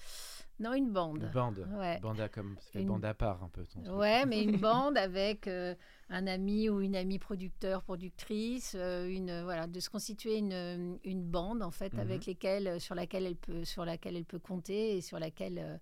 Non, 0.61 0.73
une 0.73 0.91
bande. 0.91 1.23
Une 1.23 1.29
bande. 1.31 1.67
Ouais. 1.77 1.99
Bande 1.99 2.19
à 2.21 2.29
comme 2.29 2.55
ça 2.59 2.71
fait 2.71 2.81
Une- 2.81 2.87
bande 2.87 3.03
à 3.03 3.13
part 3.13 3.43
un 3.43 3.49
peu. 3.49 3.63
ton 3.65 3.81
truc. 3.81 3.95
Ouais, 3.95 4.25
mais 4.25 4.43
une 4.43 4.57
bande 4.61 4.97
avec 4.97 5.47
euh, 5.47 5.73
un 6.09 6.27
ami 6.27 6.69
ou 6.69 6.81
une 6.81 6.95
amie 6.95 7.19
producteur, 7.19 7.81
productrice, 7.83 8.73
euh, 8.77 9.07
une 9.07 9.43
voilà, 9.43 9.67
de 9.67 9.79
se 9.79 9.89
constituer 9.89 10.37
une, 10.37 10.99
une 11.03 11.23
bande 11.23 11.61
en 11.63 11.71
fait 11.71 11.93
Mhm. 11.93 11.99
avec 11.99 12.25
lesquelles, 12.25 12.67
euh, 12.67 12.79
sur 12.79 12.95
laquelle 12.95 13.25
elle 13.25 13.35
peut, 13.35 13.65
sur 13.65 13.85
laquelle 13.85 14.15
elle 14.15 14.25
peut 14.25 14.39
compter 14.39 14.97
et 14.97 15.01
sur 15.01 15.19
laquelle 15.19 15.57
euh, 15.59 15.77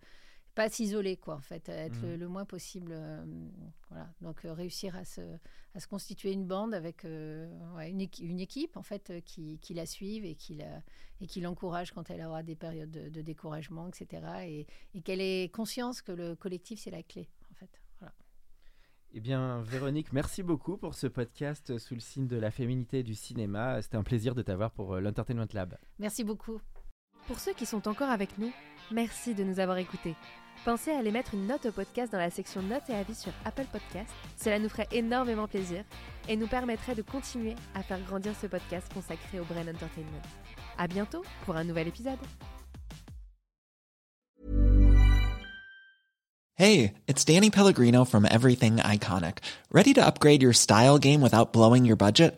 pas 0.60 0.70
s'isoler 0.70 1.16
quoi 1.16 1.36
en 1.36 1.42
fait, 1.42 1.70
être 1.70 2.02
le, 2.02 2.18
le 2.18 2.28
moins 2.28 2.44
possible, 2.46 2.92
euh, 2.92 3.24
voilà. 3.90 4.12
Donc 4.20 4.44
euh, 4.44 4.52
réussir 4.54 4.94
à 4.98 5.06
se, 5.06 5.22
à 5.74 5.80
se 5.80 5.88
constituer 5.88 6.34
une 6.34 6.46
bande 6.46 6.74
avec 6.74 7.06
euh, 7.06 7.48
ouais, 7.76 7.90
une, 7.90 8.02
équi- 8.02 8.24
une 8.26 8.42
équipe 8.42 8.76
en 8.76 8.84
fait 8.84 9.10
euh, 9.10 9.22
qui, 9.22 9.58
qui 9.60 9.74
la 9.74 9.86
suive 9.86 10.26
et 10.26 10.36
qui 10.36 10.56
la 10.56 10.82
et 11.22 11.28
qui 11.28 11.40
l'encourage 11.40 11.92
quand 11.94 12.10
elle 12.10 12.22
aura 12.26 12.44
des 12.44 12.56
périodes 12.58 12.92
de, 12.92 13.08
de 13.08 13.22
découragement, 13.22 13.88
etc. 13.88 14.06
Et, 14.48 14.68
et 14.94 15.02
qu'elle 15.02 15.22
ait 15.22 15.48
conscience 15.50 16.02
que 16.02 16.12
le 16.12 16.36
collectif 16.36 16.80
c'est 16.82 16.92
la 16.92 17.04
clé 17.04 17.30
en 17.52 17.56
fait. 17.56 17.72
Voilà. 18.00 18.14
Eh 19.14 19.22
bien, 19.22 19.62
Véronique, 19.62 20.12
merci 20.12 20.44
beaucoup 20.44 20.76
pour 20.78 20.94
ce 20.94 21.08
podcast 21.08 21.78
sous 21.78 21.94
le 21.94 22.02
signe 22.02 22.28
de 22.28 22.36
la 22.38 22.52
féminité 22.52 23.00
et 23.00 23.04
du 23.04 23.16
cinéma. 23.16 23.82
C'était 23.82 23.96
un 23.98 24.04
plaisir 24.04 24.36
de 24.36 24.42
t'avoir 24.42 24.72
pour 24.72 24.98
l'Entertainment 25.00 25.48
Lab. 25.54 25.78
Merci 26.00 26.26
beaucoup. 26.26 26.60
Pour 27.28 27.40
ceux 27.40 27.54
qui 27.54 27.66
sont 27.66 27.88
encore 27.88 28.10
avec 28.10 28.38
nous, 28.38 28.52
merci 28.92 29.36
de 29.36 29.44
nous 29.44 29.60
avoir 29.60 29.78
écoutés. 29.78 30.16
Pensez 30.66 30.92
à 30.92 31.00
aller 31.00 31.12
mettre 31.12 31.34
une 31.34 31.48
note 31.48 31.66
au 31.66 31.72
podcast 31.72 32.12
dans 32.12 32.18
la 32.18 32.30
section 32.30 32.62
notes 32.62 32.90
et 32.90 32.96
avis 32.96 33.16
sur 33.16 33.32
Apple 33.46 33.66
Podcast. 33.72 34.10
Cela 34.38 34.60
nous 34.60 34.70
ferait 34.70 34.90
énormément 34.92 35.48
plaisir 35.48 35.84
et 36.28 36.36
nous 36.36 36.48
permettrait 36.48 36.96
de 36.96 37.02
continuer 37.02 37.56
à 37.76 37.82
faire 37.82 38.00
grandir 38.02 38.34
ce 38.40 38.48
podcast 38.48 38.92
consacré 38.94 39.40
au 39.40 39.46
Brain 39.46 39.62
Entertainment. 39.62 40.22
À 40.78 40.88
bientôt 40.88 41.24
pour 41.46 41.56
un 41.56 41.64
nouvel 41.64 41.88
épisode. 41.88 42.20
Hey, 46.56 46.96
it's 47.08 47.24
Danny 47.24 47.50
Pellegrino 47.50 48.04
from 48.04 48.26
Everything 48.26 48.78
Iconic. 48.78 49.38
Ready 49.72 49.94
to 49.94 50.06
upgrade 50.06 50.44
your 50.44 50.52
style 50.52 50.98
game 51.00 51.22
without 51.22 51.54
blowing 51.54 51.86
your 51.86 51.96
budget? 51.96 52.38